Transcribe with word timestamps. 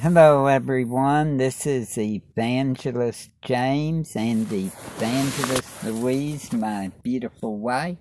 Hello, 0.00 0.46
everyone. 0.46 1.36
This 1.36 1.66
is 1.66 1.96
Evangelist 1.96 3.30
James 3.42 4.16
and 4.16 4.50
Evangelist 4.52 5.84
Louise, 5.84 6.52
my 6.52 6.90
beautiful 7.02 7.58
wife. 7.58 7.98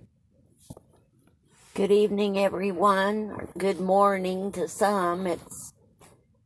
Good 1.73 1.91
evening, 1.91 2.39
everyone. 2.39 3.47
Good 3.57 3.79
morning 3.79 4.51
to 4.53 4.67
some. 4.67 5.27
It's 5.27 5.73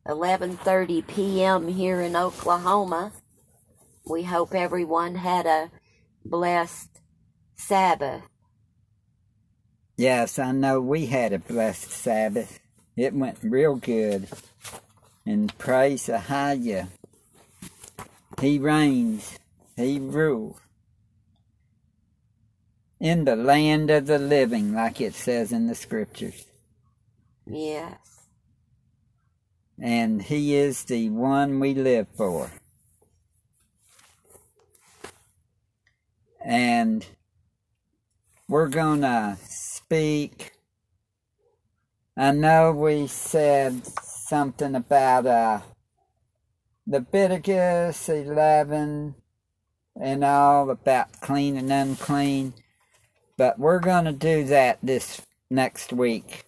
11:30 0.06 1.06
p.m. 1.06 1.68
here 1.68 2.00
in 2.00 2.16
Oklahoma. 2.16 3.12
We 4.08 4.24
hope 4.24 4.54
everyone 4.54 5.16
had 5.16 5.46
a 5.46 5.70
blessed 6.24 7.00
Sabbath. 7.56 8.22
Yes, 9.96 10.38
I 10.38 10.52
know 10.52 10.80
we 10.80 11.06
had 11.06 11.32
a 11.32 11.38
blessed 11.38 11.90
Sabbath. 11.90 12.60
It 12.96 13.14
went 13.14 13.38
real 13.42 13.76
good. 13.76 14.28
And 15.26 15.56
praise 15.58 16.06
Ahaya. 16.06 16.86
He 18.40 18.60
reigns. 18.60 19.38
He 19.76 19.98
rules. 19.98 20.60
In 23.00 23.24
the 23.24 23.34
land 23.34 23.90
of 23.90 24.06
the 24.06 24.20
living, 24.20 24.72
like 24.72 25.00
it 25.00 25.14
says 25.14 25.50
in 25.52 25.66
the 25.66 25.74
scriptures. 25.74 26.46
Yes. 27.44 27.98
And 29.80 30.22
he 30.22 30.54
is 30.54 30.84
the 30.84 31.10
one 31.10 31.60
we 31.60 31.74
live 31.74 32.06
for. 32.16 32.50
And 36.42 37.04
we're 38.48 38.68
going 38.68 39.00
to 39.00 39.36
speak. 39.42 40.52
I 42.16 42.30
know 42.30 42.72
we 42.72 43.08
said 43.08 43.82
something 44.26 44.74
about 44.74 45.24
uh, 45.24 45.60
Leviticus 46.86 48.08
11 48.08 49.14
and 50.00 50.24
all 50.24 50.68
about 50.70 51.20
clean 51.20 51.56
and 51.56 51.72
unclean, 51.72 52.52
but 53.36 53.58
we're 53.58 53.78
going 53.78 54.04
to 54.04 54.12
do 54.12 54.42
that 54.44 54.78
this 54.82 55.22
next 55.48 55.92
week 55.92 56.44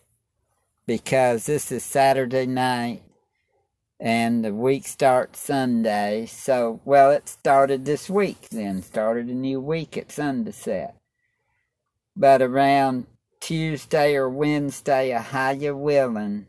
because 0.87 1.47
this 1.47 1.71
is 1.71 1.85
Saturday 1.85 2.47
night 2.47 3.03
and 4.01 4.45
the 4.45 4.55
week 4.55 4.87
starts 4.87 5.39
Sunday. 5.39 6.27
So, 6.27 6.81
well, 6.85 7.13
it 7.13 7.29
started 7.29 7.85
this 7.85 8.11
week 8.11 8.49
then, 8.51 8.83
started 8.83 9.29
a 9.29 9.35
new 9.35 9.61
week 9.61 9.97
at 9.97 10.11
sunset. 10.11 10.97
But 12.17 12.43
around 12.43 13.07
Tuesday 13.39 14.17
or 14.17 14.29
Wednesday, 14.29 15.11
Ahiah 15.11 15.77
willing, 15.77 16.47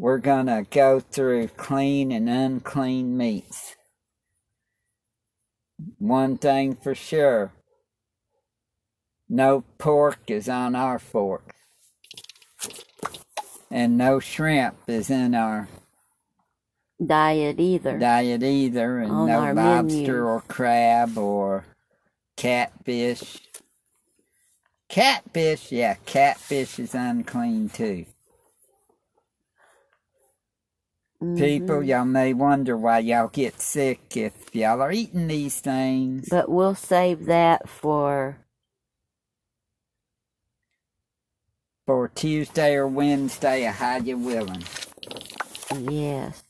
we're 0.00 0.18
going 0.18 0.46
to 0.46 0.66
go 0.70 0.98
through 1.00 1.48
clean 1.48 2.10
and 2.10 2.28
unclean 2.28 3.18
meats. 3.18 3.76
One 5.98 6.38
thing 6.38 6.74
for 6.74 6.94
sure 6.94 7.52
no 9.28 9.64
pork 9.78 10.20
is 10.28 10.48
on 10.48 10.74
our 10.74 10.98
fork, 10.98 11.54
and 13.70 13.98
no 13.98 14.20
shrimp 14.20 14.76
is 14.88 15.10
in 15.10 15.34
our 15.34 15.68
Diet 17.04 17.60
either. 17.60 17.98
diet 17.98 18.42
either, 18.42 18.98
and 18.98 19.12
On 19.12 19.26
no 19.26 19.50
lobster 19.52 19.82
menu. 19.84 20.22
or 20.24 20.42
crab 20.48 21.18
or 21.18 21.64
catfish. 22.36 23.38
Catfish, 24.88 25.72
yeah, 25.72 25.96
catfish 26.06 26.78
is 26.78 26.94
unclean 26.94 27.68
too. 27.70 28.06
People, 31.36 31.82
Mhm. 31.82 31.84
y'all 31.84 32.04
may 32.06 32.34
wonder 32.34 32.76
why 32.76 33.00
y'all 33.00 33.28
get 33.28 33.60
sick 33.60 34.16
if 34.16 34.34
y'all 34.54 34.82
are 34.82 34.92
eating 34.92 35.28
these 35.28 35.60
things. 35.60 36.28
But 36.28 36.48
we'll 36.50 36.74
save 36.76 37.26
that 37.26 37.68
for 37.68 38.38
For 41.86 42.08
Tuesday 42.08 42.76
or 42.76 42.88
Wednesday, 42.88 43.62
how 43.64 43.98
you 43.98 44.18
willing. 44.18 44.64
yes. 45.70 46.44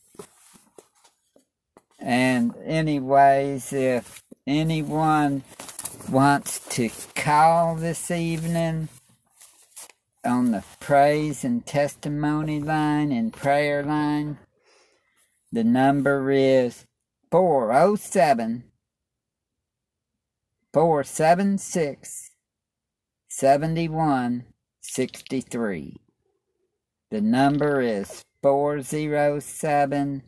And 1.99 2.55
anyways, 2.65 3.73
if 3.73 4.23
anyone 4.47 5.45
wants 6.11 6.61
to 6.77 6.91
call 7.17 7.77
this 7.77 8.11
evening 8.11 8.89
on 10.25 10.53
the 10.53 10.65
praise 10.81 11.45
and 11.45 11.67
testimony 11.67 12.61
line 12.61 13.13
and 13.13 13.33
prayer 13.33 13.83
line, 13.85 14.39
the 15.53 15.65
number 15.65 16.31
is 16.31 16.87
407 17.31 18.65
476 20.73 22.31
7163. 23.29 25.97
The 27.11 27.21
number 27.21 27.81
is 27.81 28.25
407 28.43 30.23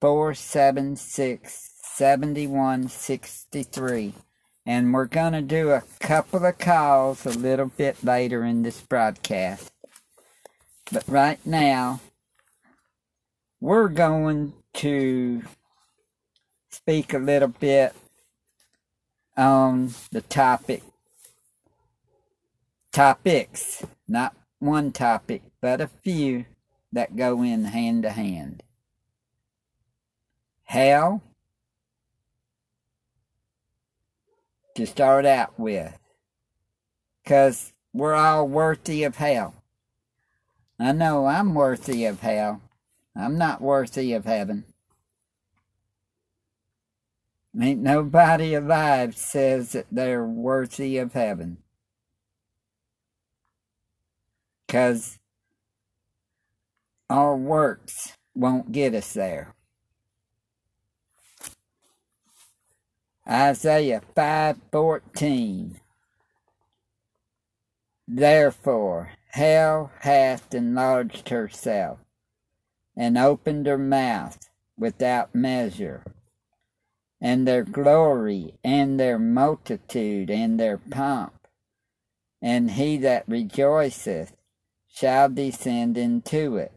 476 0.00 1.70
7163. 1.82 4.14
And 4.64 4.92
we're 4.92 5.06
going 5.06 5.32
to 5.32 5.42
do 5.42 5.70
a 5.70 5.82
couple 6.00 6.44
of 6.44 6.58
calls 6.58 7.24
a 7.26 7.30
little 7.30 7.70
bit 7.76 8.02
later 8.02 8.44
in 8.44 8.62
this 8.62 8.80
broadcast. 8.80 9.70
But 10.90 11.04
right 11.06 11.38
now, 11.46 12.00
we're 13.60 13.88
going 13.88 14.52
to 14.74 15.42
speak 16.68 17.14
a 17.14 17.18
little 17.18 17.48
bit 17.48 17.94
on 19.36 19.90
the 20.10 20.20
topic 20.20 20.82
topics, 22.96 23.84
not 24.08 24.34
one 24.58 24.90
topic, 24.90 25.42
but 25.60 25.82
a 25.82 25.86
few 25.86 26.46
that 26.90 27.14
go 27.14 27.42
in 27.42 27.64
hand 27.64 28.02
to 28.04 28.08
hand. 28.08 28.62
Hell, 30.64 31.20
to 34.74 34.86
start 34.86 35.26
out 35.26 35.58
with, 35.58 35.98
because 37.22 37.74
we're 37.92 38.14
all 38.14 38.48
worthy 38.48 39.04
of 39.04 39.16
hell. 39.16 39.54
I 40.78 40.92
know 40.92 41.26
I'm 41.26 41.54
worthy 41.54 42.06
of 42.06 42.20
hell. 42.20 42.62
I'm 43.18 43.38
not 43.38 43.62
worthy 43.62 44.12
of 44.12 44.26
heaven. 44.26 44.64
Ain't 47.58 47.80
nobody 47.80 48.52
alive 48.52 49.16
says 49.16 49.72
that 49.72 49.86
they're 49.90 50.26
worthy 50.26 50.98
of 50.98 51.14
heaven. 51.14 51.58
Because 54.66 55.18
our 57.08 57.34
works 57.34 58.12
won't 58.34 58.72
get 58.72 58.94
us 58.94 59.14
there. 59.14 59.54
Isaiah 63.26 64.02
5:14 64.14 65.80
Therefore 68.06 69.12
hell 69.30 69.90
hath 70.00 70.54
enlarged 70.54 71.30
herself 71.30 72.05
and 72.96 73.18
opened 73.18 73.66
her 73.66 73.78
mouth 73.78 74.48
without 74.78 75.34
measure. 75.34 76.04
And 77.20 77.46
their 77.46 77.64
glory 77.64 78.54
and 78.62 79.00
their 79.00 79.18
multitude 79.18 80.30
and 80.30 80.60
their 80.60 80.78
pomp. 80.78 81.34
And 82.42 82.72
he 82.72 82.96
that 82.98 83.24
rejoiceth 83.26 84.36
shall 84.88 85.28
descend 85.28 85.96
into 85.96 86.56
it. 86.56 86.72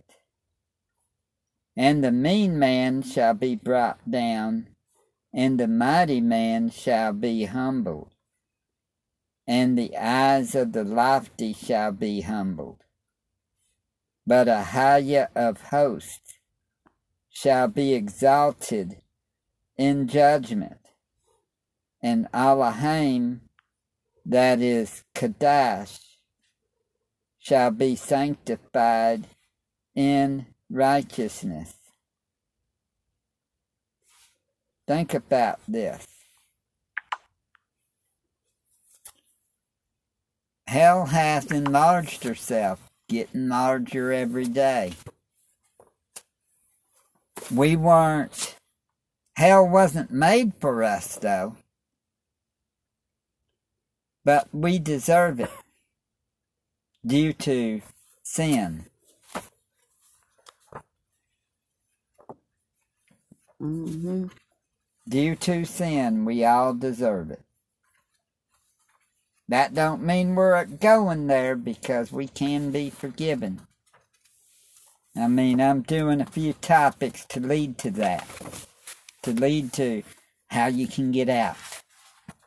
And 1.75 2.03
the 2.03 2.11
mean 2.11 2.57
man 2.57 3.01
shall 3.01 3.33
be 3.33 3.55
brought 3.55 4.09
down 4.09 4.67
and 5.33 5.59
the 5.59 5.67
mighty 5.67 6.21
man 6.21 6.69
shall 6.69 7.13
be 7.13 7.45
humbled, 7.45 8.09
and 9.47 9.77
the 9.77 9.95
eyes 9.95 10.55
of 10.55 10.71
the 10.71 10.83
lofty 10.83 11.53
shall 11.53 11.91
be 11.91 12.21
humbled. 12.21 12.83
But 14.29 14.47
Ahiah 14.47 15.29
of 15.35 15.59
hosts 15.59 16.37
shall 17.31 17.67
be 17.67 17.95
exalted 17.95 19.01
in 19.75 20.07
judgment, 20.07 20.77
and 21.99 22.27
Elohim, 22.31 23.41
that 24.23 24.61
is 24.61 25.03
Kadash, 25.15 25.99
shall 27.39 27.71
be 27.71 27.95
sanctified 27.95 29.25
in 29.95 30.45
righteousness. 30.69 31.73
Think 34.85 35.15
about 35.15 35.59
this. 35.67 36.05
Hell 40.67 41.07
hath 41.07 41.51
enlarged 41.51 42.23
herself, 42.23 42.88
getting 43.09 43.49
larger 43.49 44.13
every 44.13 44.45
day. 44.45 44.93
we 47.53 47.75
weren't, 47.75 48.55
hell 49.35 49.67
wasn't 49.67 50.11
made 50.11 50.53
for 50.59 50.83
us 50.83 51.15
though. 51.17 51.57
But 54.25 54.47
we 54.53 54.79
deserve 54.79 55.39
it 55.39 55.51
due 57.05 57.33
to 57.33 57.81
sin. 58.23 58.85
Mm-hmm. 63.61 64.27
Due 65.07 65.35
to 65.35 65.65
sin, 65.65 66.25
we 66.25 66.45
all 66.45 66.73
deserve 66.73 67.31
it. 67.31 67.41
That 69.49 69.73
don't 69.73 70.03
mean 70.03 70.35
we're 70.35 70.63
going 70.63 71.25
there 71.25 71.55
because 71.55 72.11
we 72.11 72.27
can 72.27 72.69
be 72.69 72.91
forgiven. 72.91 73.61
I 75.17 75.27
mean, 75.27 75.59
I'm 75.59 75.81
doing 75.81 76.21
a 76.21 76.25
few 76.27 76.53
topics 76.53 77.25
to 77.25 77.39
lead 77.39 77.79
to 77.79 77.89
that. 77.91 78.27
To 79.23 79.31
lead 79.31 79.73
to 79.73 80.03
how 80.49 80.67
you 80.67 80.87
can 80.87 81.11
get 81.11 81.29
out 81.29 81.57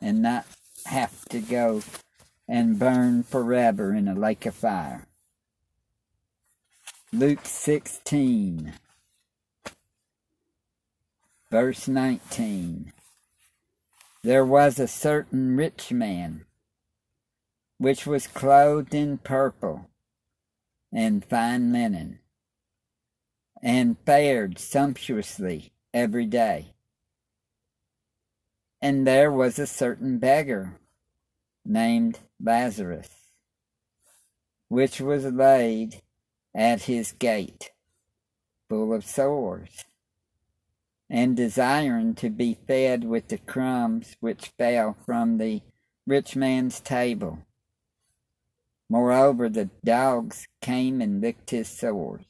and 0.01 0.21
not 0.21 0.45
have 0.85 1.25
to 1.25 1.41
go 1.41 1.81
and 2.47 2.79
burn 2.79 3.23
forever 3.23 3.93
in 3.93 4.07
a 4.07 4.15
lake 4.15 4.45
of 4.45 4.55
fire. 4.55 5.05
Luke 7.11 7.43
16, 7.43 8.75
verse 11.51 11.87
19. 11.89 12.93
There 14.23 14.45
was 14.45 14.79
a 14.79 14.87
certain 14.87 15.57
rich 15.57 15.91
man, 15.91 16.45
which 17.83 18.07
was 18.07 18.27
clothed 18.27 18.95
in 18.95 19.17
purple 19.17 19.89
and 20.93 21.25
fine 21.25 21.73
linen, 21.73 22.17
and 23.61 23.97
fared 24.05 24.57
sumptuously 24.57 25.73
every 25.93 26.25
day. 26.25 26.73
And 28.81 29.05
there 29.05 29.29
was 29.29 29.59
a 29.59 29.67
certain 29.67 30.17
beggar 30.17 30.79
named 31.65 32.19
Lazarus, 32.41 33.09
which 34.69 35.01
was 35.01 35.25
laid 35.25 36.01
at 36.55 36.83
his 36.83 37.11
gate, 37.11 37.71
full 38.69 38.93
of 38.93 39.03
sores, 39.03 39.83
and 41.09 41.35
desiring 41.35 42.15
to 42.15 42.29
be 42.29 42.57
fed 42.65 43.03
with 43.03 43.27
the 43.27 43.39
crumbs 43.39 44.15
which 44.21 44.53
fell 44.57 44.95
from 45.05 45.37
the 45.37 45.61
rich 46.07 46.37
man's 46.37 46.79
table. 46.79 47.39
Moreover, 48.93 49.49
the 49.49 49.71
dogs 49.83 50.47
came 50.61 51.01
and 51.01 51.19
licked 51.19 51.49
his 51.49 51.67
sores. 51.67 52.27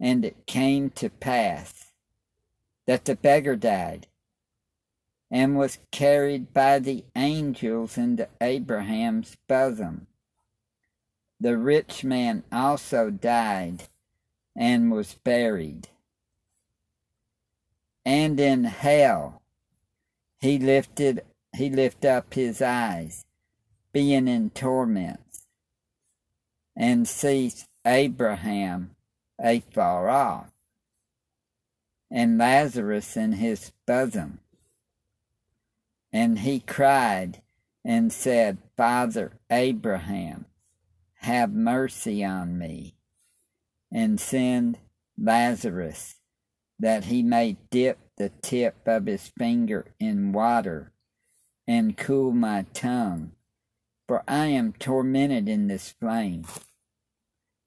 And 0.00 0.24
it 0.24 0.44
came 0.44 0.90
to 0.90 1.08
pass 1.08 1.92
that 2.88 3.04
the 3.04 3.14
beggar 3.14 3.54
died 3.54 4.08
and 5.30 5.56
was 5.56 5.78
carried 5.92 6.52
by 6.52 6.80
the 6.80 7.04
angels 7.14 7.96
into 7.96 8.26
Abraham's 8.40 9.36
bosom. 9.46 10.08
The 11.38 11.56
rich 11.56 12.02
man 12.02 12.42
also 12.50 13.08
died 13.08 13.84
and 14.56 14.90
was 14.90 15.14
buried. 15.14 15.90
And 18.04 18.40
in 18.40 18.64
hell 18.64 19.42
he 20.40 20.58
lifted 20.58 21.22
he 21.54 21.70
lifted 21.70 22.10
up 22.10 22.34
his 22.34 22.60
eyes, 22.60 23.24
being 23.92 24.28
in 24.28 24.50
torments, 24.50 25.46
and 26.76 27.06
sees 27.06 27.66
Abraham 27.84 28.96
afar 29.38 30.08
off, 30.08 30.50
and 32.10 32.38
Lazarus 32.38 33.16
in 33.16 33.32
his 33.32 33.72
bosom. 33.86 34.40
And 36.12 36.40
he 36.40 36.60
cried 36.60 37.40
and 37.84 38.12
said, 38.12 38.58
Father 38.76 39.32
Abraham, 39.50 40.46
have 41.20 41.52
mercy 41.52 42.24
on 42.24 42.58
me, 42.58 42.94
and 43.92 44.18
send 44.20 44.78
Lazarus 45.18 46.16
that 46.78 47.04
he 47.04 47.22
may 47.22 47.56
dip 47.70 47.98
the 48.16 48.30
tip 48.42 48.76
of 48.86 49.06
his 49.06 49.30
finger 49.38 49.86
in 50.00 50.32
water 50.32 50.92
and 51.66 51.96
cool 51.96 52.32
my 52.32 52.64
tongue, 52.72 53.32
for 54.10 54.24
I 54.26 54.46
am 54.46 54.72
tormented 54.72 55.48
in 55.48 55.68
this 55.68 55.94
flame. 56.00 56.44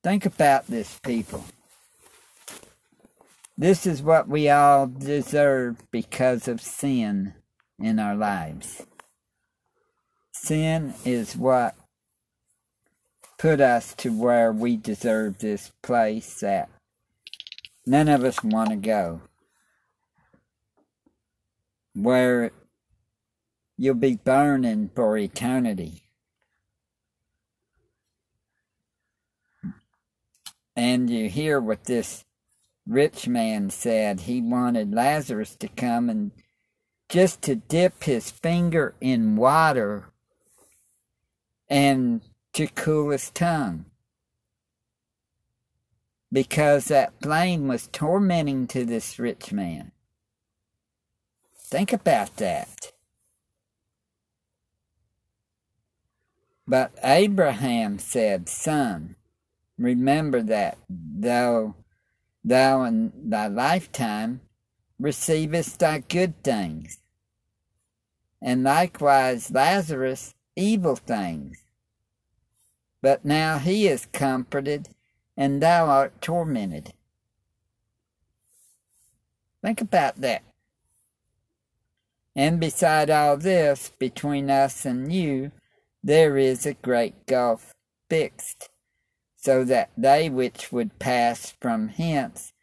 Think 0.03 0.25
about 0.25 0.67
this, 0.67 0.99
people. 0.99 1.45
This 3.57 3.87
is 3.87 4.01
what 4.01 4.27
we 4.27 4.49
all 4.49 4.87
deserve 4.87 5.89
because 5.89 6.49
of 6.49 6.59
sin 6.59 7.35
in 7.79 7.97
our 7.97 8.13
lives. 8.13 8.85
Sin 10.33 10.93
is 11.05 11.37
what 11.37 11.77
put 13.37 13.61
us 13.61 13.93
to 13.99 14.11
where 14.11 14.51
we 14.51 14.75
deserve 14.75 15.37
this 15.37 15.71
place 15.81 16.41
that 16.41 16.67
none 17.85 18.09
of 18.09 18.25
us 18.25 18.43
want 18.43 18.71
to 18.71 18.75
go. 18.75 19.21
Where 21.95 22.51
you'll 23.77 23.95
be 23.95 24.17
burning 24.17 24.89
for 24.93 25.17
eternity. 25.17 26.02
And 30.75 31.09
you 31.09 31.29
hear 31.29 31.59
what 31.59 31.85
this 31.85 32.25
rich 32.87 33.27
man 33.27 33.69
said. 33.69 34.21
He 34.21 34.41
wanted 34.41 34.93
Lazarus 34.93 35.55
to 35.57 35.67
come 35.67 36.09
and 36.09 36.31
just 37.09 37.41
to 37.43 37.55
dip 37.55 38.03
his 38.03 38.31
finger 38.31 38.95
in 38.99 39.35
water 39.35 40.05
and 41.69 42.21
to 42.53 42.67
cool 42.67 43.11
his 43.11 43.29
tongue. 43.29 43.85
Because 46.31 46.85
that 46.85 47.13
flame 47.21 47.67
was 47.67 47.87
tormenting 47.91 48.65
to 48.67 48.85
this 48.85 49.19
rich 49.19 49.51
man. 49.51 49.91
Think 51.55 51.93
about 51.93 52.37
that. 52.37 52.91
But 56.67 56.91
Abraham 57.03 57.99
said, 57.99 58.49
Son, 58.49 59.15
remember 59.77 60.41
that 60.41 60.77
thou, 60.89 61.75
thou 62.43 62.83
in 62.83 63.11
thy 63.29 63.47
lifetime 63.47 64.41
receivest 64.99 65.79
thy 65.79 65.99
good 65.99 66.43
things, 66.43 66.99
and 68.41 68.63
likewise 68.63 69.51
Lazarus 69.51 70.33
evil 70.55 70.95
things. 70.95 71.63
But 73.01 73.25
now 73.25 73.57
he 73.57 73.87
is 73.87 74.07
comforted, 74.13 74.89
and 75.35 75.61
thou 75.61 75.87
art 75.87 76.21
tormented. 76.21 76.93
Think 79.61 79.81
about 79.81 80.21
that. 80.21 80.43
And 82.35 82.59
beside 82.59 83.09
all 83.09 83.37
this, 83.37 83.91
between 83.99 84.49
us 84.49 84.85
and 84.85 85.11
you, 85.11 85.51
there 86.03 86.37
is 86.37 86.65
a 86.65 86.73
great 86.73 87.25
gulf 87.25 87.73
fixed, 88.09 88.69
so 89.43 89.65
that 89.65 89.89
they 89.97 90.29
which 90.29 90.71
would 90.71 90.97
pass 90.99 91.53
from 91.59 91.89
hence 91.89 92.53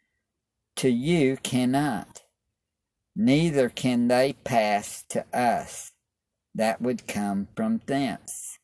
to 0.75 0.89
you 0.89 1.37
cannot, 1.43 2.23
neither 3.15 3.69
can 3.69 4.07
they 4.07 4.33
pass 4.43 5.03
to 5.07 5.23
us 5.31 5.91
that 6.55 6.81
would 6.81 7.07
come 7.07 7.47
from 7.55 7.81
thence. 7.85 8.57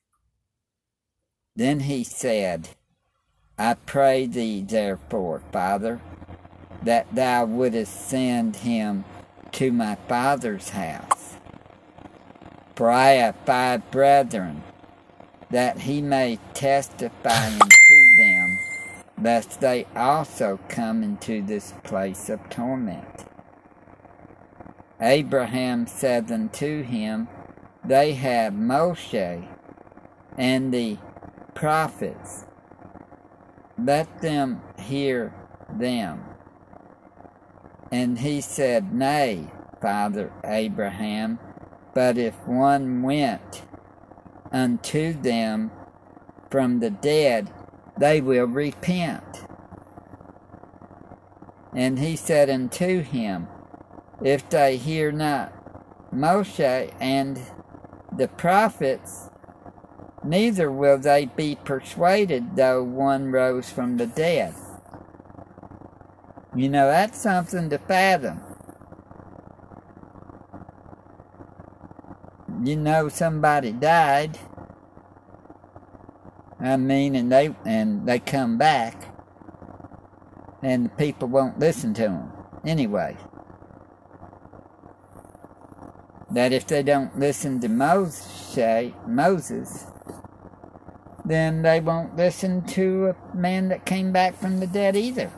Then 1.55 1.81
he 1.81 2.03
said, 2.03 2.69
I 3.55 3.75
pray 3.75 4.25
thee, 4.25 4.63
therefore, 4.67 5.43
Father, 5.51 6.01
that 6.81 7.13
thou 7.13 7.45
wouldest 7.45 8.09
send 8.09 8.55
him 8.55 9.05
to 9.51 9.71
my 9.71 9.93
father's 10.07 10.69
house. 10.69 11.35
For 12.75 12.89
I 12.89 13.09
have 13.09 13.35
five 13.45 13.91
brethren, 13.91 14.63
that 15.51 15.81
he 15.81 16.01
may 16.01 16.39
testify 16.55 17.49
them, 17.51 17.69
lest 19.21 19.61
they 19.61 19.85
also 19.95 20.59
come 20.67 21.03
into 21.03 21.41
this 21.41 21.73
place 21.83 22.29
of 22.29 22.49
torment. 22.49 23.25
Abraham 24.99 25.87
said 25.87 26.31
unto 26.31 26.83
him, 26.83 27.27
They 27.83 28.13
have 28.13 28.53
Moshe 28.53 29.47
and 30.37 30.73
the 30.73 30.97
prophets. 31.53 32.45
Let 33.77 34.21
them 34.21 34.61
hear 34.79 35.33
them. 35.71 36.23
And 37.91 38.19
he 38.19 38.41
said, 38.41 38.93
Nay, 38.93 39.47
Father 39.81 40.31
Abraham, 40.43 41.39
but 41.93 42.17
if 42.17 42.35
one 42.47 43.01
went 43.01 43.63
unto 44.51 45.13
them 45.13 45.71
from 46.49 46.79
the 46.79 46.89
dead, 46.89 47.51
they 47.99 48.21
will 48.21 48.45
repent. 48.45 49.23
And 51.75 51.99
he 51.99 52.15
said 52.15 52.49
unto 52.49 53.01
him, 53.01 53.47
If 54.23 54.49
they 54.49 54.77
hear 54.77 55.11
not 55.11 55.53
Moshe 56.13 56.93
and 56.99 57.39
the 58.15 58.27
prophets, 58.27 59.29
neither 60.23 60.71
will 60.71 60.97
they 60.97 61.25
be 61.25 61.55
persuaded 61.63 62.55
though 62.55 62.83
one 62.83 63.31
rose 63.31 63.69
from 63.69 63.97
the 63.97 64.07
dead. 64.07 64.53
You 66.55 66.69
know, 66.69 66.87
that's 66.87 67.21
something 67.21 67.69
to 67.69 67.77
fathom. 67.77 68.41
You 72.63 72.75
know 72.75 73.09
somebody 73.09 73.71
died. 73.71 74.39
I 76.59 76.75
mean, 76.77 77.15
and 77.15 77.31
they 77.31 77.55
and 77.65 78.07
they 78.07 78.19
come 78.19 78.57
back, 78.57 79.13
and 80.63 80.85
the 80.85 80.89
people 80.89 81.27
won't 81.27 81.59
listen 81.59 81.93
to 81.95 82.01
them 82.03 82.31
anyway. 82.65 83.15
That 86.31 86.51
if 86.51 86.65
they 86.65 86.83
don't 86.83 87.17
listen 87.17 87.59
to 87.61 87.69
Moshe, 87.69 88.93
Moses, 89.07 89.85
then 91.23 91.61
they 91.61 91.79
won't 91.79 92.15
listen 92.15 92.65
to 92.67 93.13
a 93.13 93.35
man 93.35 93.69
that 93.69 93.85
came 93.85 94.11
back 94.11 94.35
from 94.35 94.59
the 94.59 94.67
dead 94.67 94.95
either. 94.95 95.31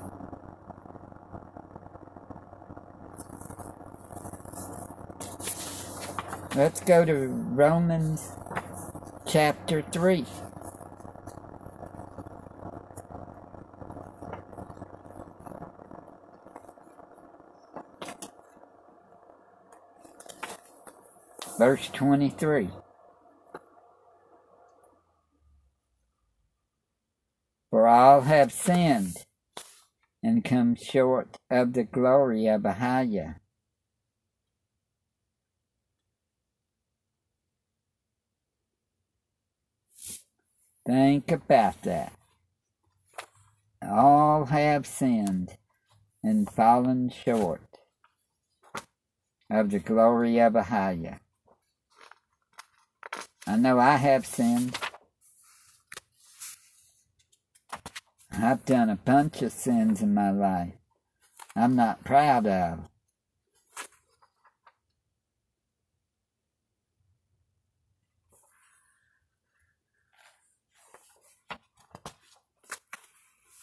Let's 6.56 6.80
go 6.82 7.06
to 7.06 7.28
Romans 7.28 8.32
chapter 9.26 9.82
3. 9.82 10.26
Verse 21.60 21.89
23. 21.89 22.70
For 27.70 27.86
all 27.86 28.22
have 28.22 28.54
sinned 28.54 29.13
and 30.24 30.42
come 30.46 30.75
short 30.75 31.38
of 31.51 31.74
the 31.74 31.84
glory 31.84 32.48
of 32.48 32.62
Ahiah. 32.62 33.36
Think 40.88 41.30
about 41.30 41.82
that. 41.82 42.13
All 43.86 44.46
have 44.46 44.88
sinned 44.88 45.58
and 46.24 46.50
fallen 46.50 47.10
short 47.10 47.68
of 49.50 49.72
the 49.72 49.80
glory 49.80 50.39
of 50.39 50.54
Ahiah. 50.54 51.20
I 53.50 53.56
know 53.56 53.79
I 53.79 53.96
have 53.96 54.27
sinned. 54.27 54.77
I've 58.32 58.63
done 58.63 58.91
a 58.91 58.96
bunch 58.96 59.41
of 59.41 59.51
sins 59.51 60.03
in 60.03 60.13
my 60.13 60.29
life 60.29 60.74
I'm 61.56 61.75
not 61.75 62.03
proud 62.03 62.46
of. 62.46 62.88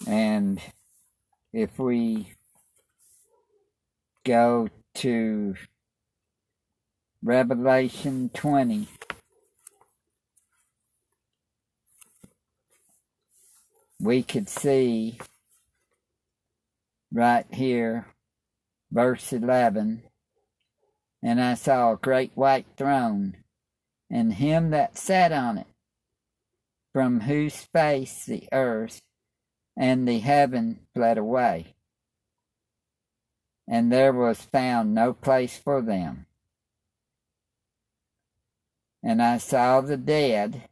And 0.04 0.60
if 1.52 1.78
we 1.78 2.32
go 4.24 4.68
to 4.96 5.54
Revelation 7.22 8.30
20, 8.34 8.88
we 14.06 14.22
could 14.22 14.48
see 14.48 15.18
right 17.12 17.46
here, 17.52 18.06
verse 18.92 19.32
11, 19.32 20.04
and 21.22 21.40
I 21.40 21.54
saw 21.54 21.92
a 21.92 21.96
great 21.96 22.30
white 22.36 22.66
throne, 22.76 23.38
and 24.08 24.34
him 24.34 24.70
that 24.70 24.96
sat 24.96 25.32
on 25.32 25.58
it, 25.58 25.66
from 26.92 27.22
whose 27.22 27.56
face 27.56 28.24
the 28.24 28.48
earth 28.52 29.02
and 29.76 30.06
the 30.06 30.20
heaven 30.20 30.78
fled 30.94 31.18
away, 31.18 31.74
and 33.66 33.90
there 33.90 34.12
was 34.12 34.40
found 34.40 34.94
no 34.94 35.12
place 35.12 35.58
for 35.58 35.82
them. 35.82 36.26
And 39.02 39.20
I 39.20 39.38
saw 39.38 39.80
the 39.80 39.96
dead, 39.96 40.68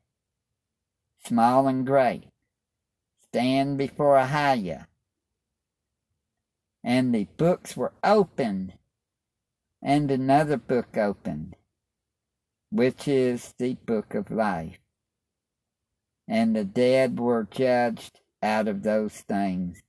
small 1.24 1.66
and 1.66 1.84
great, 1.84 2.28
stand 3.34 3.76
before 3.76 4.16
Ahiah, 4.16 4.86
and 6.84 7.12
the 7.12 7.24
books 7.36 7.76
were 7.76 7.92
opened, 8.04 8.74
and 9.82 10.08
another 10.08 10.56
book 10.56 10.96
opened, 10.96 11.56
which 12.70 13.08
is 13.08 13.52
the 13.58 13.74
book 13.74 14.14
of 14.14 14.30
life. 14.30 14.78
And 16.28 16.54
the 16.54 16.62
dead 16.62 17.18
were 17.18 17.48
judged 17.50 18.20
out 18.40 18.68
of 18.68 18.84
those 18.84 19.14
things 19.14 19.82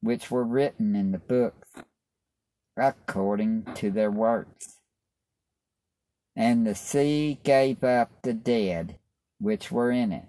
which 0.00 0.30
were 0.30 0.44
written 0.44 0.94
in 0.94 1.10
the 1.10 1.18
books 1.18 1.72
according 2.76 3.64
to 3.74 3.90
their 3.90 4.12
works. 4.12 4.78
And 6.36 6.64
the 6.64 6.76
sea 6.76 7.40
gave 7.42 7.82
up 7.82 8.22
the 8.22 8.34
dead 8.34 9.00
which 9.40 9.72
were 9.72 9.90
in 9.90 10.12
it, 10.12 10.28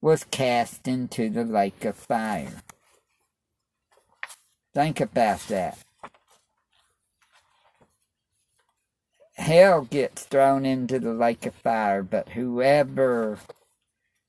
was 0.00 0.24
cast 0.24 0.86
into 0.86 1.28
the 1.28 1.44
lake 1.44 1.84
of 1.84 1.96
fire. 1.96 2.62
Think 4.74 5.00
about 5.00 5.40
that. 5.48 5.78
Hell 9.34 9.82
gets 9.82 10.24
thrown 10.24 10.66
into 10.66 10.98
the 10.98 11.14
lake 11.14 11.46
of 11.46 11.54
fire, 11.54 12.02
but 12.02 12.30
whoever 12.30 13.38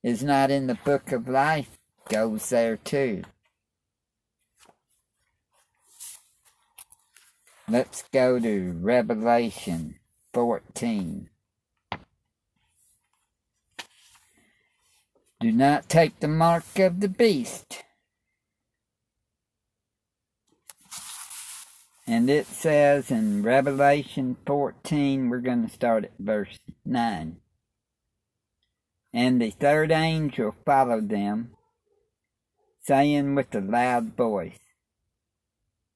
is 0.04 0.24
not 0.24 0.52
in 0.52 0.68
the 0.68 0.78
book 0.86 1.12
of 1.12 1.28
life 1.28 1.78
goes 2.08 2.50
there 2.50 2.78
too. 2.78 3.24
Let's 7.68 8.04
go 8.12 8.40
to 8.40 8.72
Revelation 8.80 10.00
14. 10.34 11.30
Do 15.40 15.54
not 15.54 15.88
take 15.88 16.20
the 16.20 16.28
mark 16.28 16.80
of 16.80 17.00
the 17.00 17.08
beast. 17.08 17.86
And 22.06 22.30
it 22.30 22.46
says 22.46 23.10
in 23.10 23.44
Revelation 23.44 24.36
14, 24.46 25.30
we're 25.30 25.40
going 25.40 25.66
to 25.66 25.74
start 25.74 26.04
at 26.04 26.12
verse 26.20 26.60
9. 26.84 27.38
And 29.14 29.42
the 29.42 29.52
third 29.52 29.92
angel 29.92 30.56
followed 30.66 31.08
them, 31.08 31.52
saying 32.82 33.36
with 33.36 33.56
a 33.56 33.62
loud 33.62 34.18
voice, 34.18 34.60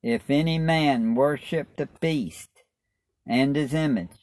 If 0.01 0.29
any 0.29 0.57
man 0.57 1.15
worship 1.15 1.75
the 1.75 1.89
beast 1.99 2.49
and 3.27 3.57
his 3.57 3.73
image, 3.73 4.21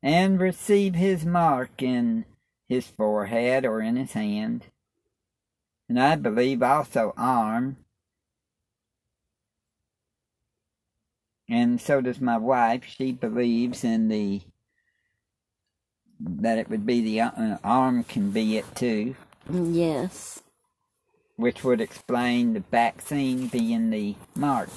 and 0.00 0.40
receive 0.40 0.94
his 0.94 1.26
mark 1.26 1.82
in 1.82 2.26
his 2.68 2.86
forehead 2.86 3.64
or 3.64 3.80
in 3.80 3.96
his 3.96 4.12
hand, 4.12 4.66
and 5.88 6.00
I 6.00 6.16
believe 6.16 6.62
also 6.62 7.14
arm, 7.16 7.78
and 11.48 11.80
so 11.80 12.00
does 12.00 12.20
my 12.20 12.36
wife. 12.38 12.84
She 12.86 13.12
believes 13.12 13.84
in 13.84 14.08
the 14.08 14.42
that 16.20 16.58
it 16.58 16.68
would 16.70 16.84
be 16.86 17.00
the 17.00 17.20
uh, 17.20 17.58
arm 17.64 18.04
can 18.04 18.30
be 18.32 18.56
it 18.58 18.66
too. 18.74 19.16
Yes. 19.50 20.40
which 21.36 21.64
would 21.64 21.80
explain 21.80 22.52
the 22.52 22.60
vaccine 22.60 23.46
being 23.48 23.90
the 23.90 24.16
mark. 24.34 24.70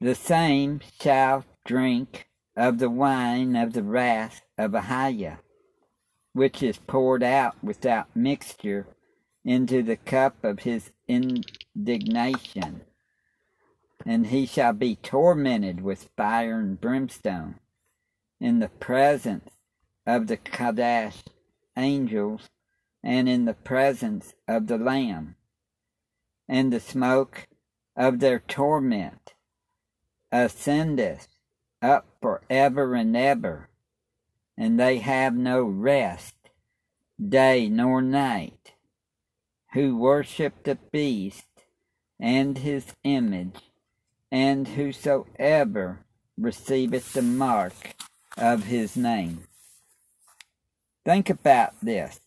The 0.00 0.14
same 0.14 0.80
shall 1.00 1.44
drink 1.66 2.28
of 2.56 2.78
the 2.78 2.90
wine 2.90 3.56
of 3.56 3.72
the 3.72 3.82
wrath 3.82 4.42
of 4.56 4.72
Ahiah, 4.72 5.38
which 6.32 6.62
is 6.62 6.78
poured 6.78 7.22
out 7.22 7.56
without 7.62 8.14
mixture 8.14 8.86
into 9.44 9.82
the 9.82 9.96
cup 9.96 10.42
of 10.44 10.60
his 10.60 10.90
indignation. 11.08 12.82
And 14.06 14.26
he 14.26 14.46
shall 14.46 14.72
be 14.72 14.96
tormented 14.96 15.80
with 15.80 16.10
fire 16.16 16.58
and 16.58 16.80
brimstone 16.80 17.56
in 18.40 18.58
the 18.58 18.68
presence 18.68 19.50
of 20.06 20.26
the 20.26 20.36
Kadesh 20.36 21.22
angels 21.76 22.50
and 23.02 23.28
in 23.28 23.44
the 23.44 23.54
presence 23.54 24.34
of 24.48 24.66
the 24.66 24.78
Lamb, 24.78 25.36
and 26.48 26.72
the 26.72 26.80
smoke 26.80 27.48
of 27.96 28.20
their 28.20 28.38
torment 28.38 29.34
ascendeth 30.32 31.28
up 31.84 32.06
for 32.20 32.40
ever 32.48 32.94
and 32.94 33.16
ever, 33.16 33.68
and 34.56 34.80
they 34.80 34.98
have 34.98 35.34
no 35.34 35.62
rest, 35.62 36.34
day 37.20 37.68
nor 37.68 38.00
night, 38.00 38.72
who 39.74 39.96
worship 39.96 40.64
the 40.64 40.78
beast 40.90 41.44
and 42.18 42.58
his 42.58 42.86
image, 43.04 43.70
and 44.32 44.68
whosoever 44.68 46.00
receiveth 46.38 47.12
the 47.12 47.22
mark 47.22 47.94
of 48.38 48.64
his 48.64 48.96
name. 48.96 49.44
Think 51.04 51.28
about 51.28 51.74
this 51.82 52.20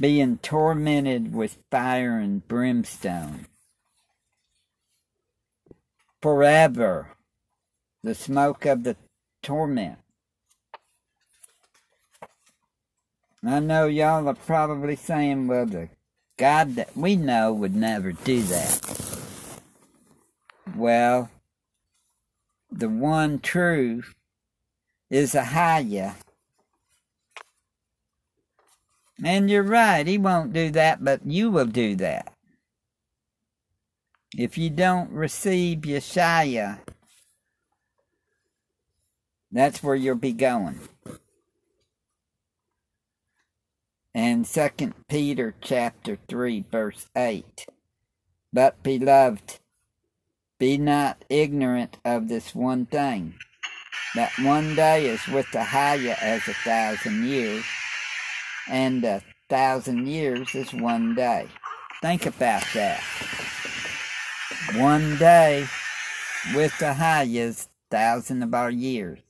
being 0.00 0.38
tormented 0.38 1.34
with 1.34 1.58
fire 1.70 2.18
and 2.18 2.46
brimstone 2.46 3.46
forever 6.22 7.17
the 8.02 8.14
smoke 8.14 8.64
of 8.66 8.84
the 8.84 8.96
torment. 9.42 9.98
I 13.44 13.60
know 13.60 13.86
y'all 13.86 14.28
are 14.28 14.34
probably 14.34 14.96
saying, 14.96 15.46
well, 15.46 15.66
the 15.66 15.88
God 16.36 16.74
that 16.74 16.96
we 16.96 17.16
know 17.16 17.52
would 17.52 17.74
never 17.74 18.12
do 18.12 18.42
that. 18.42 19.20
Well, 20.76 21.30
the 22.70 22.88
one 22.88 23.38
true 23.38 24.02
is 25.10 25.34
Ahiah. 25.34 26.14
And 29.24 29.50
you're 29.50 29.62
right, 29.62 30.06
he 30.06 30.18
won't 30.18 30.52
do 30.52 30.70
that, 30.70 31.02
but 31.02 31.26
you 31.26 31.50
will 31.50 31.66
do 31.66 31.96
that. 31.96 32.32
If 34.36 34.58
you 34.58 34.70
don't 34.70 35.10
receive 35.10 35.78
Yeshua, 35.78 36.78
that's 39.50 39.82
where 39.82 39.94
you'll 39.94 40.16
be 40.16 40.32
going. 40.32 40.80
And 44.14 44.46
Second 44.46 44.94
Peter 45.08 45.54
chapter 45.60 46.18
3 46.28 46.64
verse 46.70 47.06
8. 47.16 47.66
But 48.52 48.82
beloved, 48.82 49.60
be 50.58 50.76
not 50.76 51.24
ignorant 51.28 51.98
of 52.04 52.28
this 52.28 52.54
one 52.54 52.86
thing, 52.86 53.34
that 54.14 54.32
one 54.40 54.74
day 54.74 55.06
is 55.06 55.26
with 55.28 55.46
Ahiah 55.46 56.20
as 56.20 56.48
a 56.48 56.54
thousand 56.54 57.26
years, 57.26 57.64
and 58.68 59.04
a 59.04 59.22
thousand 59.48 60.08
years 60.08 60.54
is 60.54 60.72
one 60.72 61.14
day. 61.14 61.46
Think 62.02 62.26
about 62.26 62.64
that. 62.74 63.00
One 64.74 65.16
day 65.16 65.66
with 66.54 66.72
Ahiah 66.72 67.32
is 67.32 67.68
thousand 67.90 68.42
of 68.42 68.54
our 68.54 68.70
years. 68.70 69.20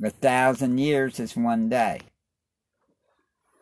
A 0.00 0.10
thousand 0.10 0.78
years 0.78 1.18
is 1.18 1.36
one 1.36 1.68
day. 1.68 2.00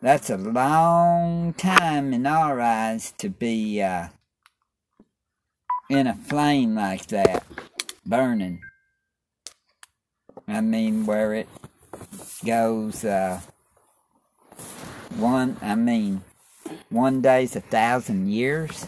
That's 0.03 0.29
a 0.29 0.37
long 0.37 1.53
time 1.53 2.13
in 2.13 2.27
our 2.27 2.61
eyes 2.61 3.11
to 3.17 3.29
be 3.29 3.81
uh, 3.81 4.09
in 5.89 6.05
a 6.05 6.13
flame 6.13 6.75
like 6.75 7.07
that, 7.07 7.43
burning. 8.05 8.61
I 10.47 10.61
mean, 10.61 11.07
where 11.07 11.33
it 11.33 11.47
goes, 12.45 13.03
uh, 13.03 13.41
one, 15.15 15.57
I 15.63 15.73
mean, 15.73 16.21
one 16.89 17.19
day's 17.19 17.55
a 17.55 17.61
thousand 17.61 18.29
years. 18.29 18.85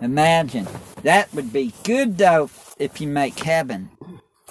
Imagine. 0.00 0.68
That 1.02 1.34
would 1.34 1.52
be 1.52 1.74
good, 1.82 2.16
though, 2.16 2.48
if 2.78 3.00
you 3.00 3.08
make 3.08 3.40
heaven 3.40 3.90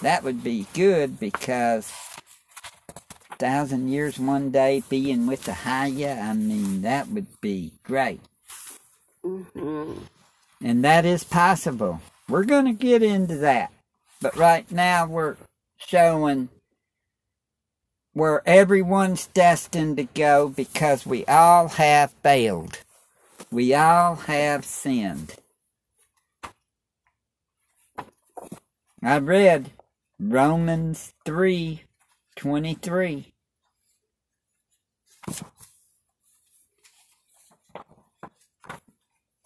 that 0.02 0.24
would 0.24 0.44
be 0.44 0.68
good 0.74 1.20
because 1.20 1.92
thousand 3.38 3.90
years 3.90 4.20
one 4.20 4.52
day 4.52 4.84
being 4.90 5.28
with 5.28 5.44
the 5.44 5.54
Haya, 5.54 6.20
I 6.20 6.34
mean, 6.34 6.82
that 6.82 7.10
would 7.10 7.28
be 7.42 7.74
great. 7.84 8.22
Mm-hmm. 9.24 9.94
And 10.62 10.84
that 10.84 11.06
is 11.06 11.24
possible. 11.24 12.02
We're 12.30 12.46
going 12.46 12.66
to 12.66 12.74
get 12.74 13.04
into 13.04 13.36
that. 13.38 13.72
But 14.22 14.38
right 14.38 14.70
now 14.72 15.06
we're 15.06 15.36
showing 15.76 16.50
where 18.14 18.42
everyone's 18.48 19.28
destined 19.28 19.98
to 19.98 20.04
go 20.04 20.48
because 20.48 21.06
we 21.06 21.26
all 21.26 21.68
have 21.68 22.12
failed. 22.24 22.80
We 23.52 23.74
all 23.74 24.16
have 24.16 24.64
sinned. 24.64 25.36
I 29.02 29.18
read 29.18 29.72
Romans 30.26 31.14
three 31.26 31.84
twenty 32.38 32.76
three. 32.76 33.34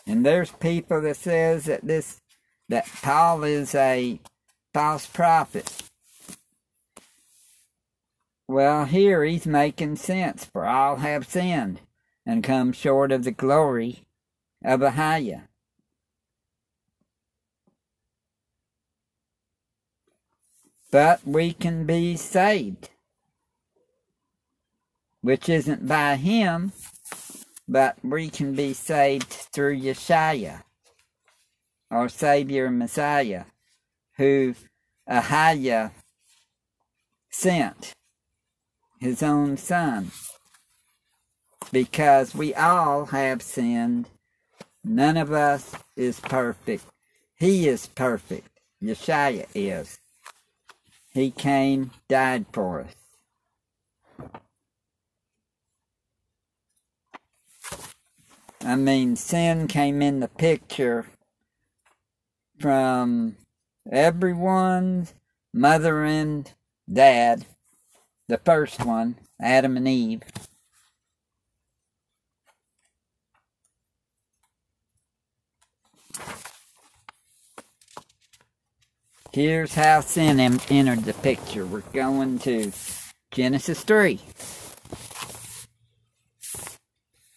And 0.05 0.23
there's 0.25 0.51
people 0.51 1.01
that 1.01 1.17
says 1.17 1.65
that 1.65 1.85
this 1.85 2.21
that 2.69 2.87
Paul 3.01 3.43
is 3.43 3.73
a 3.73 4.19
false 4.73 5.07
prophet. 5.07 5.81
Well, 8.47 8.85
here 8.85 9.23
he's 9.23 9.47
making 9.47 9.95
sense, 9.95 10.45
for 10.45 10.65
all 10.65 10.97
have 10.97 11.27
sinned 11.27 11.81
and 12.25 12.43
come 12.43 12.71
short 12.71 13.11
of 13.11 13.23
the 13.23 13.31
glory 13.31 14.05
of 14.63 14.81
Ahiah. 14.81 15.47
But 20.91 21.25
we 21.25 21.53
can 21.53 21.85
be 21.85 22.15
saved, 22.15 22.89
which 25.21 25.49
isn't 25.49 25.87
by 25.87 26.15
Him, 26.15 26.71
but 27.67 27.97
we 28.03 28.29
can 28.29 28.53
be 28.53 28.73
saved 28.73 29.31
through 29.31 29.79
Yeshua, 29.79 30.63
our 31.91 32.07
Savior 32.07 32.71
Messiah, 32.71 33.45
who 34.17 34.55
Ahiah 35.09 35.91
sent 37.29 37.93
his 38.99 39.21
own 39.21 39.57
Son. 39.57 40.11
Because 41.71 42.33
we 42.33 42.53
all 42.55 43.05
have 43.07 43.41
sinned. 43.41 44.07
None 44.83 45.17
of 45.17 45.31
us 45.31 45.75
is 45.95 46.19
perfect. 46.19 46.85
He 47.37 47.67
is 47.67 47.87
perfect. 47.87 48.47
Yeshua 48.81 49.45
is. 49.53 49.99
He 51.17 51.31
came, 51.31 51.89
died 52.07 52.45
for 52.53 52.81
us. 52.81 52.93
I 58.61 58.75
mean, 58.75 59.15
sin 59.15 59.67
came 59.67 60.03
in 60.03 60.19
the 60.19 60.27
picture 60.27 61.07
from 62.59 63.35
everyone's 63.91 65.15
mother 65.51 66.03
and 66.03 66.53
dad, 66.87 67.47
the 68.27 68.37
first 68.37 68.85
one, 68.85 69.15
Adam 69.41 69.75
and 69.75 69.87
Eve. 69.87 70.21
Here's 79.37 79.75
how 79.75 80.01
sin 80.01 80.39
entered 80.39 81.03
the 81.03 81.13
picture. 81.13 81.63
We're 81.63 81.81
going 81.81 82.39
to 82.39 82.71
Genesis 83.29 83.83
3. 83.83 84.19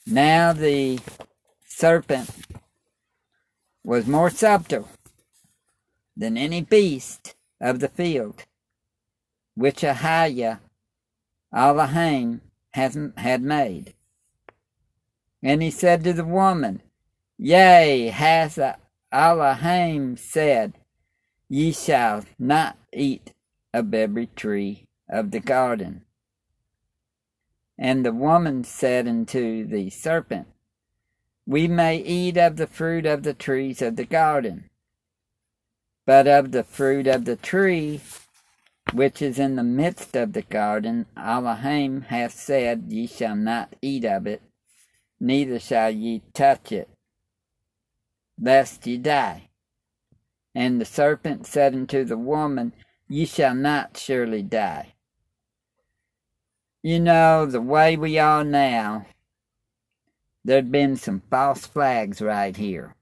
Now 0.06 0.54
the 0.54 1.00
serpent 1.66 2.30
was 3.84 4.06
more 4.06 4.30
subtle 4.30 4.88
than 6.16 6.38
any 6.38 6.62
beast 6.62 7.34
of 7.60 7.80
the 7.80 7.88
field, 7.88 8.46
which 9.54 9.82
Ahiah 9.82 10.60
Elohim 11.54 12.40
had 12.70 13.42
made. 13.42 13.92
And 15.42 15.60
he 15.60 15.70
said 15.70 16.02
to 16.04 16.14
the 16.14 16.24
woman, 16.24 16.80
Yea, 17.36 18.06
hath 18.06 18.58
Elohim 19.12 20.16
said, 20.16 20.72
Ye 21.52 21.72
shall 21.72 22.24
not 22.38 22.78
eat 22.92 23.32
of 23.74 23.92
every 23.92 24.26
tree 24.28 24.86
of 25.08 25.32
the 25.32 25.40
garden. 25.40 26.02
And 27.76 28.06
the 28.06 28.12
woman 28.12 28.62
said 28.62 29.08
unto 29.08 29.66
the 29.66 29.90
serpent, 29.90 30.46
We 31.44 31.66
may 31.66 31.96
eat 31.96 32.36
of 32.36 32.54
the 32.54 32.68
fruit 32.68 33.04
of 33.04 33.24
the 33.24 33.34
trees 33.34 33.82
of 33.82 33.96
the 33.96 34.04
garden, 34.04 34.70
but 36.06 36.28
of 36.28 36.52
the 36.52 36.62
fruit 36.62 37.08
of 37.08 37.24
the 37.24 37.34
tree 37.34 38.00
which 38.92 39.20
is 39.20 39.40
in 39.40 39.56
the 39.56 39.64
midst 39.64 40.14
of 40.14 40.34
the 40.34 40.42
garden, 40.42 41.06
Elohim 41.16 42.02
hath 42.02 42.32
said, 42.32 42.84
Ye 42.86 43.08
shall 43.08 43.34
not 43.34 43.74
eat 43.82 44.04
of 44.04 44.28
it, 44.28 44.40
neither 45.18 45.58
shall 45.58 45.90
ye 45.90 46.22
touch 46.32 46.70
it, 46.70 46.88
lest 48.40 48.86
ye 48.86 48.98
die. 48.98 49.49
And 50.54 50.80
the 50.80 50.84
serpent 50.84 51.46
said 51.46 51.74
unto 51.74 52.04
the 52.04 52.18
woman, 52.18 52.72
Ye 53.08 53.24
shall 53.24 53.54
not 53.54 53.96
surely 53.96 54.42
die. 54.42 54.94
You 56.82 57.00
know, 57.00 57.46
the 57.46 57.60
way 57.60 57.96
we 57.96 58.18
are 58.18 58.44
now, 58.44 59.06
there'd 60.44 60.72
been 60.72 60.96
some 60.96 61.22
false 61.30 61.66
flags 61.66 62.22
right 62.22 62.56
here. 62.56 62.94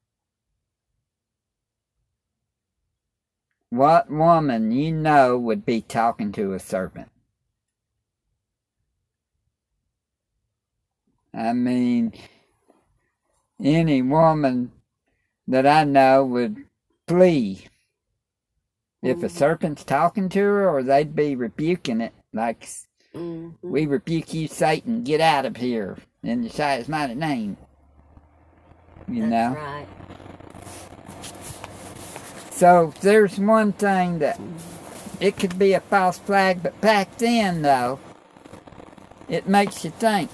What 3.71 4.11
woman 4.11 4.73
you 4.73 4.93
know 4.93 5.39
would 5.39 5.67
be 5.67 5.83
talking 5.83 6.33
to 6.33 6.55
a 6.55 6.59
serpent? 6.59 7.11
I 11.35 11.53
mean, 11.53 12.15
any 13.63 14.01
woman 14.03 14.73
that 15.47 15.67
I 15.67 15.85
know 15.85 16.25
would 16.25 16.68
flee 17.09 17.67
if 19.03 19.23
a 19.23 19.27
Mhm. 19.27 19.31
serpent's 19.31 19.85
talking 19.85 20.29
to 20.29 20.41
her, 20.41 20.69
or 20.69 20.83
they'd 20.83 21.17
be 21.17 21.35
rebuking 21.35 22.01
it 22.01 22.13
like, 22.33 22.69
Mhm. 23.15 23.55
We 23.63 23.87
rebuke 23.87 24.35
you, 24.35 24.49
Satan, 24.49 25.03
get 25.03 25.21
out 25.21 25.47
of 25.47 25.57
here 25.57 25.97
in 26.23 26.45
Yeshua's 26.45 26.89
mighty 26.89 27.15
name. 27.15 27.57
You 29.09 29.29
That's 29.29 29.31
know? 29.31 29.61
right. 29.61 29.87
So 32.53 32.93
there's 33.01 33.39
one 33.39 33.73
thing 33.73 34.19
that 34.19 34.39
it 35.21 35.37
could 35.37 35.59
be 35.59 35.73
a 35.73 35.81
false 35.81 36.19
flag, 36.19 36.63
but 36.63 36.79
back 36.81 37.17
then, 37.17 37.63
though, 37.63 37.99
it 39.29 39.49
makes 39.49 39.85
you 39.85 39.91
think. 39.91 40.31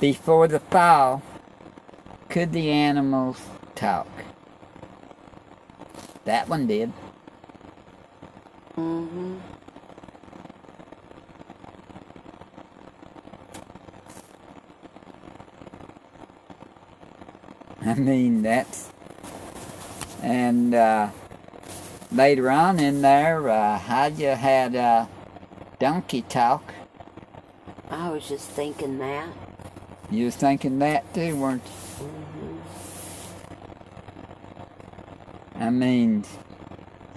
Before 0.00 0.48
the 0.48 0.60
fall, 0.60 1.22
could 2.28 2.52
the 2.52 2.70
animals 2.70 3.40
talk? 3.74 4.08
That 6.26 6.48
one 6.48 6.66
did. 6.66 6.92
Mhm. 8.76 9.40
I 17.82 17.94
mean, 17.94 18.42
that's. 18.42 18.90
And 20.22 20.74
uh, 20.74 21.10
later 22.10 22.50
on 22.50 22.80
in 22.80 23.02
there, 23.02 23.48
uh, 23.48 23.78
Hadja 23.78 24.36
had 24.36 24.74
uh, 24.74 25.06
donkey 25.78 26.22
talk. 26.22 26.74
I 27.88 28.10
was 28.10 28.28
just 28.28 28.48
thinking 28.50 28.98
that. 28.98 29.28
You 30.10 30.24
was 30.26 30.36
thinking 30.36 30.80
that 30.80 31.14
too, 31.14 31.36
weren't 31.36 31.62
you? 31.64 32.06
Mhm. 32.06 32.25
I 35.58 35.70
mean, 35.70 36.24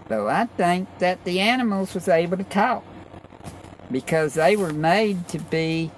so 0.08 0.28
I 0.28 0.46
think 0.46 0.88
that 1.00 1.24
the 1.26 1.40
animals 1.40 1.94
was 1.94 2.08
able 2.08 2.38
to 2.38 2.44
talk 2.44 2.84
because 3.92 4.36
they 4.36 4.56
were 4.56 4.74
made 4.74 5.28
to 5.30 5.40
be 5.40 5.92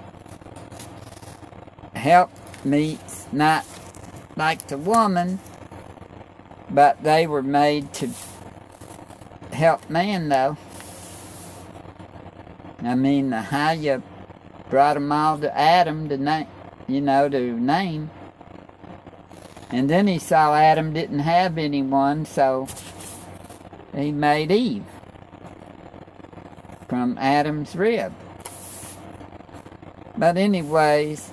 help 1.93 2.31
meets, 2.65 3.27
not 3.31 3.65
like 4.35 4.67
the 4.67 4.77
woman, 4.77 5.39
but 6.69 7.03
they 7.03 7.27
were 7.27 7.43
made 7.43 7.93
to 7.93 8.09
help 9.53 9.89
man 9.89 10.29
though. 10.29 10.57
I 12.83 12.95
mean, 12.95 13.29
the 13.29 13.41
Haya 13.41 14.01
brought 14.69 14.95
them 14.95 15.11
all 15.11 15.37
to 15.37 15.55
Adam 15.55 16.09
to 16.09 16.17
name, 16.17 16.47
you 16.87 17.01
know, 17.01 17.29
to 17.29 17.59
name. 17.59 18.09
And 19.71 19.89
then 19.89 20.07
he 20.07 20.19
saw 20.19 20.53
Adam 20.53 20.93
didn't 20.93 21.19
have 21.19 21.57
anyone, 21.57 22.25
so 22.25 22.67
he 23.95 24.11
made 24.11 24.51
Eve 24.51 24.83
from 26.87 27.17
Adam's 27.17 27.73
rib. 27.75 28.13
But, 30.17 30.35
anyways, 30.35 31.31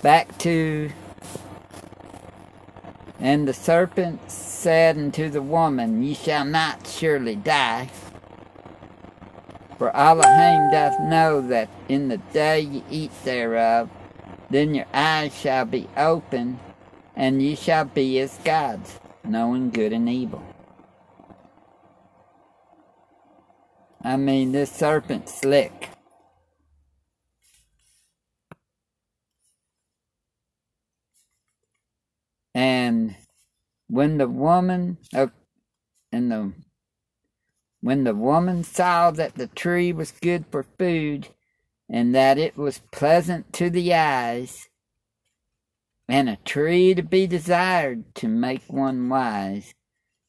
back 0.00 0.36
to. 0.38 0.90
And 3.20 3.46
the 3.46 3.52
serpent 3.52 4.30
said 4.30 4.96
unto 4.96 5.28
the 5.28 5.42
woman, 5.42 6.02
Ye 6.02 6.14
shall 6.14 6.44
not 6.44 6.86
surely 6.86 7.36
die. 7.36 7.90
For 9.76 9.94
Elohim 9.94 10.70
doth 10.70 10.98
know 11.00 11.40
that 11.48 11.68
in 11.88 12.08
the 12.08 12.18
day 12.32 12.60
ye 12.60 12.82
eat 12.90 13.12
thereof, 13.24 13.90
then 14.48 14.74
your 14.74 14.86
eyes 14.94 15.38
shall 15.38 15.64
be 15.64 15.88
opened, 15.96 16.58
and 17.16 17.42
ye 17.42 17.54
shall 17.54 17.84
be 17.84 18.18
as 18.20 18.38
gods, 18.44 18.98
knowing 19.24 19.70
good 19.70 19.92
and 19.92 20.08
evil. 20.08 20.42
I 24.02 24.16
mean, 24.16 24.52
this 24.52 24.70
serpent's 24.70 25.40
slick. 25.40 25.88
And 32.54 33.16
when 33.88 34.18
the 34.18 34.28
woman, 34.28 34.98
and 35.12 36.30
the 36.30 36.52
when 37.80 38.04
the 38.04 38.14
woman 38.14 38.64
saw 38.64 39.10
that 39.10 39.34
the 39.34 39.46
tree 39.46 39.92
was 39.92 40.10
good 40.10 40.46
for 40.50 40.62
food, 40.78 41.28
and 41.88 42.14
that 42.14 42.38
it 42.38 42.56
was 42.56 42.80
pleasant 42.92 43.52
to 43.54 43.70
the 43.70 43.92
eyes, 43.92 44.68
and 46.08 46.28
a 46.28 46.36
tree 46.44 46.94
to 46.94 47.02
be 47.02 47.26
desired 47.26 48.14
to 48.14 48.28
make 48.28 48.62
one 48.68 49.08
wise, 49.08 49.74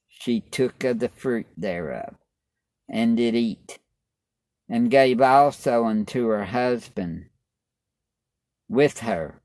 she 0.08 0.40
took 0.40 0.84
of 0.84 1.00
the 1.00 1.10
fruit 1.10 1.48
thereof, 1.58 2.16
and 2.90 3.18
did 3.18 3.36
eat, 3.36 3.80
and 4.70 4.90
gave 4.90 5.22
also 5.22 5.86
unto 5.86 6.28
her 6.28 6.46
husband 6.46 7.26
with 8.70 9.00
her, 9.00 9.42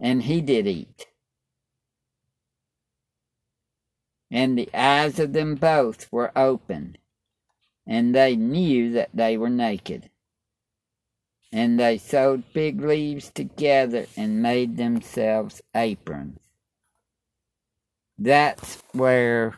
and 0.00 0.22
he 0.22 0.40
did 0.40 0.66
eat. 0.66 1.06
And 4.30 4.56
the 4.56 4.70
eyes 4.72 5.18
of 5.18 5.32
them 5.34 5.56
both 5.56 6.10
were 6.10 6.32
opened, 6.36 6.96
and 7.86 8.14
they 8.14 8.34
knew 8.36 8.92
that 8.92 9.10
they 9.12 9.36
were 9.36 9.50
naked. 9.50 10.08
And 11.52 11.78
they 11.78 11.98
sewed 11.98 12.44
fig 12.52 12.80
leaves 12.80 13.30
together 13.30 14.06
and 14.16 14.42
made 14.42 14.76
themselves 14.76 15.60
aprons. 15.74 16.40
That's 18.18 18.82
where 18.92 19.54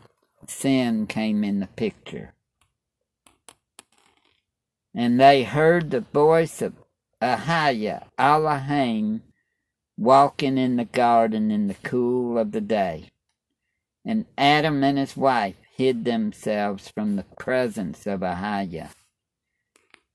sin 0.49 1.07
came 1.07 1.45
in 1.45 1.61
the 1.61 1.67
picture. 1.69 2.35
And 4.95 5.21
they 5.21 5.45
heard 5.45 5.91
the 5.91 6.01
voice 6.01 6.63
of 6.63 6.75
Ahiah, 7.21 8.05
Elohim, 8.19 9.23
walking 9.97 10.59
in 10.59 10.77
the 10.77 10.85
garden 10.85 11.51
in 11.51 11.69
the 11.69 11.77
cool 11.83 12.39
of 12.39 12.53
the 12.53 12.61
day. 12.61 13.11
And 14.05 14.27
Adam 14.37 14.83
and 14.85 14.99
his 14.99 15.17
wife 15.17 15.57
hid 15.77 16.05
themselves 16.05 16.89
from 16.89 17.17
the 17.17 17.25
presence 17.39 18.07
of 18.07 18.21
Ahiah, 18.21 18.91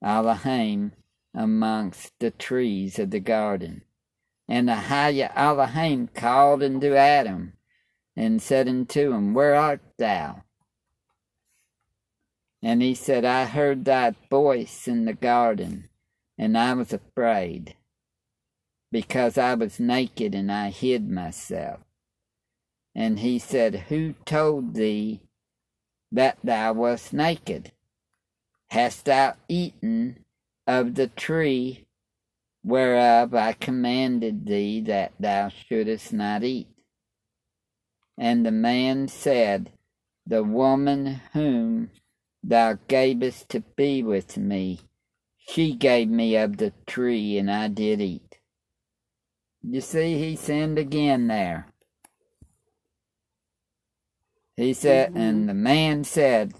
Elohim, 0.03 0.93
amongst 1.33 2.17
the 2.19 2.31
trees 2.31 2.99
of 2.99 3.11
the 3.11 3.19
garden. 3.19 3.83
And 4.47 4.67
the 4.67 4.73
Ahiah 4.73 5.31
Elohim 5.35 6.07
called 6.07 6.63
unto 6.63 6.95
Adam, 6.95 7.53
and 8.15 8.41
said 8.41 8.67
unto 8.67 9.13
him, 9.13 9.33
Where 9.33 9.55
art 9.55 9.81
thou? 9.97 10.43
And 12.61 12.81
he 12.81 12.93
said, 12.93 13.23
I 13.23 13.45
heard 13.45 13.85
thy 13.85 14.15
voice 14.29 14.87
in 14.87 15.05
the 15.05 15.13
garden, 15.13 15.89
and 16.37 16.57
I 16.57 16.73
was 16.73 16.91
afraid, 16.91 17.75
because 18.91 19.37
I 19.37 19.53
was 19.53 19.79
naked 19.79 20.35
and 20.35 20.51
I 20.51 20.71
hid 20.71 21.09
myself. 21.09 21.79
And 22.95 23.19
he 23.19 23.39
said, 23.39 23.85
Who 23.89 24.13
told 24.25 24.73
thee 24.73 25.21
that 26.11 26.37
thou 26.43 26.73
wast 26.73 27.13
naked? 27.13 27.71
Hast 28.71 29.05
thou 29.05 29.35
eaten 29.47 30.25
of 30.69 30.93
the 30.93 31.07
tree 31.07 31.87
whereof 32.63 33.33
I 33.33 33.53
commanded 33.53 34.45
thee 34.45 34.81
that 34.81 35.13
thou 35.19 35.49
shouldest 35.49 36.13
not 36.13 36.43
eat. 36.43 36.67
And 38.19 38.45
the 38.45 38.51
man 38.51 39.07
said, 39.07 39.71
The 40.27 40.43
woman 40.43 41.21
whom 41.33 41.89
thou 42.43 42.77
gavest 42.87 43.49
to 43.49 43.61
be 43.61 44.03
with 44.03 44.37
me, 44.37 44.81
she 45.39 45.73
gave 45.73 46.07
me 46.07 46.35
of 46.35 46.57
the 46.57 46.71
tree, 46.85 47.39
and 47.39 47.49
I 47.49 47.67
did 47.69 47.99
eat. 47.99 48.37
You 49.63 49.81
see, 49.81 50.19
he 50.19 50.35
sinned 50.35 50.77
again 50.77 51.27
there. 51.27 51.67
He 54.55 54.73
said, 54.73 55.13
Mhm. 55.13 55.17
and 55.17 55.49
the 55.49 55.55
man 55.55 56.03
said, 56.03 56.53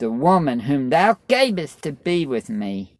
The 0.00 0.10
woman 0.10 0.60
whom 0.60 0.90
thou 0.90 1.18
gavest 1.28 1.82
to 1.84 1.92
be 1.92 2.26
with 2.26 2.50
me, 2.50 2.93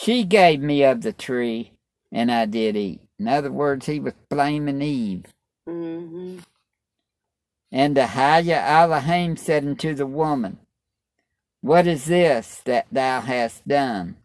she 0.00 0.24
gave 0.24 0.60
me 0.60 0.84
of 0.84 1.02
the 1.02 1.12
tree, 1.12 1.72
and 2.12 2.30
I 2.30 2.46
did 2.46 2.76
eat. 2.76 3.00
In 3.18 3.28
other 3.28 3.50
words, 3.50 3.86
he 3.86 3.98
was 3.98 4.14
blaming 4.28 4.82
Eve. 4.82 5.24
Mm-hmm. 5.68 6.38
And 7.72 7.96
Ahiah 7.96 8.62
Elohim 8.62 9.36
said 9.36 9.64
unto 9.64 9.94
the 9.94 10.06
woman, 10.06 10.58
What 11.60 11.86
is 11.86 12.04
this 12.04 12.60
that 12.64 12.86
thou 12.92 13.20
hast 13.20 13.66
done? 13.66 14.16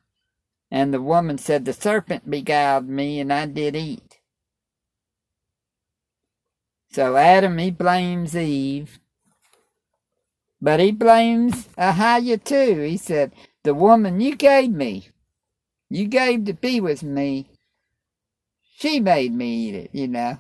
And 0.70 0.94
the 0.94 1.02
woman 1.02 1.38
said, 1.38 1.66
The 1.66 1.74
serpent 1.74 2.30
beguiled 2.30 2.88
me, 2.88 3.20
and 3.20 3.32
I 3.32 3.46
did 3.46 3.76
eat. 3.76 4.20
So 6.92 7.16
Adam, 7.16 7.58
he 7.58 7.72
blames 7.72 8.36
Eve, 8.36 9.00
but 10.62 10.80
he 10.80 10.92
blames 10.92 11.68
Ahiah 11.78 12.44
too. 12.44 12.82
He 12.82 12.98
said, 12.98 13.32
The 13.64 13.74
woman 13.74 14.20
you 14.20 14.36
gave 14.36 14.70
me, 14.72 15.08
you 15.92 16.08
gave 16.08 16.46
to 16.46 16.54
be 16.54 16.80
with 16.80 17.04
me, 17.04 17.50
she 18.78 19.00
made 19.02 19.34
me 19.34 19.68
eat 19.68 19.76
it, 19.76 19.90
you 19.94 20.08
know. 20.08 20.40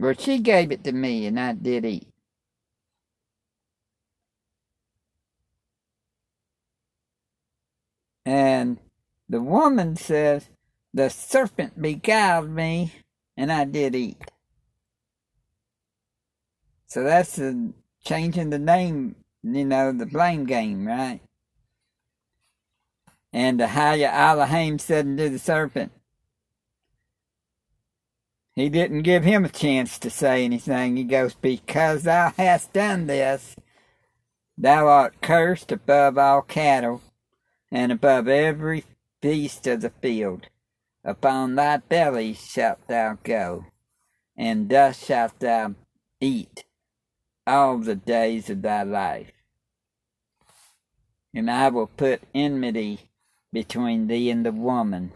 Or 0.00 0.14
she 0.14 0.38
gave 0.38 0.70
it 0.70 0.84
to 0.84 0.92
me, 0.92 1.26
and 1.26 1.40
I 1.40 1.54
did 1.54 1.86
eat. 1.86 2.08
And 8.26 8.78
the 9.28 9.40
woman 9.40 9.96
says, 9.96 10.50
The 10.92 11.08
serpent 11.08 11.80
beguiled 11.80 12.50
me, 12.50 12.92
and 13.36 13.50
I 13.50 13.64
did 13.64 13.94
eat. 13.94 14.22
So 16.86 17.02
that's 17.02 17.36
the 17.36 17.72
changing 18.04 18.50
the 18.50 18.58
name, 18.58 19.16
you 19.42 19.64
know, 19.64 19.92
the 19.92 20.06
blame 20.06 20.44
game, 20.44 20.86
right? 20.86 21.20
And 23.32 23.60
Ahiah 23.60 24.12
Elohim 24.12 24.78
said 24.78 25.06
unto 25.06 25.28
the 25.28 25.38
serpent, 25.38 25.92
he 28.56 28.70
didn't 28.70 29.02
give 29.02 29.22
him 29.22 29.44
a 29.44 29.50
chance 29.50 29.98
to 29.98 30.08
say 30.08 30.42
anything. 30.42 30.96
He 30.96 31.04
goes, 31.04 31.34
Because 31.34 32.04
thou 32.04 32.32
hast 32.38 32.72
done 32.72 33.06
this, 33.06 33.54
thou 34.56 34.88
art 34.88 35.20
cursed 35.20 35.70
above 35.70 36.16
all 36.16 36.40
cattle, 36.40 37.02
and 37.70 37.92
above 37.92 38.28
every 38.28 38.84
beast 39.20 39.66
of 39.66 39.82
the 39.82 39.90
field. 39.90 40.48
Upon 41.04 41.54
thy 41.54 41.76
belly 41.76 42.32
shalt 42.32 42.78
thou 42.88 43.18
go, 43.22 43.66
and 44.34 44.70
thus 44.70 45.04
shalt 45.04 45.38
thou 45.38 45.74
eat 46.18 46.64
all 47.46 47.76
the 47.76 47.94
days 47.94 48.48
of 48.48 48.62
thy 48.62 48.82
life. 48.84 49.32
And 51.34 51.50
I 51.50 51.68
will 51.68 51.88
put 51.88 52.22
enmity 52.34 53.10
between 53.56 54.06
thee 54.06 54.28
and 54.28 54.44
the 54.44 54.52
woman, 54.52 55.10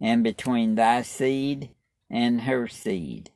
and 0.00 0.24
between 0.24 0.74
thy 0.74 1.00
seed 1.02 1.70
and 2.10 2.40
her 2.40 2.66
seed. 2.66 3.30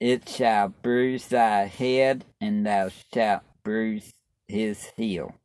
It 0.00 0.28
shall 0.28 0.70
bruise 0.70 1.28
thy 1.28 1.66
head, 1.66 2.24
and 2.40 2.66
thou 2.66 2.88
shalt 2.88 3.44
bruise 3.62 4.12
his 4.48 4.90
heel. 4.96 5.36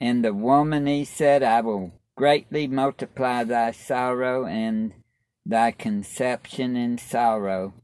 And 0.00 0.24
the 0.24 0.32
woman 0.32 0.86
he 0.86 1.04
said, 1.04 1.42
I 1.42 1.62
will 1.62 1.90
greatly 2.14 2.68
multiply 2.68 3.42
thy 3.42 3.72
sorrow 3.72 4.46
and 4.46 4.92
thy 5.44 5.72
conception 5.72 6.76
in 6.76 6.96
sorrow. 6.96 7.74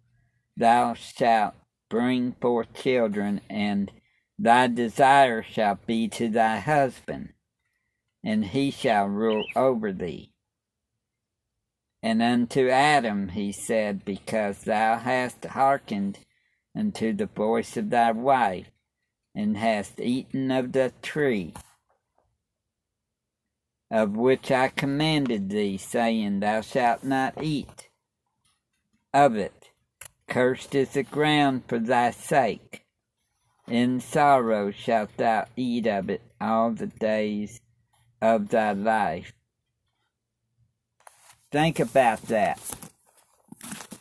Thou 0.57 0.95
shalt 0.95 1.55
bring 1.93 2.33
forth 2.41 2.73
children, 2.73 3.39
and 3.51 3.93
thy 4.39 4.67
desire 4.67 5.43
shall 5.43 5.79
be 5.87 6.09
to 6.09 6.27
thy 6.27 6.59
husband, 6.59 7.29
and 8.25 8.47
he 8.47 8.71
shall 8.71 9.05
rule 9.05 9.45
over 9.55 9.93
thee. 9.93 10.33
And 12.03 12.23
unto 12.23 12.71
Adam 12.71 13.29
he 13.29 13.53
said, 13.53 14.07
Because 14.07 14.63
thou 14.63 14.97
hast 14.97 15.45
hearkened 15.45 16.21
unto 16.75 17.13
the 17.13 17.27
voice 17.27 17.77
of 17.77 17.91
thy 17.91 18.11
wife, 18.13 18.71
and 19.35 19.59
hast 19.59 20.01
eaten 20.01 20.51
of 20.51 20.73
the 20.73 20.95
tree 21.03 21.53
of 23.91 24.17
which 24.17 24.51
I 24.51 24.69
commanded 24.69 25.51
thee, 25.51 25.77
saying, 25.77 26.41
Thou 26.41 26.63
shalt 26.63 27.05
not 27.05 27.43
eat 27.43 27.91
of 29.13 29.37
it. 29.37 29.62
Cursed 30.33 30.75
is 30.75 30.89
the 30.89 31.03
ground 31.03 31.65
for 31.69 31.79
thy 31.79 32.11
sake. 32.11 32.87
In 33.69 34.01
sorrow 34.01 34.71
shalt 34.71 35.15
thou 35.19 35.45
eat 35.57 35.87
of 35.87 36.09
it 36.09 36.23
all 36.41 36.71
the 36.71 36.87
days 36.87 37.61
of 38.23 38.49
thy 38.49 38.73
life. 38.73 39.35
Think 41.51 41.79
about 41.79 42.23
that. 42.29 42.59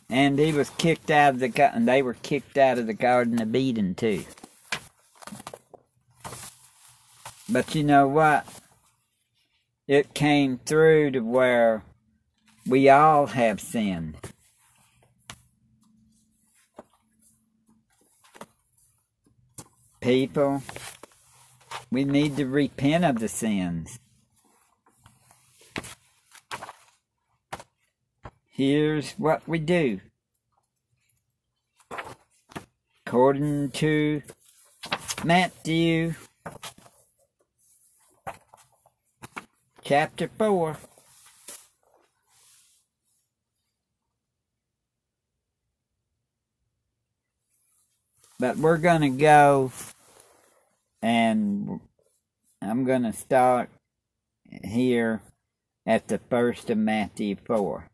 And 0.08 0.38
he 0.38 0.54
was 0.54 0.70
kicked 0.70 1.10
out 1.10 1.34
of 1.34 1.40
the 1.40 1.48
gar- 1.48 1.72
and 1.74 1.86
they 1.86 2.00
were 2.00 2.14
kicked 2.14 2.56
out 2.56 2.78
of 2.78 2.86
the 2.86 2.94
Garden 2.94 3.38
of 3.42 3.54
Eden 3.54 3.94
too. 3.94 4.24
But 7.46 7.74
you 7.74 7.84
know 7.84 8.08
what? 8.08 8.46
It 9.86 10.14
came 10.14 10.56
through 10.64 11.10
to 11.10 11.20
where 11.20 11.84
we 12.66 12.88
all 12.88 13.26
have 13.26 13.60
sinned. 13.60 14.31
People, 20.02 20.64
we 21.92 22.02
need 22.04 22.36
to 22.36 22.44
repent 22.44 23.04
of 23.04 23.20
the 23.20 23.28
sins. 23.28 24.00
Here's 28.50 29.12
what 29.12 29.46
we 29.46 29.60
do. 29.60 30.00
According 33.06 33.70
to 33.70 34.22
Matthew 35.22 36.14
chapter 39.84 40.28
4. 40.36 40.78
But 48.40 48.56
we're 48.56 48.78
going 48.78 49.02
to 49.02 49.08
go 49.08 49.70
and 51.02 51.80
I'm 52.62 52.84
going 52.84 53.02
to 53.02 53.12
start 53.12 53.70
here 54.64 55.22
at 55.84 56.08
the 56.08 56.18
first 56.30 56.70
of 56.70 56.78
Matthew 56.78 57.36
4. 57.44 57.88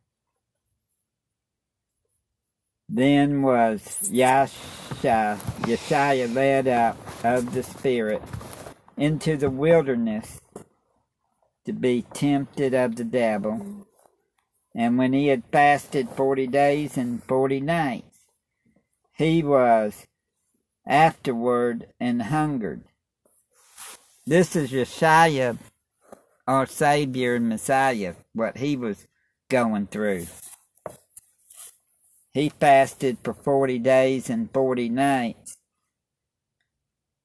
Then 2.90 3.42
was 3.42 4.11
Yasha, 4.11 5.38
Yeshua 5.62 6.35
led 6.35 6.68
up 6.68 6.97
of 7.25 7.53
the 7.53 7.62
Spirit 7.62 8.23
into 8.97 9.37
the 9.37 9.51
wilderness 9.51 10.40
to 11.66 11.73
be 11.75 12.03
tempted 12.14 12.73
of 12.73 12.97
the 12.97 13.05
devil. 13.05 13.87
And 14.75 14.97
when 14.97 15.12
he 15.12 15.27
had 15.27 15.42
fasted 15.53 16.09
forty 16.09 16.47
days 16.47 16.97
and 16.97 17.23
forty 17.23 17.61
nights, 17.61 18.25
he 19.16 19.42
was 19.42 20.07
afterward 20.87 21.88
and 22.01 22.23
hungered. 22.23 22.85
This 24.29 24.55
is 24.57 24.73
Yeshua, 24.73 25.57
our 26.47 26.67
Savior 26.67 27.37
and 27.37 27.49
Messiah, 27.49 28.14
what 28.35 28.59
he 28.59 28.77
was 28.77 29.07
going 29.49 29.87
through. 29.87 30.27
He 32.33 32.51
fasted 32.51 33.17
for 33.25 33.33
forty 33.33 33.79
days 33.79 34.29
and 34.29 34.53
forty 34.53 34.91
nights. 34.91 35.57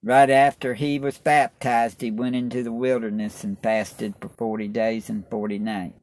Right 0.01 0.29
after 0.29 0.75
he 0.75 0.97
was 0.97 1.17
baptized, 1.17 2.01
he 2.01 2.09
went 2.09 2.37
into 2.37 2.63
the 2.63 2.71
wilderness 2.71 3.43
and 3.43 3.59
fasted 3.61 4.15
for 4.21 4.29
40 4.29 4.69
days 4.69 5.09
and 5.09 5.25
40 5.29 5.59
nights. 5.59 5.99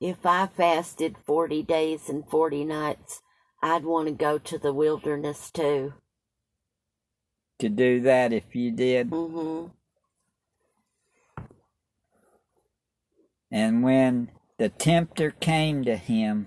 If 0.00 0.26
I 0.26 0.46
fasted 0.46 1.16
40 1.26 1.62
days 1.62 2.10
and 2.10 2.28
40 2.28 2.66
nights, 2.66 3.22
I'd 3.62 3.84
want 3.86 4.08
to 4.08 4.14
go 4.14 4.38
to 4.38 4.58
the 4.58 4.74
wilderness 4.74 5.50
too. 5.50 5.94
to 7.60 7.70
do 7.70 8.00
that 8.02 8.32
if 8.32 8.54
you 8.54 8.72
did. 8.72 9.10
Mm-hmm. 9.10 9.81
And 13.52 13.82
when 13.82 14.30
the 14.56 14.70
tempter 14.70 15.30
came 15.30 15.84
to 15.84 15.96
him, 15.96 16.46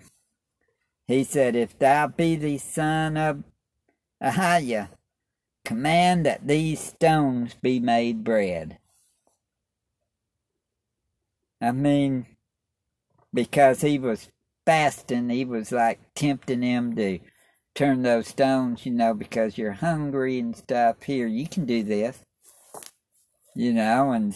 he 1.08 1.24
said, 1.24 1.56
If 1.56 1.78
thou 1.78 2.08
be 2.08 2.36
the 2.36 2.58
son 2.58 3.16
of 3.16 3.44
Ahiah, 4.22 4.90
command 5.64 6.26
that 6.26 6.48
these 6.48 6.80
stones 6.80 7.56
be 7.62 7.80
made 7.80 8.24
bread. 8.24 8.80
I 11.62 11.72
mean, 11.72 12.26
because 13.32 13.82
he 13.82 14.00
was 14.00 14.30
fasting, 14.66 15.30
he 15.30 15.46
was 15.46 15.72
like 15.72 16.00
tempting 16.16 16.64
him 16.64 16.96
to 16.96 17.20
turn 17.76 18.02
those 18.02 18.30
stones, 18.30 18.84
you 18.84 18.92
know, 18.92 19.14
because 19.14 19.60
you're 19.60 19.74
hungry 19.74 20.40
and 20.40 20.56
stuff. 20.56 21.04
Here, 21.04 21.28
you 21.28 21.48
can 21.48 21.66
do 21.66 21.84
this, 21.84 22.20
you 23.56 23.74
know, 23.74 24.12
and 24.12 24.36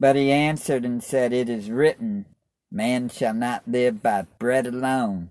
but 0.00 0.16
he 0.16 0.30
answered 0.30 0.84
and 0.84 1.02
said, 1.02 1.32
It 1.32 1.48
is 1.48 1.70
written, 1.70 2.26
Man 2.70 3.08
shall 3.08 3.34
not 3.34 3.68
live 3.68 4.02
by 4.02 4.26
bread 4.38 4.66
alone, 4.66 5.30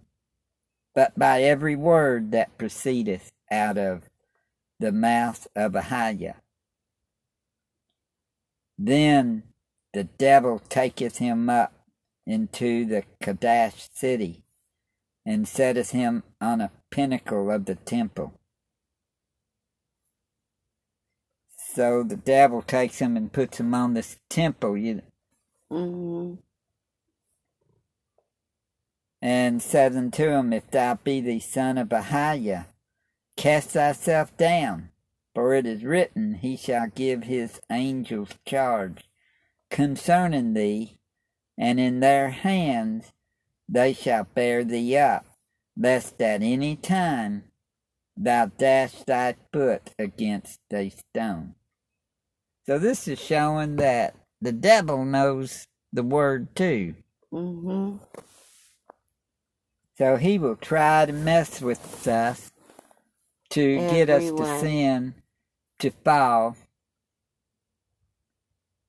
but 0.96 1.18
by 1.18 1.44
every 1.44 1.76
word 1.76 2.32
that 2.32 2.58
proceedeth 2.58 3.32
out 3.52 3.78
of 3.78 4.10
the 4.80 4.92
mouth 4.92 5.48
of 5.56 5.74
Ahiah. 5.74 6.36
Then 8.78 9.44
the 9.94 10.06
devil 10.06 10.60
taketh 10.70 11.18
him 11.18 11.50
up 11.50 11.74
into 12.26 12.86
the 12.86 13.04
Kadash 13.22 13.90
city, 13.94 14.44
and 15.26 15.48
setteth 15.48 15.92
him 15.92 16.24
on 16.42 16.62
a 16.62 16.72
pinnacle 16.90 17.52
of 17.52 17.66
the 17.66 17.76
temple. 17.76 18.40
So 21.74 22.04
the 22.04 22.18
devil 22.18 22.62
takes 22.62 23.00
him 23.00 23.18
and 23.18 23.32
puts 23.34 23.60
him 23.60 23.74
on 23.74 23.94
this 23.94 24.18
temple, 24.30 24.78
you 24.78 25.02
Mm-hmm. 25.72 26.36
and 29.20 29.62
said 29.62 29.96
unto 29.96 30.30
him, 30.30 30.54
If 30.54 30.70
thou 30.70 30.96
be 30.96 31.20
the 31.20 31.40
son 31.40 31.80
of 31.80 31.88
Ahiah, 31.88 32.66
cast 33.36 33.70
thyself 33.70 34.36
down, 34.38 34.90
for 35.34 35.56
it 35.56 35.66
is 35.66 35.84
written, 35.84 36.36
He 36.36 36.58
shall 36.58 36.88
give 36.94 37.24
his 37.24 37.60
angels 37.72 38.30
charge 38.46 39.06
concerning 39.72 40.54
thee, 40.54 41.00
and 41.58 41.80
in 41.80 42.02
their 42.02 42.30
hands 42.30 43.14
they 43.68 43.94
shall 43.94 44.26
bear 44.26 44.64
thee 44.64 44.96
up, 44.98 45.26
lest 45.76 46.22
at 46.22 46.44
any 46.44 46.76
time 46.76 47.46
thou 48.16 48.46
dash 48.46 49.04
thy 49.08 49.36
foot 49.52 49.92
against 49.98 50.60
a 50.72 50.90
stone. 50.90 51.56
So 52.66 52.80
this 52.80 53.08
is 53.08 53.20
showing 53.20 53.76
that 53.78 54.16
the 54.42 54.52
devil 54.52 55.04
knows 55.06 55.68
the 55.92 56.04
word 56.04 56.56
too. 56.56 56.96
Mm-hmm. 57.32 57.98
So 59.98 60.16
he 60.16 60.40
will 60.40 60.56
try 60.56 61.06
to 61.06 61.14
mess 61.14 61.62
with 61.62 62.08
us 62.08 62.52
to 63.52 63.78
get 63.90 64.10
us 64.10 64.32
to 64.32 64.60
sin, 64.60 65.14
to 65.80 65.92
fall, 65.92 66.58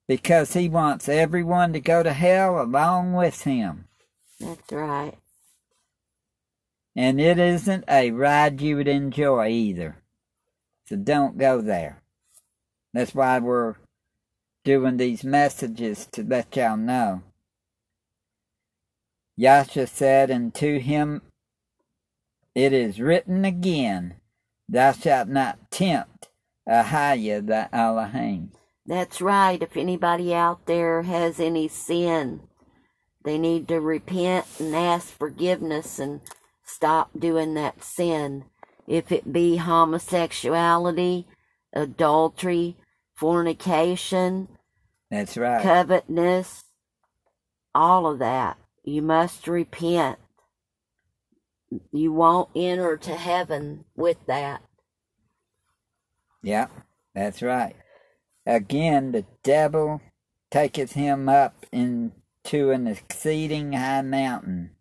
because 0.08 0.54
he 0.54 0.68
wants 0.68 1.08
everyone 1.08 1.72
to 1.72 1.80
go 1.80 2.02
to 2.02 2.12
hell 2.12 2.60
along 2.60 3.12
with 3.12 3.42
him. 3.42 3.87
That's 4.40 4.72
right. 4.72 5.14
And 6.96 7.20
it 7.20 7.38
isn't 7.38 7.84
a 7.88 8.10
ride 8.12 8.60
you 8.60 8.76
would 8.76 8.88
enjoy 8.88 9.48
either. 9.48 9.96
So 10.87 10.96
don't 10.96 11.37
go 11.37 11.60
there. 11.60 12.04
That's 12.94 13.12
why 13.12 13.40
we're 13.40 13.74
doing 14.64 14.96
these 14.96 15.24
messages 15.24 16.07
to 16.12 16.22
let 16.22 16.57
y'all 16.57 16.76
know. 16.76 17.22
Yasha 19.37 19.88
said 19.88 20.30
unto 20.30 20.78
him, 20.78 21.22
It 22.54 22.72
is 22.72 23.00
written 23.00 23.44
again, 23.44 24.14
Thou 24.68 24.92
shalt 24.92 25.28
not 25.28 25.72
tempt 25.72 26.28
Ahiah 26.68 27.44
thy 27.44 27.68
Elohim. 27.72 28.52
That's 28.87 29.20
right. 29.20 29.61
If 29.61 29.76
anybody 29.76 30.33
out 30.33 30.66
there 30.66 31.02
has 31.02 31.40
any 31.40 31.66
sin, 31.66 32.42
they 33.24 33.38
need 33.38 33.66
to 33.68 33.80
repent 33.80 34.46
and 34.61 34.74
ask 34.74 35.09
forgiveness 35.09 35.98
and 35.98 36.20
stop 36.64 37.11
doing 37.18 37.54
that 37.54 37.83
sin. 37.83 38.44
If 38.87 39.11
it 39.11 39.33
be 39.33 39.57
homosexuality, 39.57 41.26
adultery, 41.72 42.76
fornication, 43.16 44.48
That's 45.11 45.37
right. 45.37 45.72
covetousness, 45.72 46.64
all 47.74 48.07
of 48.07 48.20
that, 48.20 48.59
you 48.85 49.03
must 49.03 49.48
repent. 49.48 50.18
You 51.92 52.12
won't 52.12 52.50
enter 52.57 52.96
to 52.98 53.16
heaven 53.16 53.85
with 53.96 54.18
that. 54.29 54.62
Yeah, 56.42 56.68
that's 57.14 57.42
right. 57.42 57.77
Again, 58.46 59.12
the 59.12 59.27
devil 59.44 60.03
taketh 60.50 60.92
him 60.92 61.29
up 61.29 61.66
into 61.72 62.70
an 62.72 62.87
exceeding 62.88 63.74
high 63.74 64.03
mountain 64.03 64.72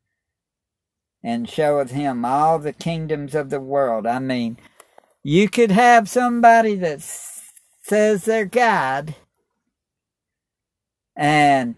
and 1.24 1.50
showeth 1.50 1.92
him 1.92 2.26
all 2.26 2.60
the 2.60 2.74
kingdoms 2.74 3.36
of 3.36 3.50
the 3.50 3.60
world. 3.62 4.08
I 4.08 4.20
mean, 4.20 4.58
you 5.24 5.50
could 5.50 5.72
have 5.72 6.10
somebody 6.10 6.76
that 6.76 7.00
s- 7.00 7.33
says 7.84 8.26
they're 8.26 8.46
God 8.46 9.16
and 11.16 11.76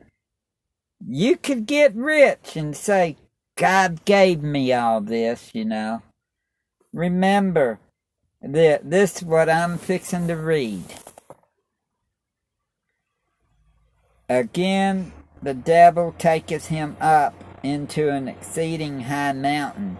you 1.06 1.38
could 1.38 1.66
get 1.66 1.94
rich 1.96 2.56
and 2.56 2.76
say, 2.76 3.18
God 3.58 4.06
gave 4.06 4.42
me 4.42 4.74
all 4.74 5.02
this, 5.02 5.52
you 5.54 5.66
know. 5.66 6.02
Remember, 6.94 7.80
that 8.42 8.90
this 8.90 9.18
is 9.18 9.24
what 9.24 9.50
I'm 9.50 9.78
fixing 9.78 10.28
to 10.28 10.36
read. 10.36 10.84
Again, 14.30 15.12
the 15.42 15.54
devil 15.54 16.16
taketh 16.18 16.68
him 16.68 16.98
up 17.00 17.34
into 17.64 18.10
an 18.10 18.28
exceeding 18.28 19.02
high 19.02 19.34
mountain, 19.34 19.98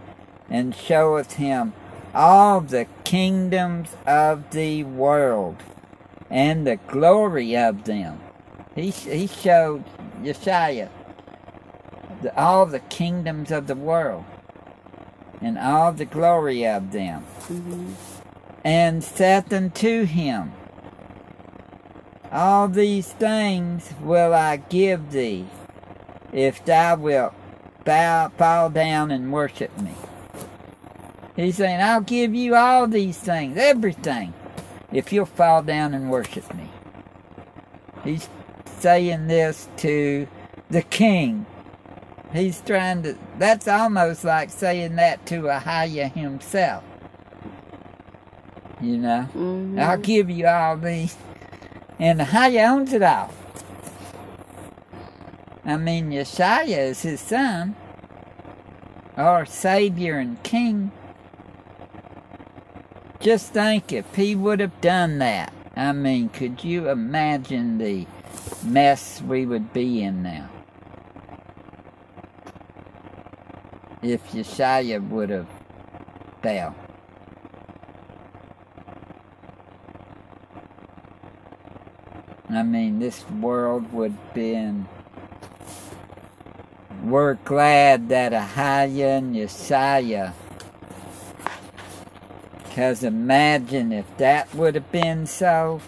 and 0.48 0.74
showeth 0.74 1.34
him 1.34 1.72
all 2.14 2.60
the 2.60 2.86
kingdoms 3.04 3.90
of 4.06 4.50
the 4.50 4.84
world, 4.84 5.56
and 6.30 6.66
the 6.66 6.76
glory 6.76 7.56
of 7.56 7.84
them. 7.84 8.20
He, 8.74 8.90
he 8.90 9.26
showed 9.26 9.84
Yeshua 10.22 10.88
the, 12.22 12.38
all 12.38 12.66
the 12.66 12.80
kingdoms 12.80 13.50
of 13.50 13.66
the 13.66 13.74
world, 13.74 14.24
and 15.40 15.58
all 15.58 15.92
the 15.92 16.04
glory 16.04 16.66
of 16.66 16.92
them 16.92 17.22
hmm 17.22 17.92
and 18.66 19.04
saith 19.04 19.52
unto 19.52 20.02
him, 20.02 20.50
All 22.32 22.66
these 22.66 23.12
things 23.12 23.94
will 24.00 24.34
I 24.34 24.56
give 24.56 25.12
thee, 25.12 25.46
if 26.32 26.64
thou 26.64 26.96
wilt 26.96 27.32
bow, 27.84 28.32
fall 28.36 28.68
down 28.70 29.12
and 29.12 29.32
worship 29.32 29.70
me. 29.80 29.92
He's 31.36 31.58
saying, 31.58 31.80
I'll 31.80 32.00
give 32.00 32.34
you 32.34 32.56
all 32.56 32.88
these 32.88 33.16
things, 33.16 33.56
everything, 33.56 34.34
if 34.92 35.12
you'll 35.12 35.26
fall 35.26 35.62
down 35.62 35.94
and 35.94 36.10
worship 36.10 36.52
me. 36.54 36.70
He's 38.04 38.28
saying 38.78 39.26
this 39.26 39.68
to 39.78 40.28
the 40.70 40.82
king. 40.82 41.46
He's 42.32 42.60
trying 42.60 43.02
to, 43.04 43.16
that's 43.38 43.66
almost 43.68 44.24
like 44.24 44.50
saying 44.50 44.96
that 44.96 45.24
to 45.26 45.42
Ahiah 45.42 46.12
himself. 46.12 46.84
You 48.80 48.98
know? 48.98 49.22
hmm 49.22 49.78
I'll 49.78 49.98
give 49.98 50.28
you 50.28 50.46
all 50.46 50.76
these. 50.76 51.16
And 51.98 52.20
Ahiah 52.20 52.68
owns 52.68 52.92
it 52.92 53.02
all. 53.02 53.32
I 55.64 55.76
mean, 55.76 56.10
Yeshua 56.10 56.68
is 56.68 57.02
his 57.02 57.20
son, 57.20 57.74
our 59.16 59.44
Savior 59.46 60.18
and 60.18 60.40
King. 60.42 60.92
Just 63.26 63.52
think 63.52 63.92
if 63.92 64.14
he 64.14 64.36
would 64.36 64.60
have 64.60 64.80
done 64.80 65.18
that. 65.18 65.52
I 65.74 65.90
mean, 65.90 66.28
could 66.28 66.62
you 66.62 66.88
imagine 66.88 67.76
the 67.76 68.06
mess 68.62 69.20
we 69.20 69.44
would 69.44 69.72
be 69.72 70.04
in 70.04 70.22
now? 70.22 70.48
If 74.00 74.30
Yeshua 74.30 75.08
would 75.08 75.30
have 75.30 75.48
fell. 76.40 76.76
I 82.48 82.62
mean, 82.62 83.00
this 83.00 83.28
world 83.28 83.92
would 83.92 84.16
been. 84.34 84.86
We're 87.02 87.34
glad 87.34 88.08
that 88.10 88.30
Ahiah 88.30 89.18
and 89.18 89.34
Yeshaya 89.34 90.32
Because 92.76 93.04
imagine 93.04 93.90
if 93.90 94.04
that 94.18 94.54
would 94.54 94.74
have 94.74 94.92
been 94.92 95.24
so. 95.24 95.80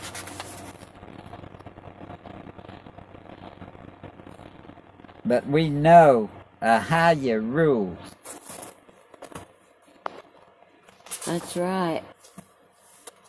But 5.23 5.47
we 5.47 5.69
know 5.69 6.31
Ahiah 6.63 7.47
rules. 7.47 7.99
That's 11.27 11.59
right. 11.59 12.03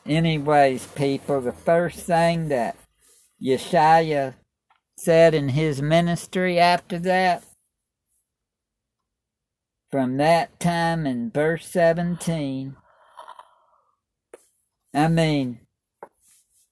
Anyways, 0.06 0.88
people, 0.88 1.42
the 1.42 1.52
first 1.52 2.00
thing 2.00 2.48
that 2.48 2.78
Yeshaya 3.44 4.36
said 4.98 5.34
in 5.34 5.50
his 5.50 5.82
ministry 5.82 6.58
after 6.58 6.98
that, 7.00 7.44
from 9.92 10.16
that 10.16 10.62
time 10.62 11.06
in 11.06 11.30
verse 11.30 11.68
17, 11.68 12.78
I 14.94 15.08
mean, 15.08 15.60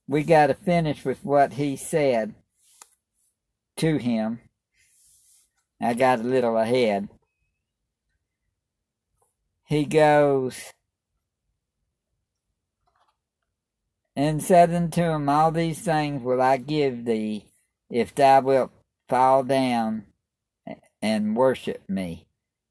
we 0.08 0.24
got 0.24 0.48
to 0.48 0.54
finish 0.54 1.06
with 1.06 1.24
what 1.24 1.54
he 1.54 1.76
said 1.76 2.34
to 3.78 3.98
him. 3.98 4.40
I 5.80 5.94
got 5.94 6.20
a 6.20 6.24
little 6.24 6.58
ahead. 6.58 7.10
He 9.66 9.86
goes, 9.86 10.74
and 14.16 14.42
said 14.42 14.74
unto 14.74 15.04
him, 15.04 15.30
All 15.30 15.52
these 15.52 15.80
things 15.82 16.24
will 16.24 16.42
I 16.42 16.58
give 16.58 17.06
thee, 17.06 17.46
if 17.90 18.16
thou 18.16 18.42
wilt 18.42 18.72
fall 19.08 19.44
down 19.44 20.06
and 21.02 21.36
worship 21.36 21.88
me. 21.88 22.26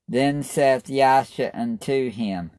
Then 0.09 0.43
saith 0.43 0.87
Yahshua 0.87 1.51
unto 1.55 2.11
him, 2.11 2.51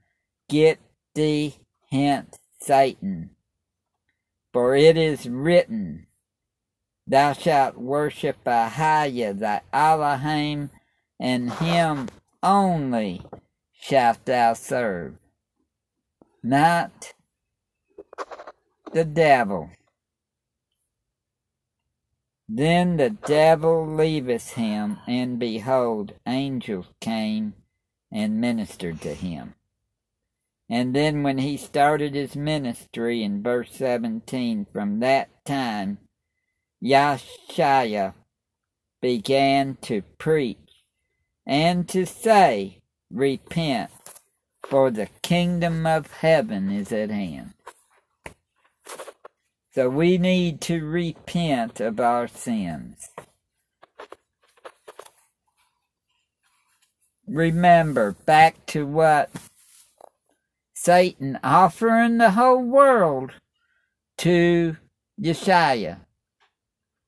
Get 0.47 0.79
thee 1.15 1.55
hence, 1.91 2.37
Satan, 2.59 3.31
for 4.51 4.75
it 4.75 4.97
is 4.97 5.27
written, 5.29 6.07
Thou 7.05 7.33
shalt 7.33 7.77
worship 7.77 8.43
Ahiah 8.45 9.37
thy 9.37 9.61
Elohim, 9.71 10.71
and 11.19 11.51
him 11.53 12.09
only 12.43 13.21
shalt 13.71 14.25
thou 14.25 14.53
serve, 14.53 15.15
not 16.43 17.13
the 18.91 19.05
devil. 19.05 19.69
Then 22.49 22.97
the 22.97 23.09
devil 23.09 23.85
leaveth 23.85 24.53
him, 24.53 24.99
and 25.05 25.37
behold, 25.37 26.13
angels 26.25 26.87
came 27.01 27.53
and 28.11 28.39
ministered 28.39 29.01
to 29.01 29.13
him. 29.13 29.53
And 30.69 30.93
then 30.93 31.23
when 31.23 31.37
he 31.37 31.55
started 31.55 32.13
his 32.13 32.35
ministry 32.35 33.23
in 33.23 33.41
verse 33.41 33.71
17, 33.73 34.67
from 34.71 34.99
that 34.99 35.29
time, 35.45 35.99
Yahshua 36.83 38.13
began 39.01 39.77
to 39.81 40.01
preach 40.17 40.57
and 41.45 41.87
to 41.89 42.05
say, 42.05 42.81
Repent, 43.09 43.91
for 44.63 44.91
the 44.91 45.07
kingdom 45.21 45.85
of 45.85 46.11
heaven 46.11 46.69
is 46.69 46.91
at 46.91 47.09
hand. 47.09 47.53
So 49.73 49.89
we 49.89 50.17
need 50.17 50.59
to 50.61 50.83
repent 50.83 51.79
of 51.79 51.99
our 51.99 52.27
sins. 52.27 53.09
Remember, 57.27 58.13
back 58.25 58.65
to 58.67 58.85
what 58.85 59.29
Satan 60.79 61.39
offering 61.43 62.19
the 62.19 62.31
whole 62.31 62.63
world 62.63 63.31
to 64.19 64.77
Yeshua 65.19 65.97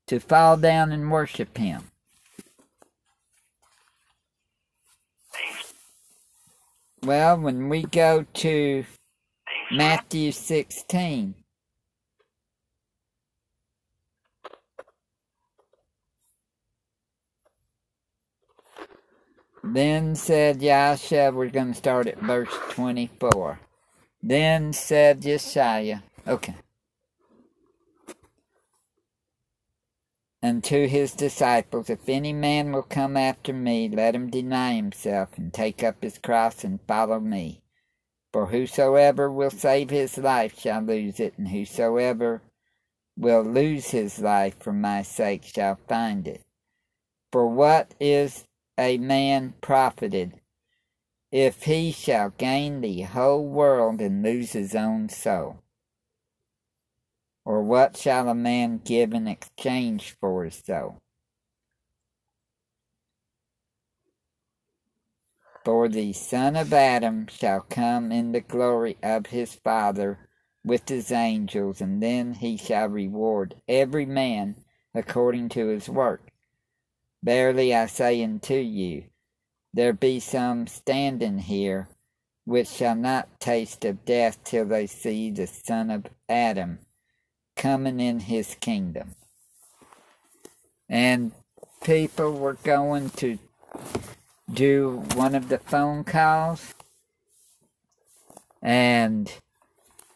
to 0.08 0.20
fall 0.20 0.58
down 0.58 0.92
and 0.92 1.12
worship 1.12 1.56
him. 1.56 1.84
Well, 7.04 7.38
when 7.38 7.70
we 7.70 7.84
go 7.84 8.26
to 8.34 8.86
Matthew 9.72 10.32
16, 10.32 11.36
Then 19.64 20.16
said 20.16 20.60
Yahshua, 20.60 21.34
we're 21.34 21.50
going 21.50 21.74
to 21.74 21.78
start 21.78 22.08
at 22.08 22.20
verse 22.20 22.54
24. 22.72 23.60
Then 24.24 24.74
said 24.74 25.22
Yeshua, 25.22 26.04
okay. 26.28 26.56
Unto 30.42 30.88
his 30.88 31.14
disciples, 31.14 31.90
If 31.90 32.08
any 32.08 32.32
man 32.32 32.72
will 32.72 32.84
come 32.84 33.18
after 33.18 33.52
me, 33.52 33.90
let 33.90 34.16
him 34.16 34.30
deny 34.30 34.76
himself, 34.76 35.38
and 35.38 35.54
take 35.54 35.84
up 35.84 36.02
his 36.02 36.18
cross, 36.18 36.64
and 36.64 36.80
follow 36.88 37.20
me. 37.20 37.62
For 38.32 38.46
whosoever 38.46 39.30
will 39.30 39.50
save 39.50 39.90
his 39.90 40.18
life 40.18 40.58
shall 40.58 40.82
lose 40.82 41.20
it, 41.20 41.38
and 41.38 41.50
whosoever 41.50 42.42
will 43.18 43.44
lose 43.44 43.88
his 43.88 44.20
life 44.20 44.56
for 44.60 44.72
my 44.72 45.02
sake 45.02 45.44
shall 45.44 45.78
find 45.90 46.26
it. 46.26 46.42
For 47.34 47.46
what 47.46 47.94
is 48.00 48.46
a 48.80 48.98
man 48.98 49.54
profited 49.60 50.40
if 51.32 51.64
he 51.64 51.92
shall 51.92 52.30
gain 52.30 52.80
the 52.80 53.02
whole 53.02 53.46
world 53.46 54.00
and 54.00 54.24
lose 54.24 54.54
his 54.54 54.74
own 54.74 55.10
soul? 55.10 55.62
Or 57.44 57.62
what 57.62 57.98
shall 57.98 58.30
a 58.30 58.36
man 58.36 58.80
give 58.84 59.14
in 59.14 59.28
exchange 59.28 60.16
for 60.20 60.46
his 60.46 60.64
soul? 60.66 61.02
For 65.66 65.90
the 65.90 66.14
Son 66.14 66.56
of 66.56 66.72
Adam 66.72 67.28
shall 67.28 67.60
come 67.60 68.14
in 68.14 68.32
the 68.32 68.40
glory 68.40 68.98
of 69.04 69.28
his 69.28 69.56
Father 69.56 70.30
with 70.64 70.88
his 70.88 71.12
angels, 71.12 71.82
and 71.82 72.02
then 72.02 72.34
he 72.36 72.56
shall 72.56 72.88
reward 72.88 73.56
every 73.68 74.06
man 74.06 74.56
according 74.96 75.50
to 75.50 75.68
his 75.68 75.90
work. 75.90 76.29
Verily 77.24 77.76
I 77.76 77.86
say 77.88 78.24
unto 78.24 78.56
you, 78.56 79.06
there 79.74 79.94
be 79.94 80.20
some 80.20 80.68
standing 80.68 81.40
here 81.40 81.90
which 82.46 82.68
shall 82.68 82.96
not 82.96 83.40
taste 83.40 83.86
of 83.86 84.06
death 84.06 84.44
till 84.44 84.66
they 84.66 84.88
see 84.88 85.30
the 85.30 85.46
Son 85.46 85.92
of 85.92 86.06
Adam 86.28 86.80
coming 87.56 88.00
in 88.00 88.22
his 88.22 88.56
kingdom. 88.56 89.16
And 90.88 91.32
people 91.84 92.32
were 92.32 92.58
going 92.64 93.12
to 93.12 93.38
do 94.52 95.04
one 95.14 95.36
of 95.36 95.50
the 95.50 95.60
phone 95.60 96.04
calls. 96.04 96.74
And 98.62 99.32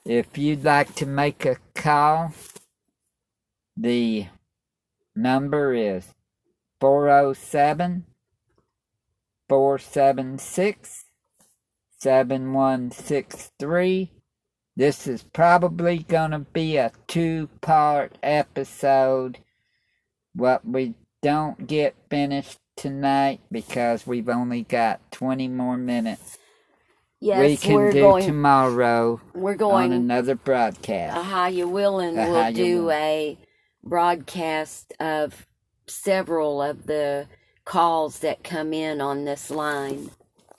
if 0.06 0.38
you'd 0.38 0.64
like 0.64 0.95
to 0.95 1.06
make 1.06 1.45
a 1.45 1.58
call, 1.76 2.34
the 3.78 4.28
number 5.16 5.74
is 5.74 6.06
407 6.84 8.03
476 9.47 11.05
7163. 11.97 14.11
This 14.75 15.07
is 15.07 15.23
probably 15.23 15.99
going 15.99 16.31
to 16.31 16.39
be 16.39 16.75
a 16.75 16.91
two 17.07 17.47
part 17.61 18.17
episode. 18.21 19.39
What 20.36 20.67
we 20.67 20.95
don't 21.21 21.67
get 21.67 21.95
finished 22.09 22.59
tonight 22.75 23.39
because 23.49 24.05
we've 24.05 24.27
only 24.27 24.63
got 24.63 25.09
20 25.13 25.47
more 25.47 25.77
minutes. 25.77 26.38
Yes, 27.21 27.39
we 27.39 27.55
can 27.55 27.75
we're 27.75 27.93
do 27.93 28.01
going. 28.01 28.25
tomorrow 28.25 29.21
we're 29.34 29.55
going 29.55 29.93
on 29.93 30.01
another 30.01 30.36
broadcast. 30.36 31.15
Ahiah 31.15 31.65
Willing 31.65 32.17
will 32.17 32.25
Ahiah 32.25 32.53
do 32.53 32.88
Willing. 32.88 32.97
a 32.97 33.38
broadcast 33.86 34.91
of 34.99 35.47
several 35.94 36.62
of 36.62 36.86
the 36.88 37.28
calls 37.66 38.20
that 38.20 38.44
come 38.44 38.74
in 38.74 39.00
on 39.02 39.26
this 39.26 39.50
line. 39.52 40.10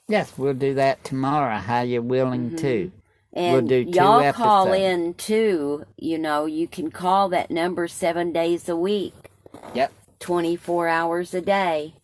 Yes, 0.09 0.33
we'll 0.37 0.55
do 0.55 0.75
that 0.75 1.05
tomorrow. 1.05 1.57
How 1.59 1.83
you 1.83 2.03
willing 2.03 2.51
Mhm. 2.53 2.59
to? 2.61 2.93
And 3.33 3.53
We'll 3.53 3.63
do 3.63 3.85
two 3.85 3.91
y'all 3.93 4.33
call 4.33 4.73
in 4.73 5.15
too. 5.15 5.85
You 5.97 6.19
know, 6.19 6.47
you 6.47 6.67
can 6.69 6.91
call 6.91 7.29
that 7.31 7.51
number 7.51 7.89
seven 7.89 8.33
days 8.33 8.69
a 8.69 8.77
week, 8.77 9.31
Yep. 9.75 9.93
24 10.21 10.89
hours 10.89 11.33
a 11.35 11.41
day. 11.41 11.95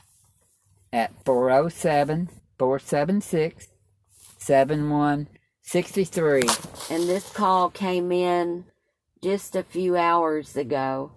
At 0.93 1.12
407 1.24 2.28
476 2.59 3.68
7163. 4.39 6.43
And 6.91 7.09
this 7.09 7.31
call 7.33 7.70
came 7.70 8.11
in 8.11 8.64
just 9.22 9.55
a 9.55 9.62
few 9.62 9.97
hours 9.97 10.57
ago. 10.57 11.12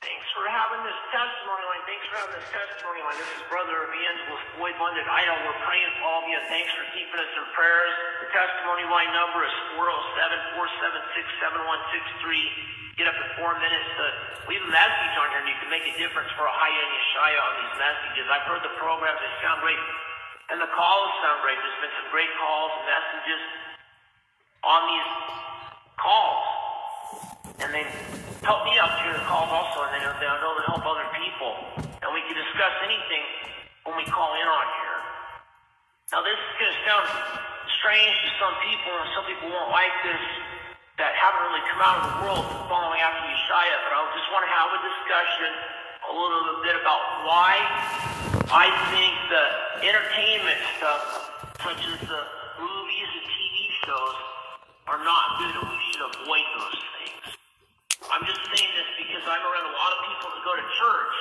Thanks 0.00 0.26
for 0.34 0.48
having 0.48 0.82
this 0.86 0.96
testimony 1.12 1.64
line. 1.68 1.84
Thanks 1.86 2.06
on 2.16 2.30
this 2.32 2.48
testimony 2.48 3.02
line. 3.04 3.18
This 3.18 3.28
is 3.36 3.42
Brother 3.50 3.76
Boyd 4.92 5.00
London, 5.00 5.08
Idaho. 5.08 5.48
We're 5.48 5.64
praying 5.64 5.88
for 5.96 6.04
all 6.04 6.20
of 6.20 6.28
you. 6.28 6.36
Thanks 6.52 6.68
for 6.76 6.84
keeping 6.92 7.16
us 7.16 7.32
in 7.32 7.48
prayers. 7.56 7.96
The 8.20 8.28
testimony 8.28 8.84
line 8.92 9.08
number 9.16 9.40
is 9.40 9.56
407-476-7163. 12.20 13.00
Get 13.00 13.08
up 13.08 13.16
to 13.16 13.24
four 13.40 13.56
minutes 13.56 13.88
uh, 13.96 14.44
to 14.44 14.52
leave 14.52 14.60
a 14.60 14.68
message 14.68 15.14
on 15.16 15.32
here, 15.32 15.40
and 15.40 15.48
you 15.48 15.56
can 15.64 15.72
make 15.72 15.88
a 15.88 15.96
difference 15.96 16.28
for 16.36 16.44
a 16.44 16.52
high-end 16.52 16.92
Yeshaya 16.92 17.40
on 17.40 17.52
these 17.64 17.72
messages. 17.80 18.28
I've 18.28 18.44
heard 18.44 18.60
the 18.60 18.76
programs. 18.76 19.16
They 19.16 19.32
sound 19.40 19.64
great. 19.64 19.80
And 20.52 20.60
the 20.60 20.68
calls 20.76 21.08
sound 21.24 21.40
great. 21.40 21.56
There's 21.56 21.80
been 21.80 21.96
some 21.96 22.12
great 22.12 22.28
calls 22.36 22.76
and 22.76 22.84
messages 22.84 23.40
on 24.60 24.80
these 24.92 25.08
calls. 25.96 26.44
And 27.64 27.72
they 27.72 27.88
help 28.44 28.68
me 28.68 28.76
out 28.76 28.92
through 29.00 29.16
the 29.16 29.24
calls 29.24 29.48
also, 29.48 29.88
and 29.88 29.96
they 29.96 30.04
know, 30.04 30.12
they 30.20 30.28
know 30.28 30.52
to 30.52 30.64
help 30.68 30.84
other 30.84 31.08
people. 31.16 31.80
And 31.80 32.12
we 32.12 32.20
can 32.28 32.36
discuss 32.36 32.76
anything 32.84 33.51
when 33.84 33.98
we 33.98 34.06
call 34.06 34.30
in 34.38 34.46
on 34.46 34.66
here. 34.78 34.98
Now, 36.14 36.20
this 36.22 36.38
is 36.38 36.52
going 36.60 36.70
to 36.70 36.80
sound 36.86 37.06
strange 37.80 38.14
to 38.14 38.30
some 38.38 38.54
people, 38.62 38.92
and 38.94 39.08
some 39.16 39.24
people 39.26 39.50
won't 39.50 39.72
like 39.74 39.94
this 40.06 40.22
that 41.00 41.16
haven't 41.18 41.42
really 41.50 41.64
come 41.72 41.80
out 41.82 41.96
of 41.98 42.04
the 42.04 42.14
world 42.22 42.44
following 42.68 43.00
after 43.00 43.24
Yeshaya, 43.26 43.76
but 43.88 43.92
I 43.96 43.98
just 44.12 44.28
want 44.30 44.44
to 44.46 44.52
have 44.52 44.68
a 44.70 44.80
discussion 44.86 45.50
a 46.04 46.12
little 46.14 46.62
bit 46.62 46.76
about 46.78 47.02
why 47.26 47.58
I 48.52 48.68
think 48.92 49.12
the 49.32 49.44
entertainment 49.88 50.60
stuff, 50.78 51.02
such 51.64 51.80
as 51.80 51.98
the 52.06 52.22
movies 52.60 53.08
and 53.18 53.24
TV 53.24 53.56
shows, 53.82 54.16
are 54.86 55.00
not 55.00 55.24
good 55.40 55.54
and 55.58 55.66
we 55.72 55.78
should 55.90 56.04
avoid 56.06 56.46
those 56.60 56.80
things. 57.00 57.24
I'm 58.12 58.22
just 58.28 58.42
saying 58.52 58.70
this 58.76 58.88
because 59.00 59.24
I'm 59.24 59.42
around 59.42 59.66
a 59.72 59.74
lot 59.74 59.90
of 59.96 60.00
people 60.12 60.28
that 60.28 60.42
go 60.44 60.52
to 60.54 60.66
church 60.76 61.14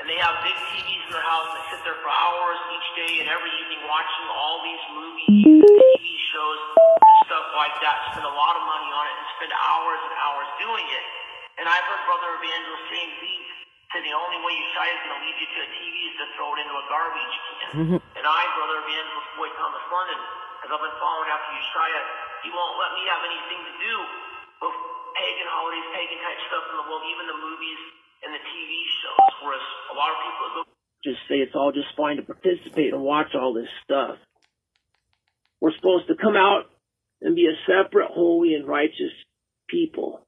and 0.00 0.04
they 0.04 0.18
have 0.20 0.36
big 0.44 0.56
TVs 0.72 1.02
in 1.08 1.10
their 1.12 1.24
house 1.24 1.48
and 1.52 1.56
they 1.56 1.66
sit 1.72 1.80
there 1.88 1.98
for 2.04 2.12
hours 2.12 2.58
each 2.76 2.88
day 3.00 3.12
and 3.24 3.26
every 3.32 3.48
evening 3.48 3.80
watching 3.88 4.26
all 4.28 4.60
these 4.60 4.84
movies 4.92 5.44
and 5.44 5.64
TV 5.64 6.06
shows 6.36 6.60
and 7.00 7.16
stuff 7.24 7.46
like 7.56 7.72
that, 7.80 7.96
spend 8.12 8.28
a 8.28 8.36
lot 8.36 8.54
of 8.60 8.62
money 8.68 8.90
on 8.92 9.04
it 9.08 9.14
and 9.16 9.26
spend 9.40 9.52
hours 9.56 10.00
and 10.04 10.12
hours 10.20 10.48
doing 10.60 10.84
it. 10.84 11.04
And 11.56 11.64
I've 11.64 11.86
heard 11.88 12.02
Brother 12.04 12.28
Evangelist 12.36 12.84
saying 12.92 13.12
these 13.24 13.48
said 13.94 14.02
the 14.04 14.12
only 14.12 14.36
way 14.44 14.52
Yeshaya 14.52 14.92
is 14.92 15.00
going 15.08 15.14
to 15.16 15.22
lead 15.24 15.36
you 15.40 15.48
to 15.48 15.58
a 15.62 15.68
TV 15.72 15.94
is 16.10 16.14
to 16.20 16.26
throw 16.36 16.52
it 16.52 16.58
into 16.60 16.74
a 16.74 16.84
garbage 16.90 17.36
can. 17.48 17.70
Mm-hmm. 17.80 17.98
and 18.18 18.24
I, 18.26 18.40
Brother 18.58 18.82
Evangelist 18.84 19.30
Boyd 19.38 19.54
Thomas 19.56 19.84
London, 19.88 20.20
as 20.66 20.68
I've 20.68 20.84
been 20.84 20.98
following 21.00 21.30
after 21.32 21.50
Yeshaya, 21.54 22.02
he 22.44 22.50
won't 22.52 22.76
let 22.76 22.90
me 22.98 23.02
have 23.08 23.22
anything 23.24 23.60
to 23.62 23.74
do 23.80 23.94
with 24.60 24.76
pagan 25.16 25.48
holidays, 25.48 25.86
pagan 25.96 26.18
type 26.20 26.40
stuff 26.50 26.64
in 26.68 26.76
the 26.82 26.86
world, 26.90 27.06
even 27.08 27.24
the 27.30 27.38
movies 27.40 27.80
and 28.26 28.34
the 28.34 28.42
TV 28.42 28.74
shows. 29.02 29.32
Whereas 29.42 29.66
a 29.92 29.94
lot 29.94 30.10
of 30.10 30.18
people 30.18 30.74
just 31.04 31.22
say 31.28 31.36
it's 31.36 31.54
all 31.54 31.70
just 31.70 31.94
fine 31.96 32.16
to 32.16 32.22
participate 32.22 32.92
and 32.92 33.02
watch 33.02 33.34
all 33.34 33.54
this 33.54 33.70
stuff. 33.84 34.18
We're 35.60 35.74
supposed 35.76 36.08
to 36.08 36.16
come 36.16 36.36
out 36.36 36.64
and 37.22 37.36
be 37.36 37.46
a 37.46 37.56
separate, 37.64 38.10
holy, 38.10 38.54
and 38.54 38.66
righteous 38.66 39.14
people. 39.68 40.26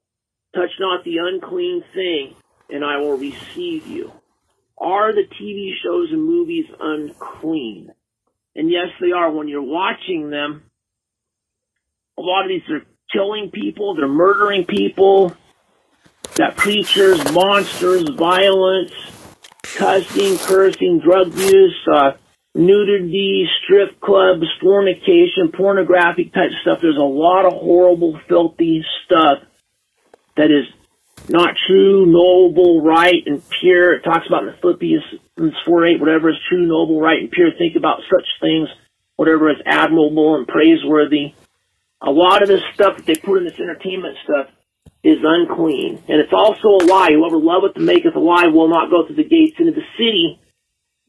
Touch 0.55 0.71
not 0.79 1.03
the 1.03 1.17
unclean 1.21 1.83
thing, 1.93 2.35
and 2.69 2.83
I 2.83 2.97
will 2.97 3.17
receive 3.17 3.85
you. 3.85 4.11
Are 4.77 5.13
the 5.13 5.27
TV 5.39 5.71
shows 5.83 6.09
and 6.11 6.23
movies 6.23 6.65
unclean? 6.79 7.91
And 8.55 8.71
yes, 8.71 8.87
they 8.99 9.11
are. 9.11 9.29
When 9.31 9.47
you're 9.47 9.61
watching 9.61 10.29
them, 10.29 10.63
a 12.17 12.21
lot 12.21 12.43
of 12.43 12.49
these 12.49 12.67
are 12.69 12.81
killing 13.11 13.51
people, 13.51 13.95
they're 13.95 14.07
murdering 14.07 14.65
people, 14.65 15.35
got 16.39 16.55
creatures, 16.55 17.19
monsters, 17.33 18.07
violence, 18.11 18.93
cussing, 19.61 20.37
cursing, 20.37 21.01
drug 21.03 21.33
use, 21.35 21.87
uh, 21.91 22.11
nudity, 22.55 23.45
strip 23.61 23.99
clubs, 23.99 24.47
fornication, 24.61 25.51
pornographic 25.53 26.33
type 26.33 26.51
stuff. 26.61 26.79
There's 26.81 26.95
a 26.95 27.01
lot 27.01 27.45
of 27.45 27.51
horrible, 27.51 28.17
filthy 28.29 28.85
stuff 29.05 29.39
that 30.37 30.49
is 30.49 30.65
not 31.27 31.55
true, 31.67 32.05
noble, 32.05 32.81
right, 32.81 33.21
and 33.25 33.43
pure. 33.59 33.95
It 33.95 34.03
talks 34.03 34.25
about 34.25 34.43
in 34.43 34.47
the 34.47 34.57
Philippians 34.61 35.03
4 35.65 35.87
8, 35.87 35.99
whatever 35.99 36.29
is 36.29 36.37
true, 36.47 36.65
noble, 36.65 37.01
right, 37.01 37.19
and 37.19 37.29
pure. 37.29 37.49
Think 37.57 37.75
about 37.75 37.99
such 38.09 38.25
things, 38.39 38.69
whatever 39.17 39.49
is 39.49 39.57
admirable 39.65 40.37
and 40.37 40.47
praiseworthy. 40.47 41.33
A 42.01 42.09
lot 42.09 42.41
of 42.41 42.47
this 42.47 42.61
stuff 42.73 42.95
that 42.95 43.05
they 43.05 43.15
put 43.15 43.39
in 43.39 43.43
this 43.43 43.59
entertainment 43.59 44.15
stuff 44.23 44.47
is 45.03 45.17
unclean. 45.23 46.03
And 46.07 46.19
it's 46.19 46.33
also 46.33 46.67
a 46.79 46.83
lie. 46.85 47.11
Whoever 47.11 47.37
loveth 47.37 47.75
and 47.75 47.85
maketh 47.85 48.15
a 48.15 48.19
lie 48.19 48.47
will 48.47 48.69
not 48.69 48.89
go 48.89 49.05
through 49.05 49.15
the 49.15 49.23
gates 49.23 49.55
into 49.59 49.71
the 49.71 49.85
city, 49.97 50.39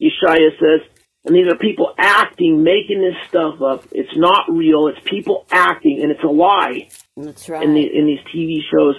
Yeshaya 0.01 0.51
says. 0.59 0.87
And 1.23 1.35
these 1.35 1.51
are 1.51 1.57
people 1.57 1.93
acting, 1.97 2.63
making 2.63 3.01
this 3.01 3.15
stuff 3.29 3.61
up. 3.61 3.85
It's 3.91 4.15
not 4.15 4.49
real. 4.49 4.87
It's 4.87 4.99
people 5.05 5.45
acting, 5.51 5.99
and 6.01 6.11
it's 6.11 6.23
a 6.23 6.27
lie. 6.27 6.89
That's 7.15 7.47
right. 7.47 7.61
In, 7.61 7.75
the, 7.75 7.83
in 7.83 8.07
these 8.07 8.25
TV 8.33 8.59
shows, 8.71 8.95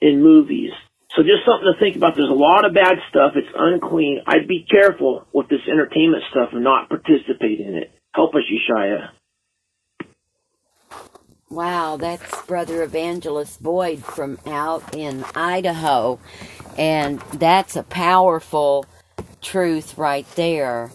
in 0.00 0.22
movies. 0.22 0.70
So 1.14 1.22
just 1.22 1.44
something 1.44 1.68
to 1.70 1.78
think 1.78 1.96
about. 1.96 2.16
There's 2.16 2.30
a 2.30 2.32
lot 2.32 2.64
of 2.64 2.72
bad 2.72 2.96
stuff. 3.10 3.32
It's 3.36 3.52
unclean. 3.54 4.22
I'd 4.26 4.48
be 4.48 4.64
careful 4.64 5.26
with 5.34 5.48
this 5.48 5.60
entertainment 5.70 6.22
stuff 6.30 6.50
and 6.52 6.64
not 6.64 6.88
participate 6.88 7.60
in 7.60 7.74
it. 7.74 7.92
Help 8.14 8.34
us, 8.34 8.42
Yeshaya. 8.48 9.10
Wow, 11.52 11.98
that's 11.98 12.46
Brother 12.46 12.82
Evangelist 12.82 13.62
Boyd 13.62 14.02
from 14.02 14.38
out 14.46 14.96
in 14.96 15.22
Idaho. 15.34 16.18
And 16.78 17.20
that's 17.34 17.76
a 17.76 17.82
powerful 17.82 18.86
truth 19.42 19.98
right 19.98 20.26
there. 20.34 20.90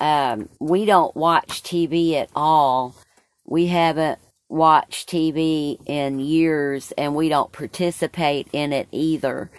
Um, 0.00 0.48
we 0.58 0.86
don't 0.86 1.14
watch 1.14 1.62
TV 1.62 2.14
at 2.14 2.30
all. 2.34 2.96
We 3.44 3.68
haven't 3.68 4.18
watched 4.48 5.08
TV 5.08 5.78
in 5.86 6.18
years 6.18 6.92
and 6.98 7.14
we 7.14 7.28
don't 7.28 7.52
participate 7.52 8.48
in 8.52 8.72
it 8.72 8.88
either. 8.90 9.52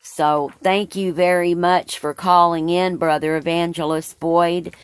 So 0.00 0.52
thank 0.62 0.94
you 0.94 1.12
very 1.12 1.56
much 1.56 1.98
for 1.98 2.14
calling 2.14 2.68
in, 2.68 2.98
Brother 2.98 3.36
Evangelist 3.36 4.20
Boyd 4.20 4.76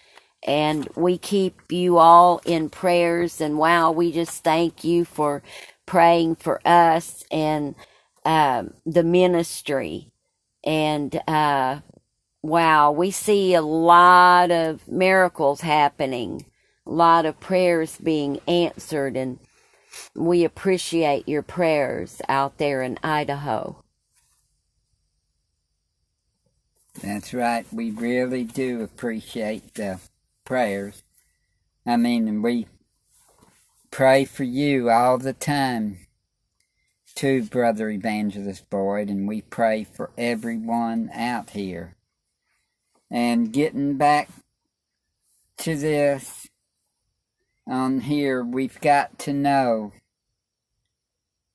and 0.49 0.89
we 0.97 1.19
keep 1.19 1.61
you 1.71 1.99
all 1.99 2.41
in 2.47 2.71
prayers. 2.71 3.39
And 3.39 3.59
wow, 3.59 3.93
we 3.93 4.11
just 4.11 4.43
thank 4.43 4.83
you 4.83 5.05
for 5.05 5.43
praying 5.85 6.37
for 6.37 6.63
us 6.67 7.23
and 7.31 7.75
um, 8.25 8.73
the 8.87 9.05
ministry. 9.05 10.11
And 10.65 11.21
uh, 11.29 11.81
wow, 12.43 12.91
we 12.91 13.11
see 13.11 13.53
a 13.53 13.61
lot 13.61 14.51
of 14.51 14.89
miracles 14.89 15.61
happening, 15.61 16.47
a 16.87 16.91
lot 16.91 17.27
of 17.27 17.39
prayers 17.41 17.99
being 17.99 18.41
answered, 18.49 19.19
and 19.19 19.39
we 20.15 20.45
appreciate 20.45 21.29
your 21.29 21.43
prayers 21.43 22.23
out 22.27 22.57
there 22.57 22.83
in 22.83 22.99
Idaho. 23.03 23.85
That's 27.03 27.35
right. 27.35 27.67
We 27.73 27.91
really 27.91 28.45
do 28.45 28.83
appreciate 28.83 29.75
the 29.75 30.01
prayers. 30.49 31.03
I 31.85 31.99
mean, 31.99 32.41
we 32.41 32.67
pray 33.91 34.25
for 34.25 34.45
you 34.45 34.89
all 34.89 35.19
the 35.19 35.35
time, 35.35 36.07
too, 37.15 37.43
Brother 37.43 37.91
Evangelist 37.91 38.71
Boyd, 38.71 39.11
and 39.11 39.29
we 39.29 39.43
pray 39.43 39.85
for 39.85 40.11
everyone 40.17 41.11
out 41.13 41.51
here. 41.51 41.97
And 43.11 43.53
getting 43.53 43.99
back 43.99 44.31
to 45.59 45.77
this 45.77 46.49
on 47.67 48.01
here, 48.01 48.43
we've 48.43 48.81
got 48.81 49.19
to 49.19 49.35
know 49.35 49.93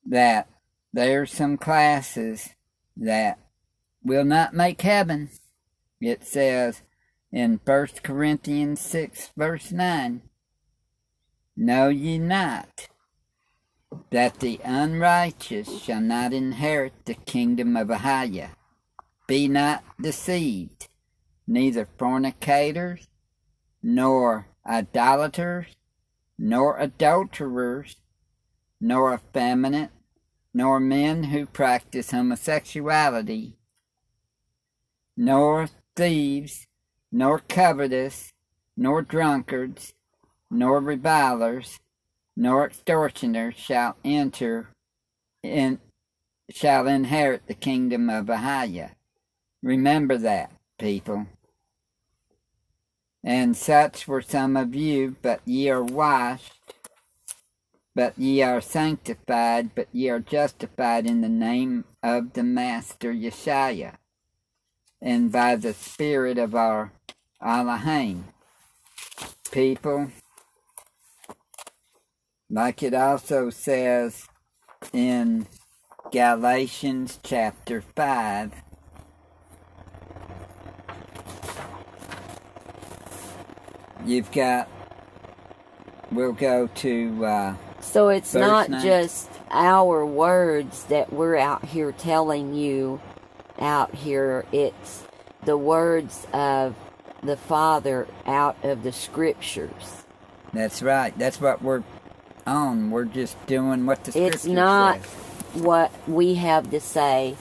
that 0.06 0.48
there's 0.94 1.32
some 1.32 1.58
classes 1.58 2.50
that 2.96 3.40
will 4.04 4.26
not 4.26 4.54
make 4.54 4.84
heaven. 4.84 5.32
It 6.00 6.24
says, 6.24 6.84
in 7.34 7.60
1 7.66 7.88
Corinthians 8.04 8.80
6, 8.80 9.32
verse 9.36 9.72
9. 9.72 10.22
Know 11.58 11.90
ye 11.90 12.20
not 12.20 12.88
that 14.12 14.40
the 14.40 14.60
unrighteous 14.64 15.82
shall 15.82 16.02
not 16.02 16.32
inherit 16.32 16.94
the 17.06 17.16
kingdom 17.16 17.76
of 17.76 17.88
Ahiah? 17.88 18.52
Be 19.28 19.48
not 19.48 19.84
deceived, 20.00 20.90
neither 21.48 21.88
fornicators, 21.98 23.08
nor 23.82 24.48
idolaters, 24.66 25.66
nor 26.38 26.78
adulterers, 26.78 27.96
nor 28.80 29.14
effeminate, 29.14 29.90
nor 30.54 30.80
men 30.80 31.26
who 31.26 31.48
practice 31.48 32.12
homosexuality, 32.12 33.58
nor 35.18 35.68
thieves, 35.96 36.68
nor 37.14 37.40
covetous, 37.48 38.34
nor 38.76 39.04
drunkards, 39.04 39.94
nor 40.50 40.80
revilers, 40.80 41.80
nor 42.36 42.66
extortioners 42.66 43.54
shall 43.56 43.96
enter 44.04 44.70
in 45.44 45.80
shall 46.50 46.88
inherit 46.88 47.46
the 47.48 47.54
kingdom 47.54 48.10
of 48.10 48.26
Ahiah. 48.26 48.92
Remember 49.62 50.18
that. 50.18 50.52
people. 50.80 51.28
And 53.24 53.56
such 53.56 54.08
were 54.08 54.22
some 54.22 54.58
of 54.58 54.76
you, 54.76 55.16
but 55.22 55.40
ye 55.46 55.70
are 55.70 55.84
washed, 55.84 56.74
but 57.96 58.18
ye 58.18 58.42
are 58.42 58.60
sanctified, 58.60 59.74
but 59.76 59.88
ye 59.94 60.10
are 60.10 60.20
justified 60.20 61.06
in 61.06 61.22
the 61.22 61.30
name 61.30 61.86
of 62.02 62.34
the 62.34 62.44
Master 62.44 63.14
Yeshua, 63.14 63.94
and 65.02 65.32
by 65.32 65.56
the 65.56 65.74
Spirit 65.74 66.38
of 66.38 66.54
our 66.54 66.92
Elohim. 67.44 68.26
People, 69.52 70.10
like 72.50 72.82
it 72.82 72.94
also 72.94 73.50
says 73.52 74.26
in 74.92 75.46
Galatians 76.12 77.20
chapter 77.24 77.82
5, 77.96 78.52
you've 84.06 84.32
got, 84.32 84.68
we'll 86.12 86.34
go 86.34 86.68
to, 86.68 87.26
uh, 87.26 87.56
So 87.80 88.10
it's 88.10 88.34
not 88.34 88.70
nine. 88.70 88.84
just 88.84 89.30
our 89.52 90.06
words 90.06 90.86
that 90.86 91.14
we're 91.14 91.38
out 91.38 91.66
here 91.66 91.92
telling 91.92 92.54
you 92.56 93.00
out 93.60 93.94
here, 93.94 94.46
it's 94.52 95.04
the 95.46 95.58
words 95.58 96.26
of 96.34 96.76
the 97.26 97.38
Father 97.38 98.08
out 98.26 98.58
of 98.64 98.84
the 98.84 98.92
scriptures. 98.92 100.04
that's 100.54 100.82
right, 100.84 101.18
that's 101.18 101.40
what 101.42 101.62
we're 101.62 101.84
on. 102.46 102.92
We're 102.92 103.06
just 103.06 103.44
doing 103.48 103.86
what 103.86 104.04
the 104.04 104.12
scripture 104.12 104.36
It's 104.36 104.46
not 104.46 105.02
says. 105.04 105.64
what 105.64 105.92
we 106.08 106.36
have 106.36 106.70
to 106.72 106.80
say. 106.80 107.36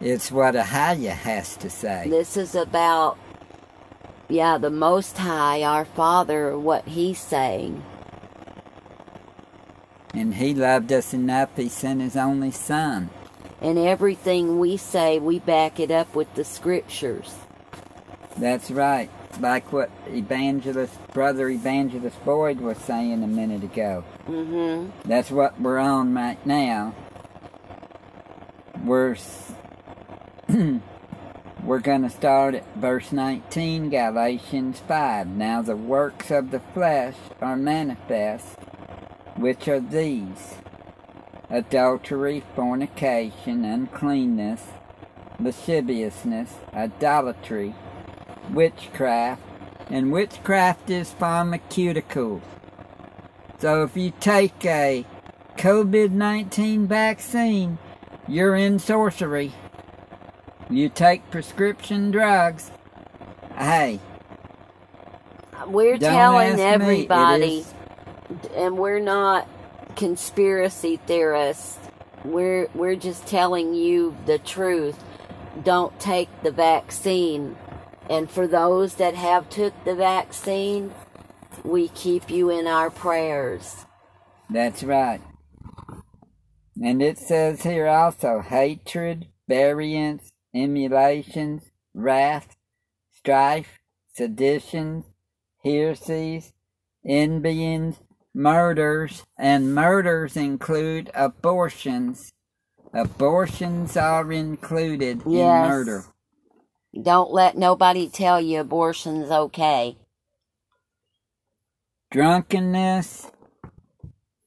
It's 0.00 0.30
what 0.30 0.54
Ahiah 0.54 1.10
has 1.10 1.56
to 1.58 1.68
say. 1.70 2.06
This 2.08 2.36
is 2.36 2.54
about, 2.54 3.18
yeah, 4.28 4.56
the 4.58 4.70
Most 4.70 5.18
High, 5.18 5.62
our 5.62 5.84
Father, 5.84 6.56
what 6.58 6.86
He's 6.86 7.18
saying. 7.18 7.82
And 10.14 10.34
he 10.34 10.54
loved 10.54 10.92
us 10.92 11.12
enough, 11.12 11.50
he 11.56 11.68
sent 11.68 12.00
his 12.00 12.16
only 12.16 12.50
son. 12.50 13.10
And 13.60 13.76
everything 13.78 14.58
we 14.58 14.76
say, 14.76 15.18
we 15.18 15.38
back 15.40 15.78
it 15.80 15.90
up 15.90 16.14
with 16.14 16.32
the 16.34 16.44
scriptures. 16.44 17.34
That's 18.38 18.70
right. 18.70 19.10
Like 19.40 19.72
what 19.72 19.90
evangelist, 20.06 20.94
brother 21.12 21.48
evangelist 21.48 22.24
Boyd 22.24 22.60
was 22.60 22.78
saying 22.78 23.22
a 23.24 23.26
minute 23.26 23.64
ago. 23.64 24.04
Mm-hmm. 24.28 25.08
That's 25.08 25.30
what 25.30 25.60
we're 25.60 25.78
on 25.78 26.14
right 26.14 26.44
now. 26.46 26.94
We're 28.84 29.16
we're 31.64 31.80
going 31.80 32.02
to 32.02 32.10
start 32.10 32.54
at 32.54 32.76
verse 32.76 33.10
19, 33.10 33.90
Galatians 33.90 34.80
5. 34.86 35.26
Now 35.26 35.60
the 35.62 35.76
works 35.76 36.30
of 36.30 36.52
the 36.52 36.60
flesh 36.60 37.16
are 37.40 37.56
manifest, 37.56 38.56
which 39.36 39.66
are 39.66 39.80
these: 39.80 40.54
adultery, 41.50 42.44
fornication, 42.54 43.64
uncleanness, 43.64 44.62
lasciviousness, 45.40 46.54
idolatry, 46.72 47.74
witchcraft, 48.52 49.42
and 49.90 50.12
witchcraft 50.12 50.90
is 50.90 51.12
pharmaceutical. 51.12 52.42
So 53.58 53.82
if 53.82 53.96
you 53.96 54.12
take 54.20 54.64
a 54.64 55.04
COVID 55.56 56.10
19 56.12 56.86
vaccine, 56.86 57.78
you're 58.28 58.54
in 58.56 58.78
sorcery. 58.78 59.52
You 60.70 60.88
take 60.88 61.30
prescription 61.30 62.10
drugs. 62.10 62.70
Hey, 63.56 64.00
We're 65.66 65.98
telling 65.98 66.60
everybody, 66.60 67.64
and 68.54 68.78
we're 68.78 69.00
not 69.00 69.48
conspiracy 69.96 70.98
theorists. 71.06 71.78
We're 72.24 72.68
we're 72.74 72.96
just 72.96 73.26
telling 73.26 73.74
you 73.74 74.16
the 74.26 74.38
truth. 74.38 75.02
Don't 75.64 75.98
take 75.98 76.28
the 76.42 76.52
vaccine. 76.52 77.56
And 78.08 78.30
for 78.30 78.46
those 78.46 78.94
that 78.94 79.14
have 79.14 79.50
took 79.50 79.72
the 79.84 79.94
vaccine, 79.94 80.92
we 81.64 81.88
keep 81.88 82.30
you 82.30 82.50
in 82.50 82.66
our 82.66 82.90
prayers. 82.90 83.84
That's 84.50 84.82
right. 84.82 85.20
And 86.82 87.02
it 87.02 87.18
says 87.18 87.62
here 87.62 87.86
also 87.86 88.40
hatred, 88.40 89.26
variance, 89.48 90.30
emulations, 90.54 91.70
wrath, 91.92 92.56
strife, 93.12 93.78
seditions, 94.14 95.04
heresies, 95.64 96.52
envyings, 97.04 97.96
murders, 98.34 99.24
and 99.36 99.74
murders 99.74 100.36
include 100.36 101.10
abortions. 101.14 102.32
Abortions 102.94 103.96
are 103.96 104.32
included 104.32 105.22
in 105.26 105.32
Yes. 105.32 105.68
murder. 105.68 106.04
Don't 106.94 107.30
let 107.30 107.56
nobody 107.56 108.08
tell 108.08 108.40
you 108.40 108.60
abortion's 108.60 109.30
okay. 109.30 109.96
Drunkenness. 112.10 113.30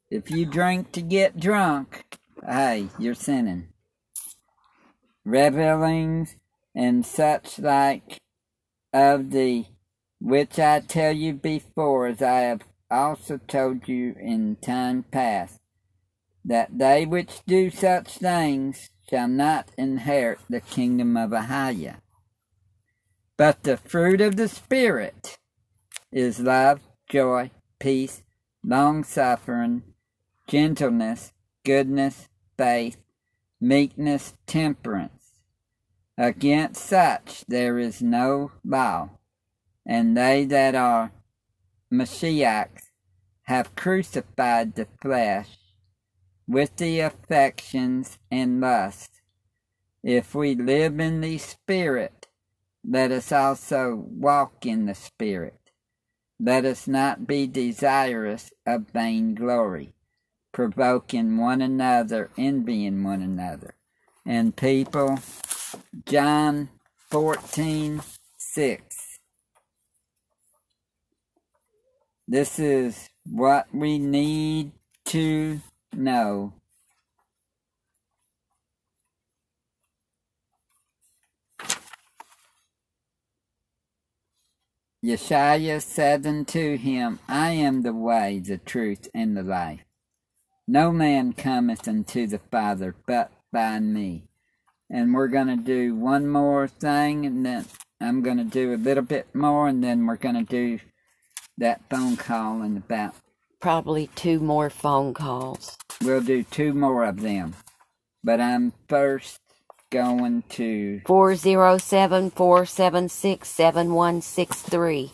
If 0.09 0.31
you 0.31 0.45
drink 0.45 0.91
to 0.93 1.01
get 1.01 1.39
drunk, 1.39 2.17
hey, 2.45 2.87
you're 2.97 3.13
sinning. 3.13 3.67
Revelings 5.23 6.35
and 6.73 7.05
such 7.05 7.59
like 7.59 8.17
of 8.91 9.31
the 9.31 9.65
which 10.19 10.59
I 10.59 10.79
tell 10.81 11.11
you 11.11 11.33
before, 11.33 12.07
as 12.07 12.21
I 12.21 12.41
have 12.41 12.61
also 12.89 13.37
told 13.37 13.87
you 13.87 14.15
in 14.19 14.57
time 14.57 15.03
past, 15.11 15.59
that 16.43 16.77
they 16.77 17.05
which 17.05 17.41
do 17.47 17.69
such 17.69 18.17
things 18.17 18.89
shall 19.09 19.27
not 19.27 19.69
inherit 19.77 20.39
the 20.49 20.61
kingdom 20.61 21.15
of 21.15 21.31
Ahiah. 21.31 21.97
But 23.38 23.63
the 23.63 23.77
fruit 23.77 24.21
of 24.21 24.36
the 24.36 24.47
Spirit 24.47 25.38
is 26.11 26.39
love, 26.39 26.82
joy, 27.09 27.51
peace, 27.79 28.23
long 28.63 29.03
suffering, 29.03 29.84
gentleness, 30.47 31.34
goodness, 31.63 32.27
faith, 32.57 32.97
meekness, 33.59 34.34
temperance. 34.45 35.32
Against 36.17 36.84
such 36.86 37.45
there 37.47 37.79
is 37.79 38.01
no 38.01 38.51
law, 38.63 39.09
and 39.86 40.15
they 40.15 40.45
that 40.45 40.75
are 40.75 41.11
Mashiachs 41.91 42.91
have 43.43 43.75
crucified 43.75 44.75
the 44.75 44.88
flesh 45.01 45.57
with 46.47 46.75
the 46.77 46.99
affections 46.99 48.19
and 48.29 48.61
lusts. 48.61 49.21
If 50.03 50.36
we 50.36 50.55
live 50.55 50.99
in 50.99 51.21
the 51.21 51.38
Spirit, 51.38 52.20
let 52.88 53.11
us 53.11 53.32
also 53.32 53.95
walk 53.95 54.65
in 54.65 54.86
the 54.86 54.95
Spirit. 54.95 55.59
Let 56.39 56.65
us 56.65 56.88
not 56.88 57.27
be 57.27 57.45
desirous 57.45 58.51
of 58.65 58.89
vainglory, 58.91 59.93
provoking 60.51 61.38
one 61.38 61.61
another, 61.61 62.32
envying 62.38 63.03
one 63.03 63.21
another. 63.21 63.75
And 64.25 64.55
people, 64.55 65.19
John 66.05 66.69
14 67.09 68.01
6. 68.38 68.84
This 72.27 72.59
is 72.59 73.09
what 73.25 73.67
we 73.73 73.99
need 73.99 74.71
to 75.05 75.59
know. 75.93 76.53
Yeshua 85.03 85.81
said 85.81 86.27
unto 86.27 86.77
him, 86.77 87.19
I 87.27 87.51
am 87.51 87.81
the 87.81 87.93
way, 87.93 88.39
the 88.39 88.59
truth, 88.59 89.09
and 89.15 89.35
the 89.35 89.41
life. 89.41 89.81
No 90.67 90.91
man 90.91 91.33
cometh 91.33 91.87
unto 91.87 92.27
the 92.27 92.39
Father 92.51 92.95
but 93.07 93.31
by 93.51 93.79
me. 93.79 94.25
And 94.91 95.13
we're 95.13 95.27
going 95.27 95.47
to 95.47 95.55
do 95.55 95.95
one 95.95 96.27
more 96.27 96.67
thing, 96.67 97.25
and 97.25 97.43
then 97.45 97.65
I'm 97.99 98.21
going 98.21 98.37
to 98.37 98.43
do 98.43 98.73
a 98.73 98.75
little 98.75 99.03
bit 99.03 99.33
more, 99.33 99.67
and 99.67 99.83
then 99.83 100.05
we're 100.05 100.17
going 100.17 100.35
to 100.35 100.43
do 100.43 100.79
that 101.57 101.81
phone 101.89 102.15
call 102.15 102.61
in 102.61 102.77
about, 102.77 103.15
Probably 103.59 104.07
two 104.15 104.39
more 104.39 104.69
phone 104.69 105.13
calls. 105.13 105.77
we'll 106.03 106.21
do 106.21 106.43
two 106.43 106.73
more 106.73 107.05
of 107.05 107.21
them. 107.21 107.55
But 108.23 108.39
I'm 108.39 108.73
first 108.87 109.39
going 109.91 110.43
to, 110.49 111.01
407 111.05 112.31
476 112.31 113.47
7163. 113.47 115.11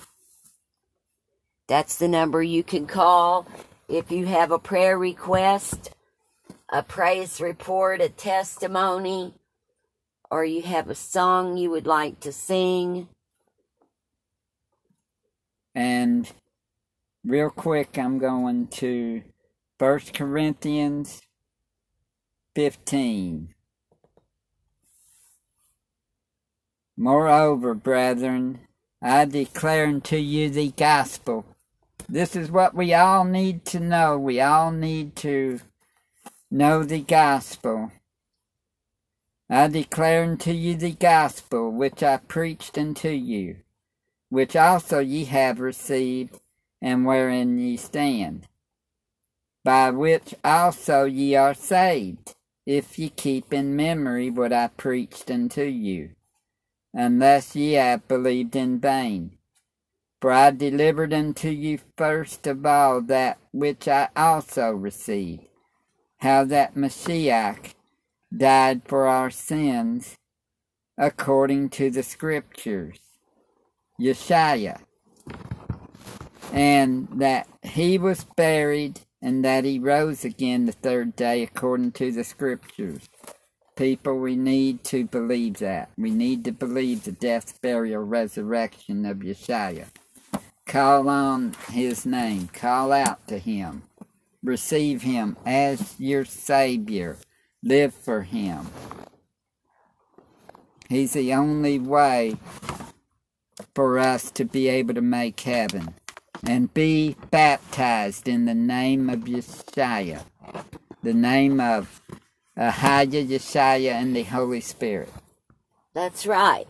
That's 1.68 1.98
the 1.98 2.08
number 2.08 2.42
you 2.42 2.64
can 2.64 2.88
call 2.88 3.46
if 3.90 4.12
you 4.12 4.26
have 4.28 4.52
a 4.52 4.60
prayer 4.60 4.98
request, 4.98 5.92
a 6.70 6.82
praise 6.84 7.42
report, 7.42 8.00
a 8.00 8.10
testimony, 8.10 9.34
or 10.32 10.46
you 10.46 10.62
have 10.62 10.90
a 10.90 10.96
song 10.96 11.58
you 11.58 11.70
would 11.72 11.88
like 11.88 12.20
to 12.22 12.32
sing. 12.32 13.10
And 15.76 16.32
real 17.26 17.50
quick, 17.50 17.98
I'm 17.98 18.18
going 18.18 18.68
to 18.68 19.24
First 19.78 20.14
Corinthians 20.14 21.22
15. 22.56 23.54
Moreover, 27.00 27.76
brethren, 27.76 28.62
I 29.04 29.26
declare 29.26 29.86
unto 29.86 30.16
you 30.16 30.50
the 30.50 30.72
gospel. 30.72 31.46
This 32.10 32.36
is 32.36 32.50
what 32.50 32.74
we 32.74 32.92
all 32.92 33.24
need 33.24 33.66
to 33.66 33.80
know. 33.80 34.18
We 34.18 34.42
all 34.42 34.72
need 34.72 35.16
to 35.18 35.60
know 36.50 36.84
the 36.84 37.02
gospel. 37.02 37.92
I 39.48 39.68
declare 39.68 40.24
unto 40.24 40.50
you 40.50 40.76
the 40.76 40.92
gospel 40.92 41.72
which 41.72 42.02
I 42.02 42.18
preached 42.18 42.80
unto 42.80 43.10
you, 43.10 43.58
which 44.30 44.56
also 44.56 44.98
ye 44.98 45.26
have 45.26 45.60
received, 45.60 46.40
and 46.82 47.06
wherein 47.06 47.60
ye 47.60 47.78
stand, 47.78 48.48
by 49.64 49.92
which 49.92 50.34
also 50.44 51.04
ye 51.04 51.36
are 51.36 51.54
saved, 51.54 52.34
if 52.66 52.98
ye 52.98 53.10
keep 53.10 53.54
in 53.54 53.76
memory 53.76 54.32
what 54.32 54.52
I 54.52 54.70
preached 54.70 55.30
unto 55.30 55.62
you 55.62 56.17
unless 56.94 57.56
ye 57.56 57.74
have 57.74 58.08
believed 58.08 58.56
in 58.56 58.80
vain. 58.80 59.32
For 60.22 60.32
I 60.32 60.52
delivered 60.52 61.14
unto 61.14 61.50
you 61.50 61.80
first 61.96 62.48
of 62.48 62.66
all 62.66 63.02
that 63.02 63.38
which 63.52 63.88
I 63.88 64.10
also 64.16 64.72
received, 64.72 65.46
how 66.18 66.44
that 66.46 66.76
Mashiach 66.76 67.76
died 68.36 68.82
for 68.86 69.08
our 69.08 69.30
sins 69.30 70.16
according 70.98 71.70
to 71.70 71.92
the 71.92 72.04
Scriptures, 72.04 73.00
Yeshua, 74.02 74.82
and 76.52 77.08
that 77.14 77.48
he 77.62 77.98
was 77.98 78.26
buried 78.36 79.02
and 79.22 79.46
that 79.46 79.66
he 79.66 79.80
rose 79.80 80.26
again 80.26 80.66
the 80.66 80.72
third 80.72 81.16
day 81.16 81.44
according 81.44 81.92
to 81.92 82.12
the 82.12 82.24
Scriptures 82.24 83.08
People, 83.78 84.18
we 84.18 84.36
need 84.36 84.84
to 84.86 85.06
believe 85.06 85.60
that. 85.60 85.92
We 85.96 86.10
need 86.10 86.44
to 86.46 86.52
believe 86.52 87.04
the 87.04 87.12
death, 87.12 87.62
burial, 87.62 88.02
resurrection 88.02 89.06
of 89.06 89.18
Yeshua. 89.18 89.86
Call 90.66 91.08
on 91.08 91.56
his 91.70 92.04
name. 92.04 92.48
Call 92.48 92.92
out 92.92 93.28
to 93.28 93.38
him. 93.38 93.84
Receive 94.44 95.04
him 95.04 95.38
as 95.46 95.94
your 96.00 96.26
Savior. 96.26 97.18
Live 97.62 97.94
for 97.94 98.24
him. 98.24 98.68
He's 100.90 101.14
the 101.14 101.36
only 101.36 101.78
way 101.78 102.38
for 103.76 104.00
us 104.00 104.32
to 104.32 104.44
be 104.44 104.70
able 104.70 104.96
to 104.96 105.02
make 105.02 105.40
heaven. 105.40 105.94
And 106.44 106.74
be 106.74 107.16
baptized 107.30 108.28
in 108.28 108.46
the 108.46 108.56
name 108.56 109.08
of 109.10 109.22
Yeshua. 109.22 110.24
The 111.04 111.14
name 111.14 111.60
of 111.60 112.02
Ahiah, 112.58 113.28
Yeshaya, 113.28 113.92
and 113.92 114.16
the 114.16 114.24
Holy 114.24 114.62
Spirit. 114.62 115.14
That's 115.94 116.26
right. 116.26 116.68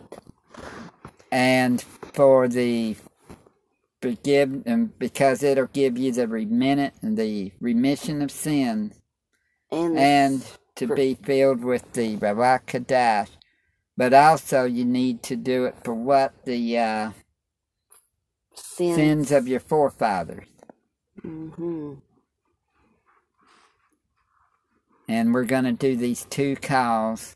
And 1.30 1.80
for 1.80 2.48
the 2.48 2.96
forgive, 4.00 4.62
and 4.66 4.98
because 4.98 5.42
it'll 5.42 5.66
give 5.66 5.98
you 5.98 6.12
the 6.12 6.28
remit, 6.28 6.94
the 7.02 7.52
remission 7.60 8.22
of 8.22 8.30
sin, 8.30 8.92
and, 9.70 9.98
and 9.98 10.46
to 10.76 10.86
for, 10.86 10.94
be 10.94 11.14
filled 11.14 11.64
with 11.64 11.92
the 11.92 12.16
Ruach 12.16 12.66
Kadash. 12.66 13.30
But 13.96 14.14
also, 14.14 14.64
you 14.64 14.84
need 14.84 15.22
to 15.24 15.36
do 15.36 15.64
it 15.64 15.74
for 15.82 15.94
what 15.94 16.32
the 16.44 16.78
uh, 16.78 17.10
sins. 18.54 18.96
sins 18.96 19.32
of 19.32 19.48
your 19.48 19.60
forefathers. 19.60 20.46
Mm-hmm. 21.24 21.94
And 25.08 25.32
we're 25.32 25.44
going 25.44 25.64
to 25.64 25.72
do 25.72 25.96
these 25.96 26.24
two 26.26 26.54
calls. 26.56 27.34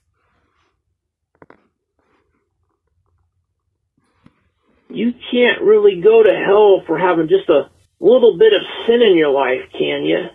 You 4.90 5.12
can't 5.30 5.62
really 5.62 6.02
go 6.02 6.22
to 6.22 6.32
hell 6.32 6.82
for 6.86 6.98
having 6.98 7.28
just 7.28 7.48
a 7.48 7.70
little 7.98 8.36
bit 8.38 8.52
of 8.52 8.60
sin 8.86 9.00
in 9.00 9.16
your 9.16 9.30
life, 9.30 9.62
can 9.72 10.04
you? 10.04 10.26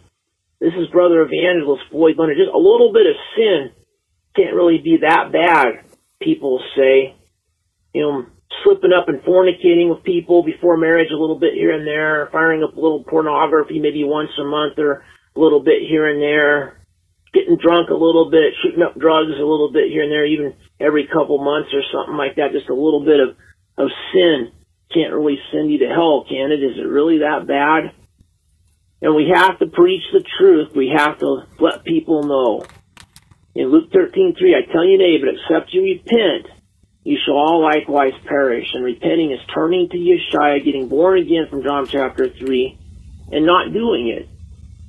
This 0.59 0.73
is 0.73 0.88
Brother 0.88 1.21
Evangelist 1.21 1.83
Floyd 1.91 2.15
Leonard. 2.17 2.38
Just 2.38 2.53
a 2.53 2.57
little 2.57 2.91
bit 2.91 3.05
of 3.05 3.15
sin 3.35 3.69
can't 4.35 4.55
really 4.55 4.79
be 4.79 4.97
that 5.01 5.31
bad, 5.31 5.85
people 6.19 6.59
say. 6.75 7.15
You 7.93 8.01
know, 8.01 8.25
slipping 8.63 8.93
up 8.93 9.09
and 9.09 9.21
fornicating 9.21 9.89
with 9.89 10.03
people 10.03 10.41
before 10.43 10.77
marriage 10.77 11.11
a 11.11 11.17
little 11.17 11.38
bit 11.38 11.53
here 11.53 11.77
and 11.77 11.85
there, 11.85 12.29
firing 12.31 12.63
up 12.63 12.75
a 12.75 12.79
little 12.79 13.03
pornography 13.03 13.79
maybe 13.79 14.03
once 14.03 14.31
a 14.39 14.43
month 14.43 14.79
or 14.79 15.03
a 15.35 15.39
little 15.39 15.61
bit 15.61 15.83
here 15.88 16.07
and 16.07 16.19
there, 16.19 16.77
getting 17.34 17.57
drunk 17.57 17.89
a 17.89 17.97
little 17.97 18.30
bit, 18.30 18.53
shooting 18.63 18.84
up 18.84 18.95
drugs 18.95 19.36
a 19.36 19.45
little 19.45 19.71
bit 19.71 19.91
here 19.91 20.03
and 20.03 20.11
there, 20.11 20.25
even 20.25 20.53
every 20.80 21.07
couple 21.07 21.43
months 21.43 21.69
or 21.73 21.82
something 21.91 22.17
like 22.17 22.36
that. 22.36 22.51
Just 22.51 22.69
a 22.69 22.73
little 22.73 23.03
bit 23.03 23.19
of, 23.19 23.36
of 23.78 23.89
sin 24.13 24.51
can't 24.93 25.13
really 25.13 25.39
send 25.51 25.71
you 25.71 25.80
to 25.80 25.89
hell, 25.89 26.25
can 26.28 26.51
it? 26.51 26.63
Is 26.63 26.78
it 26.78 26.88
really 26.88 27.19
that 27.19 27.47
bad? 27.47 27.91
And 29.01 29.15
we 29.15 29.32
have 29.34 29.59
to 29.59 29.67
preach 29.67 30.03
the 30.11 30.23
truth. 30.39 30.71
We 30.75 30.93
have 30.95 31.19
to 31.19 31.43
let 31.59 31.84
people 31.84 32.23
know. 32.23 32.65
In 33.53 33.71
Luke 33.71 33.91
13, 33.91 34.36
3, 34.38 34.55
I 34.55 34.71
tell 34.71 34.86
you, 34.86 34.97
nay, 34.97 35.17
but 35.17 35.34
except 35.34 35.73
you 35.73 35.82
repent, 35.82 36.47
you 37.03 37.17
shall 37.23 37.36
all 37.36 37.63
likewise 37.63 38.13
perish. 38.28 38.67
And 38.73 38.84
repenting 38.84 39.32
is 39.32 39.39
turning 39.53 39.89
to 39.89 39.97
Yeshua, 39.97 40.63
getting 40.63 40.89
born 40.89 41.19
again 41.19 41.47
from 41.49 41.63
John 41.63 41.86
chapter 41.86 42.30
3, 42.30 42.78
and 43.32 43.45
not 43.45 43.73
doing 43.73 44.09
it. 44.09 44.30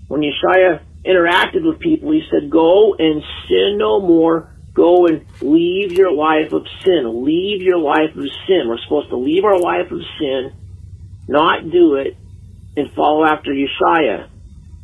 When 0.08 0.22
Yeshua 0.22 0.80
interacted 1.04 1.66
with 1.66 1.78
people, 1.80 2.12
he 2.12 2.22
said, 2.30 2.50
go 2.50 2.94
and 2.98 3.22
sin 3.48 3.78
no 3.78 4.00
more. 4.00 4.54
Go 4.74 5.06
and 5.06 5.26
leave 5.40 5.92
your 5.92 6.12
life 6.12 6.52
of 6.52 6.62
sin. 6.84 7.24
Leave 7.24 7.62
your 7.62 7.78
life 7.78 8.14
of 8.14 8.24
sin. 8.46 8.68
We're 8.68 8.78
supposed 8.84 9.10
to 9.10 9.16
leave 9.16 9.44
our 9.44 9.58
life 9.58 9.90
of 9.90 10.00
sin, 10.20 10.52
not 11.26 11.70
do 11.70 11.96
it, 11.96 12.16
and 12.76 12.92
follow 12.94 13.24
after 13.24 13.50
Yeshua. 13.50 14.28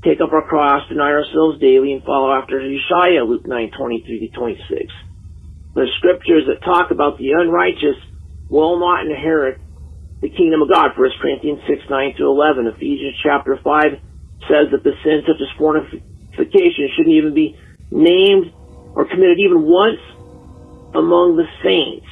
Take 0.03 0.21
up 0.21 0.33
our 0.33 0.47
cross, 0.47 0.89
deny 0.89 1.13
ourselves 1.13 1.61
daily, 1.61 1.93
and 1.93 2.03
follow 2.03 2.33
after 2.33 2.59
Yeshua, 2.59 3.27
Luke 3.27 3.47
9, 3.47 3.71
23 3.79 4.29
to 4.29 4.37
26. 4.37 4.93
The 5.75 5.87
scriptures 5.99 6.45
that 6.49 6.65
talk 6.65 6.91
about 6.91 7.19
the 7.19 7.31
unrighteous 7.31 7.97
will 8.49 8.81
not 8.81 9.07
inherit 9.07 9.61
the 10.21 10.29
kingdom 10.29 10.63
of 10.63 10.71
God. 10.71 10.91
1 10.97 11.11
Corinthians 11.21 11.61
6, 11.69 11.83
9 11.89 12.15
to 12.19 12.25
11. 12.25 12.67
Ephesians 12.67 13.15
chapter 13.23 13.59
5 13.63 14.01
says 14.49 14.71
that 14.73 14.83
the 14.83 14.93
sin 15.03 15.23
such 15.27 15.41
as 15.41 15.49
fornication 15.59 16.89
shouldn't 16.97 17.15
even 17.15 17.35
be 17.35 17.59
named 17.91 18.53
or 18.95 19.05
committed 19.07 19.39
even 19.39 19.63
once 19.63 20.01
among 20.95 21.37
the 21.37 21.47
saints. 21.63 22.07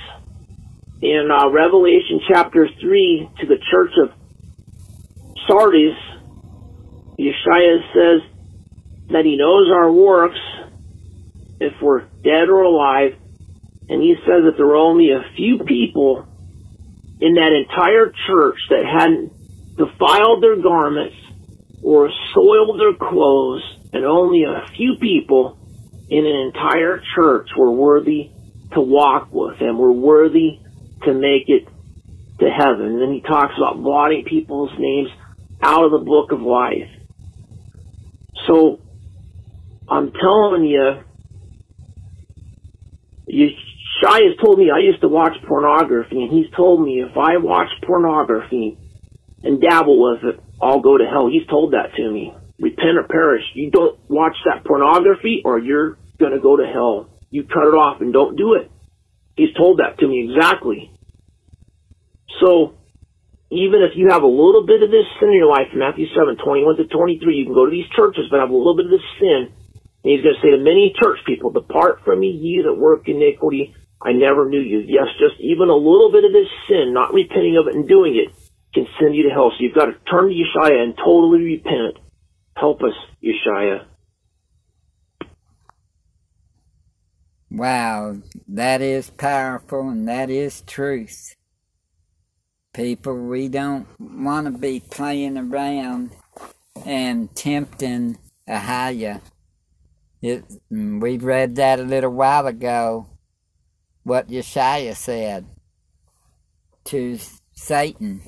In 1.00 1.30
uh, 1.30 1.50
Revelation 1.50 2.20
chapter 2.28 2.68
3 2.80 3.30
to 3.40 3.46
the 3.46 3.58
church 3.70 3.92
of 4.02 4.10
Sardis, 5.46 5.96
Yeshua 7.18 7.80
says 7.92 8.30
that 9.10 9.24
he 9.24 9.36
knows 9.36 9.70
our 9.70 9.90
works, 9.90 10.38
if 11.60 11.74
we're 11.80 12.02
dead 12.24 12.48
or 12.48 12.62
alive, 12.62 13.14
and 13.88 14.02
he 14.02 14.14
says 14.20 14.44
that 14.44 14.54
there 14.56 14.66
were 14.66 14.76
only 14.76 15.10
a 15.10 15.22
few 15.36 15.58
people 15.64 16.26
in 17.20 17.34
that 17.34 17.52
entire 17.52 18.12
church 18.26 18.58
that 18.70 18.84
hadn't 18.84 19.32
defiled 19.76 20.42
their 20.42 20.56
garments 20.60 21.16
or 21.82 22.10
soiled 22.34 22.80
their 22.80 22.94
clothes, 22.94 23.62
and 23.92 24.04
only 24.04 24.44
a 24.44 24.66
few 24.76 24.96
people 25.00 25.58
in 26.08 26.24
an 26.24 26.52
entire 26.54 27.02
church 27.14 27.48
were 27.56 27.70
worthy 27.70 28.30
to 28.72 28.80
walk 28.80 29.28
with 29.32 29.60
and 29.60 29.78
were 29.78 29.92
worthy 29.92 30.60
to 31.04 31.12
make 31.12 31.48
it 31.48 31.66
to 32.38 32.48
heaven. 32.48 32.86
And 32.86 33.00
then 33.00 33.12
he 33.12 33.20
talks 33.20 33.54
about 33.56 33.82
blotting 33.82 34.24
people's 34.24 34.72
names 34.78 35.10
out 35.60 35.84
of 35.84 35.90
the 35.90 36.04
book 36.04 36.32
of 36.32 36.40
life. 36.40 36.88
So 38.46 38.80
I'm 39.88 40.12
telling 40.12 40.64
you, 40.64 41.02
you 43.26 43.50
Shai 44.02 44.22
has 44.22 44.36
told 44.42 44.58
me 44.58 44.70
I 44.70 44.78
used 44.80 45.00
to 45.02 45.08
watch 45.08 45.32
pornography, 45.46 46.22
and 46.22 46.32
he's 46.32 46.50
told 46.56 46.82
me 46.82 47.02
if 47.02 47.16
I 47.16 47.36
watch 47.36 47.68
pornography 47.86 48.78
and 49.44 49.60
dabble 49.60 50.00
with 50.02 50.24
it, 50.24 50.40
I'll 50.62 50.80
go 50.80 50.96
to 50.96 51.04
hell. 51.04 51.28
He's 51.28 51.46
told 51.48 51.72
that 51.72 51.94
to 51.96 52.10
me. 52.10 52.32
Repent 52.60 52.96
or 52.96 53.02
perish. 53.10 53.42
You 53.54 53.70
don't 53.70 53.98
watch 54.08 54.36
that 54.46 54.64
pornography 54.64 55.42
or 55.44 55.58
you're 55.58 55.98
going 56.20 56.32
to 56.32 56.40
go 56.40 56.56
to 56.56 56.64
hell. 56.64 57.10
You 57.30 57.42
cut 57.42 57.66
it 57.66 57.74
off 57.74 58.00
and 58.00 58.12
don't 58.12 58.36
do 58.36 58.54
it. 58.54 58.70
He's 59.36 59.52
told 59.56 59.80
that 59.80 59.98
to 59.98 60.06
me 60.06 60.30
exactly. 60.30 60.90
So, 62.40 62.74
even 63.50 63.82
if 63.82 63.96
you 63.96 64.08
have 64.10 64.22
a 64.22 64.30
little 64.30 64.64
bit 64.64 64.82
of 64.82 64.90
this 64.90 65.04
sin 65.18 65.28
in 65.30 65.36
your 65.36 65.50
life, 65.50 65.68
Matthew 65.74 66.06
7, 66.14 66.36
21 66.36 66.76
to 66.76 66.84
23, 66.86 67.36
you 67.36 67.44
can 67.44 67.54
go 67.54 67.66
to 67.66 67.70
these 67.70 67.88
churches, 67.96 68.24
but 68.30 68.40
have 68.40 68.50
a 68.50 68.56
little 68.56 68.76
bit 68.76 68.86
of 68.86 68.92
this 68.92 69.08
sin. 69.18 69.52
And 70.04 70.08
he's 70.08 70.22
going 70.22 70.36
to 70.36 70.42
say 70.42 70.50
to 70.52 70.58
many 70.58 70.94
church 71.00 71.18
people, 71.26 71.50
Depart 71.50 72.04
from 72.04 72.20
me, 72.20 72.30
ye 72.30 72.62
that 72.62 72.74
work 72.74 73.08
iniquity. 73.08 73.74
I 74.00 74.12
never 74.12 74.48
knew 74.48 74.60
you. 74.60 74.80
Yes, 74.80 75.06
just 75.18 75.40
even 75.40 75.68
a 75.68 75.76
little 75.76 76.10
bit 76.10 76.24
of 76.24 76.32
this 76.32 76.48
sin, 76.68 76.92
not 76.92 77.14
repenting 77.14 77.56
of 77.56 77.68
it 77.68 77.74
and 77.74 77.88
doing 77.88 78.16
it, 78.16 78.34
can 78.74 78.86
send 78.98 79.14
you 79.14 79.24
to 79.24 79.30
hell. 79.30 79.50
So 79.50 79.56
you've 79.60 79.74
got 79.74 79.86
to 79.86 79.92
turn 80.10 80.28
to 80.28 80.34
Yeshua 80.34 80.82
and 80.82 80.96
totally 80.96 81.42
repent. 81.42 81.98
Help 82.56 82.82
us, 82.82 82.94
Yeshua. 83.22 83.86
Wow, 87.50 88.16
that 88.48 88.80
is 88.80 89.10
powerful 89.10 89.90
and 89.90 90.08
that 90.08 90.30
is 90.30 90.62
truth. 90.62 91.36
People, 92.72 93.14
we 93.14 93.48
don't 93.48 93.86
want 94.00 94.46
to 94.46 94.52
be 94.58 94.80
playing 94.80 95.36
around 95.36 96.12
and 96.86 97.34
tempting 97.36 98.16
Ahiah. 98.48 99.20
It, 100.22 100.44
we 100.70 101.18
read 101.18 101.56
that 101.56 101.78
a 101.78 101.82
little 101.82 102.12
while 102.12 102.46
ago, 102.46 103.06
what 104.04 104.28
Yeshua 104.28 104.96
said 104.96 105.44
to 106.84 107.18
Satan. 107.62 108.20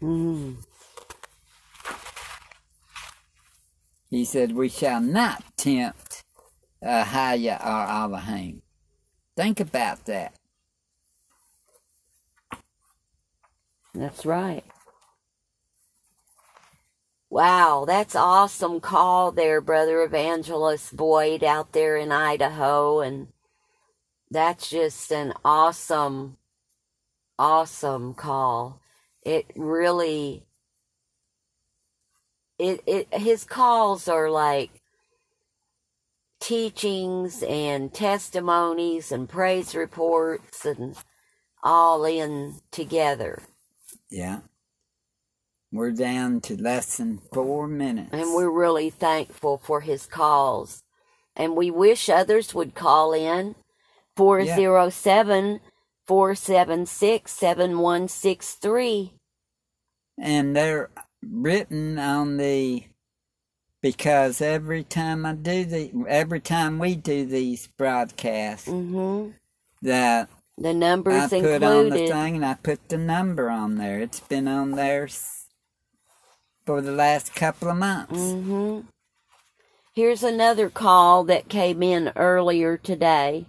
Mm. 0.00 0.56
He 4.10 4.24
said, 4.24 4.52
We 4.52 4.68
shall 4.68 5.00
not 5.00 5.42
tempt 5.56 6.22
Ahiah 6.84 7.60
or 7.64 7.90
Elohim. 7.90 8.62
Think 9.36 9.58
about 9.58 10.06
that. 10.06 10.34
That's 13.92 14.24
right. 14.24 14.64
Wow, 17.28 17.84
that's 17.88 18.14
awesome 18.14 18.80
call 18.80 19.32
there, 19.32 19.60
Brother 19.60 20.00
Evangelist 20.02 20.96
Boyd 20.96 21.42
out 21.42 21.72
there 21.72 21.96
in 21.96 22.12
Idaho. 22.12 23.00
And 23.00 23.28
that's 24.30 24.70
just 24.70 25.10
an 25.10 25.32
awesome, 25.44 26.36
awesome 27.38 28.14
call. 28.14 28.80
It 29.22 29.46
really, 29.56 30.44
it, 32.58 32.82
it, 32.86 33.14
his 33.14 33.44
calls 33.44 34.08
are 34.08 34.30
like 34.30 34.82
teachings 36.40 37.42
and 37.42 37.92
testimonies 37.92 39.10
and 39.10 39.28
praise 39.28 39.74
reports 39.74 40.64
and 40.66 40.96
all 41.62 42.04
in 42.04 42.56
together. 42.70 43.42
Yeah. 44.10 44.40
We're 45.72 45.92
down 45.92 46.40
to 46.42 46.60
less 46.60 46.98
than 46.98 47.18
four 47.32 47.66
minutes. 47.66 48.10
And 48.12 48.34
we're 48.34 48.50
really 48.50 48.90
thankful 48.90 49.58
for 49.58 49.80
his 49.80 50.06
calls. 50.06 50.84
And 51.34 51.56
we 51.56 51.70
wish 51.70 52.08
others 52.08 52.54
would 52.54 52.76
call 52.76 53.12
in 53.12 53.56
407 54.16 55.60
476 56.06 57.30
7163. 57.32 59.14
And 60.18 60.56
they're 60.56 60.90
written 61.22 61.98
on 61.98 62.36
the 62.36 62.84
because 63.82 64.40
every 64.40 64.84
time 64.84 65.26
I 65.26 65.34
do 65.34 65.64
the 65.64 65.92
every 66.08 66.40
time 66.40 66.78
we 66.78 66.94
do 66.96 67.26
these 67.26 67.68
broadcasts 67.78 68.68
Mm-hmm. 68.68 69.30
that 69.82 70.28
The 70.58 70.72
I 70.72 70.72
numbers 70.72 71.30
put 71.30 71.62
on 71.62 71.90
the 71.90 71.98
included. 71.98 72.08
thing 72.10 72.36
and 72.36 72.46
I 72.46 72.54
put 72.54 72.88
the 72.88 72.98
number 72.98 73.50
on 73.50 73.76
there. 73.76 74.00
It's 74.00 74.20
been 74.20 74.48
on 74.48 74.72
there 74.72 75.08
for 76.66 76.80
the 76.80 76.92
last 76.92 77.34
couple 77.34 77.68
of 77.70 77.76
months. 77.76 78.12
Mm-hmm. 78.18 78.80
Here's 79.94 80.22
another 80.24 80.70
call 80.70 81.24
that 81.24 81.48
came 81.48 81.82
in 81.82 82.12
earlier 82.16 82.76
today. 82.76 83.46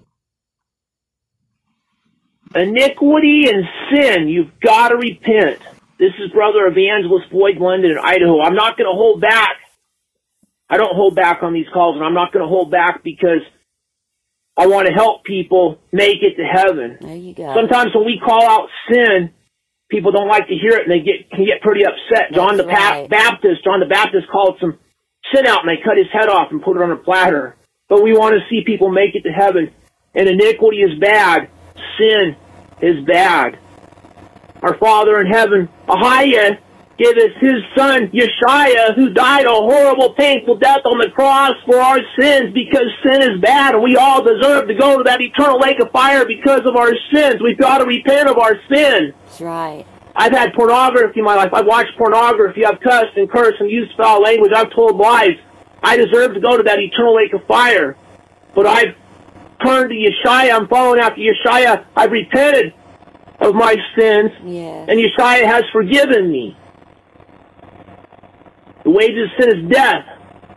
Iniquity 2.53 3.49
and 3.49 3.63
sin, 3.91 4.27
you've 4.27 4.59
got 4.59 4.89
to 4.89 4.97
repent. 4.97 5.59
This 5.97 6.11
is 6.19 6.31
Brother 6.31 6.67
Evangelist 6.67 7.31
Boyd 7.31 7.57
London 7.57 7.91
in 7.91 7.97
Idaho. 7.97 8.41
I'm 8.41 8.55
not 8.55 8.77
going 8.77 8.89
to 8.89 8.95
hold 8.95 9.21
back. 9.21 9.57
I 10.69 10.77
don't 10.77 10.95
hold 10.95 11.15
back 11.15 11.43
on 11.43 11.53
these 11.53 11.67
calls, 11.73 11.95
and 11.95 12.03
I'm 12.03 12.13
not 12.13 12.33
going 12.33 12.43
to 12.43 12.49
hold 12.49 12.71
back 12.71 13.03
because 13.03 13.41
I 14.57 14.67
want 14.67 14.87
to 14.87 14.93
help 14.93 15.23
people 15.23 15.79
make 15.91 16.17
it 16.21 16.35
to 16.37 16.43
heaven. 16.43 16.97
There 17.01 17.15
you 17.15 17.33
go. 17.33 17.53
Sometimes 17.53 17.93
when 17.93 18.05
we 18.05 18.19
call 18.23 18.47
out 18.47 18.69
sin, 18.89 19.31
people 19.89 20.11
don't 20.11 20.27
like 20.27 20.47
to 20.47 20.55
hear 20.55 20.77
it 20.77 20.87
and 20.87 20.91
they 20.91 21.03
get 21.03 21.29
can 21.29 21.45
get 21.45 21.61
pretty 21.61 21.83
upset. 21.85 22.33
John 22.33 22.57
the 22.57 22.63
That's 22.63 22.79
right. 22.79 23.09
Baptist, 23.09 23.63
John 23.63 23.79
the 23.79 23.85
Baptist 23.85 24.27
called 24.31 24.57
some 24.61 24.77
sin 25.33 25.45
out 25.45 25.65
and 25.65 25.69
they 25.69 25.83
cut 25.83 25.97
his 25.97 26.07
head 26.11 26.29
off 26.29 26.51
and 26.51 26.61
put 26.61 26.77
it 26.77 26.83
on 26.83 26.91
a 26.91 26.95
platter. 26.95 27.55
But 27.89 28.01
we 28.01 28.13
want 28.13 28.35
to 28.35 28.41
see 28.49 28.63
people 28.65 28.89
make 28.89 29.13
it 29.15 29.23
to 29.23 29.31
heaven. 29.31 29.71
And 30.13 30.29
iniquity 30.29 30.77
is 30.77 30.97
bad. 30.99 31.49
Sin 31.97 32.35
is 32.81 33.05
bad. 33.05 33.57
Our 34.61 34.77
Father 34.77 35.21
in 35.21 35.27
heaven, 35.27 35.69
Ahiah, 35.87 36.57
gave 36.97 37.17
us 37.17 37.31
his 37.39 37.61
son, 37.75 38.07
Yeshua, 38.07 38.95
who 38.95 39.09
died 39.09 39.45
a 39.45 39.49
horrible, 39.49 40.13
painful 40.13 40.55
death 40.55 40.85
on 40.85 40.97
the 40.97 41.09
cross 41.11 41.53
for 41.65 41.77
our 41.77 41.99
sins 42.17 42.53
because 42.53 42.87
sin 43.03 43.21
is 43.21 43.41
bad 43.41 43.75
and 43.75 43.83
we 43.83 43.97
all 43.97 44.23
deserve 44.23 44.67
to 44.67 44.73
go 44.73 44.97
to 44.97 45.03
that 45.03 45.19
eternal 45.21 45.59
lake 45.59 45.79
of 45.79 45.91
fire 45.91 46.25
because 46.25 46.61
of 46.65 46.75
our 46.75 46.93
sins. 47.13 47.41
We've 47.43 47.57
got 47.57 47.79
to 47.79 47.85
repent 47.85 48.29
of 48.29 48.37
our 48.37 48.55
sin. 48.69 49.13
That's 49.25 49.41
right. 49.41 49.85
I've 50.15 50.31
had 50.31 50.53
pornography 50.53 51.19
in 51.19 51.25
my 51.25 51.35
life. 51.35 51.53
I've 51.53 51.65
watched 51.65 51.97
pornography. 51.97 52.65
I've 52.65 52.79
cussed 52.79 53.17
and 53.17 53.29
cursed 53.29 53.59
and 53.59 53.69
used 53.69 53.93
foul 53.97 54.21
language. 54.21 54.53
I've 54.55 54.73
told 54.73 54.95
lies. 54.95 55.37
I 55.83 55.97
deserve 55.97 56.33
to 56.35 56.39
go 56.39 56.55
to 56.55 56.63
that 56.63 56.79
eternal 56.79 57.15
lake 57.15 57.33
of 57.33 57.45
fire. 57.45 57.97
But 58.55 58.65
I've 58.65 58.95
turned 59.63 59.89
to 59.89 59.95
Yeshua. 59.95 60.53
I'm 60.53 60.67
following 60.67 60.99
after 60.99 61.21
Yeshua. 61.21 61.85
I've 61.95 62.11
repented 62.11 62.73
of 63.39 63.55
my 63.55 63.75
sins. 63.97 64.31
Yes. 64.43 64.87
And 64.89 64.99
Yeshua 64.99 65.45
has 65.45 65.63
forgiven 65.71 66.31
me. 66.31 66.57
The 68.83 68.91
wages 68.91 69.29
of 69.31 69.43
sin 69.43 69.57
is 69.57 69.71
death, 69.71 70.05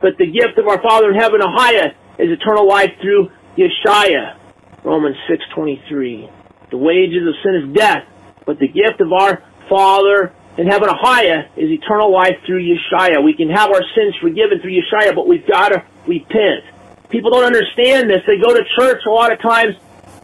but 0.00 0.18
the 0.18 0.26
gift 0.26 0.58
of 0.58 0.68
our 0.68 0.80
Father 0.82 1.10
in 1.10 1.18
heaven, 1.18 1.40
Ahiah, 1.40 1.94
is 2.18 2.30
eternal 2.30 2.68
life 2.68 2.92
through 3.00 3.30
Yeshua. 3.56 4.36
Romans 4.84 5.16
6.23. 5.28 6.30
The 6.70 6.76
wages 6.76 7.26
of 7.26 7.34
sin 7.42 7.54
is 7.54 7.74
death, 7.74 8.04
but 8.44 8.58
the 8.58 8.68
gift 8.68 9.00
of 9.00 9.12
our 9.12 9.42
Father 9.68 10.32
in 10.58 10.66
heaven, 10.66 10.88
Ahiah, 10.88 11.48
is 11.56 11.70
eternal 11.70 12.12
life 12.12 12.36
through 12.44 12.62
Yeshua. 12.62 13.22
We 13.24 13.34
can 13.34 13.48
have 13.48 13.70
our 13.70 13.82
sins 13.94 14.14
forgiven 14.20 14.60
through 14.60 14.72
Yeshua, 14.72 15.14
but 15.14 15.26
we've 15.26 15.46
got 15.46 15.70
to 15.70 15.84
repent. 16.06 16.64
People 17.08 17.30
don't 17.30 17.44
understand 17.44 18.10
this. 18.10 18.22
They 18.26 18.38
go 18.38 18.54
to 18.54 18.62
church 18.78 19.02
a 19.06 19.10
lot 19.10 19.32
of 19.32 19.40
times 19.40 19.76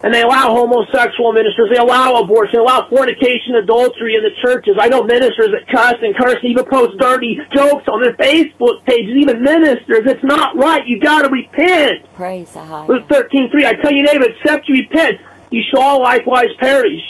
and 0.03 0.13
they 0.13 0.21
allow 0.21 0.53
homosexual 0.55 1.33
ministers, 1.33 1.71
they 1.73 1.79
allow 1.79 2.21
abortion, 2.21 2.53
they 2.53 2.59
allow 2.59 2.87
fornication, 2.91 3.55
adultery 3.55 4.17
in 4.17 4.23
the 4.23 4.33
churches. 4.43 4.77
I 4.79 4.89
know 4.89 5.03
ministers 5.03 5.49
that 5.53 5.67
cuss 5.73 5.95
and 6.03 6.15
curse 6.15 6.37
and 6.43 6.51
even 6.51 6.67
post 6.67 6.99
dirty 6.99 7.41
jokes 7.55 7.89
on 7.89 8.03
their 8.03 8.13
Facebook 8.13 8.85
pages, 8.85 9.17
even 9.17 9.43
ministers. 9.43 10.05
It's 10.05 10.23
not 10.23 10.57
right. 10.57 10.87
You 10.87 11.01
gotta 11.01 11.31
repent. 11.31 12.05
Praise 12.15 12.53
the 12.53 12.63
high. 12.63 12.87
Luke 12.87 13.09
thirteen 13.09 13.51
three. 13.51 13.65
I 13.65 13.73
tell 13.75 13.93
you, 13.93 14.03
neighbor, 14.03 14.27
except 14.27 14.69
you 14.69 14.75
repent, 14.75 15.23
you 15.51 15.63
shall 15.71 15.81
all 15.81 16.03
likewise 16.03 16.51
perish. 16.59 17.01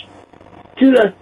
To 0.78 0.90
the 0.92 1.14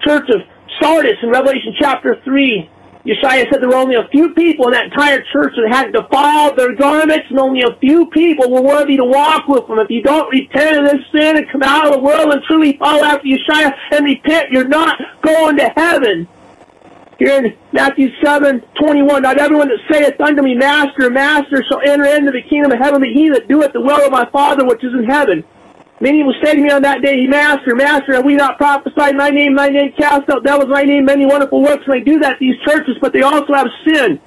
church 0.00 0.28
of 0.30 0.40
Sardis 0.80 1.16
in 1.22 1.30
Revelation 1.30 1.74
chapter 1.78 2.20
3, 2.24 2.70
Yeshua 3.08 3.50
said 3.50 3.62
there 3.62 3.68
were 3.68 3.76
only 3.76 3.94
a 3.94 4.06
few 4.08 4.34
people 4.34 4.66
in 4.66 4.72
that 4.72 4.84
entire 4.84 5.24
church 5.32 5.54
that 5.56 5.68
had 5.72 5.92
defiled 5.92 6.58
their 6.58 6.74
garments, 6.74 7.26
and 7.30 7.38
only 7.38 7.62
a 7.62 7.74
few 7.76 8.06
people 8.10 8.50
were 8.50 8.60
worthy 8.60 8.98
to 8.98 9.04
walk 9.04 9.48
with 9.48 9.66
them. 9.66 9.78
If 9.78 9.90
you 9.90 10.02
don't 10.02 10.30
repent 10.30 10.78
of 10.78 10.84
this 10.84 11.06
sin 11.10 11.38
and 11.38 11.48
come 11.50 11.62
out 11.62 11.86
of 11.86 11.94
the 11.94 12.00
world 12.00 12.32
and 12.32 12.42
truly 12.44 12.76
follow 12.76 13.02
after 13.02 13.26
Yeshua 13.26 13.72
and 13.92 14.04
repent, 14.04 14.52
you're 14.52 14.68
not 14.68 15.00
going 15.22 15.56
to 15.56 15.72
heaven. 15.74 16.28
Here 17.18 17.44
in 17.44 17.56
Matthew 17.72 18.10
seven 18.22 18.62
twenty 18.78 19.02
one, 19.02 19.22
not 19.22 19.38
everyone 19.38 19.68
that 19.68 19.78
saith 19.90 20.20
unto 20.20 20.42
me, 20.42 20.54
Master, 20.54 21.10
Master, 21.10 21.64
shall 21.68 21.80
enter 21.80 22.04
into 22.04 22.30
the 22.30 22.42
kingdom 22.42 22.70
of 22.72 22.78
heaven, 22.78 23.00
but 23.00 23.08
he 23.08 23.28
that 23.30 23.48
doeth 23.48 23.72
the 23.72 23.80
will 23.80 24.04
of 24.04 24.12
my 24.12 24.26
Father 24.26 24.64
which 24.64 24.84
is 24.84 24.92
in 24.92 25.04
heaven. 25.04 25.42
Many 26.00 26.22
will 26.22 26.34
say 26.42 26.54
to 26.54 26.60
me 26.60 26.70
on 26.70 26.82
that 26.82 27.02
day, 27.02 27.26
Master, 27.26 27.74
Master, 27.74 28.14
have 28.14 28.24
we 28.24 28.36
not 28.36 28.56
prophesied 28.56 29.16
my 29.16 29.30
name, 29.30 29.54
my 29.54 29.68
name 29.68 29.92
cast 29.98 30.30
out 30.30 30.44
devils, 30.44 30.68
my 30.68 30.82
name 30.82 31.04
many 31.04 31.26
wonderful 31.26 31.60
works, 31.60 31.82
and 31.86 31.94
they 31.94 32.00
do 32.00 32.20
that 32.20 32.38
these 32.38 32.54
churches, 32.64 32.96
but 33.00 33.12
they 33.12 33.22
also 33.22 33.52
have 33.52 33.66
sin. 33.84 34.20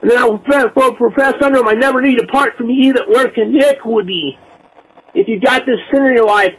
And 0.00 0.10
then 0.10 0.18
I 0.18 0.24
will 0.24 0.38
profess, 0.38 1.34
under 1.40 1.58
them, 1.58 1.68
I 1.68 1.74
never 1.74 2.02
need 2.02 2.18
depart 2.18 2.56
from 2.56 2.68
ye 2.68 2.90
that 2.90 3.08
work 3.08 3.38
iniquity. 3.38 4.36
If 5.14 5.28
you've 5.28 5.42
got 5.42 5.64
this 5.66 5.78
sin 5.92 6.04
in 6.04 6.14
your 6.14 6.26
life, 6.26 6.54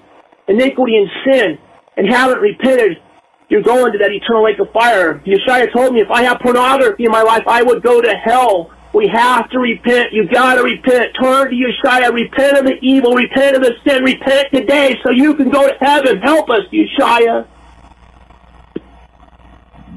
iniquity 0.47 0.95
and 0.95 1.09
sin, 1.25 1.57
and 1.97 2.07
haven't 2.07 2.39
repented, 2.39 3.01
you're 3.49 3.61
going 3.61 3.91
to 3.91 3.97
that 3.97 4.11
eternal 4.11 4.45
lake 4.45 4.59
of 4.59 4.71
fire. 4.71 5.19
Yeshua 5.25 5.71
told 5.73 5.93
me 5.93 5.99
if 5.99 6.09
I 6.09 6.23
have 6.23 6.39
pornography 6.39 7.03
in 7.03 7.11
my 7.11 7.23
life, 7.23 7.43
I 7.45 7.61
would 7.61 7.83
go 7.83 8.01
to 8.01 8.13
hell. 8.15 8.71
We 8.93 9.07
have 9.07 9.49
to 9.49 9.59
repent. 9.59 10.13
You 10.13 10.27
gotta 10.27 10.63
repent. 10.63 11.15
Turn 11.19 11.49
to 11.49 11.55
Yeshua. 11.55 12.13
Repent 12.13 12.57
of 12.57 12.65
the 12.65 12.77
evil. 12.81 13.13
Repent 13.15 13.55
of 13.55 13.63
the 13.63 13.75
sin. 13.85 14.03
Repent 14.03 14.49
today 14.53 14.99
so 15.03 15.09
you 15.09 15.33
can 15.35 15.49
go 15.49 15.67
to 15.67 15.75
heaven. 15.79 16.19
Help 16.19 16.49
us, 16.49 16.61
Yeshua. 16.71 17.47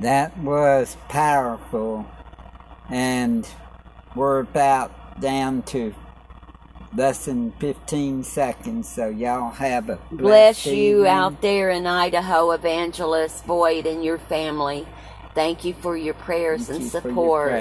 That 0.00 0.36
was 0.38 0.96
powerful 1.08 2.06
and 2.90 3.48
we're 4.14 4.40
about 4.40 5.20
down 5.20 5.62
to 5.62 5.94
less 6.94 7.26
than 7.26 7.52
15 7.52 8.24
seconds, 8.24 8.88
so 8.88 9.08
y'all 9.08 9.50
have 9.50 9.90
a 9.90 9.98
bless, 10.10 10.64
bless 10.64 10.66
you 10.66 11.06
out 11.06 11.42
there 11.42 11.70
in 11.70 11.86
Idaho, 11.86 12.52
Evangelist 12.52 13.46
Boyd, 13.46 13.86
and 13.86 14.04
your 14.04 14.18
family. 14.18 14.86
Thank 15.34 15.64
you 15.64 15.74
for 15.74 15.96
your 15.96 16.14
prayers 16.14 16.68
Thank 16.68 16.76
and 16.76 16.84
you 16.84 16.90
support. 16.90 17.52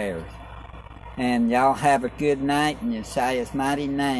And 1.17 1.49
y'all 1.49 1.73
have 1.73 2.03
a 2.03 2.09
good 2.09 2.41
night 2.41 2.77
in 2.81 2.91
Josiah's 2.91 3.53
mighty 3.53 3.87
name. 3.87 4.13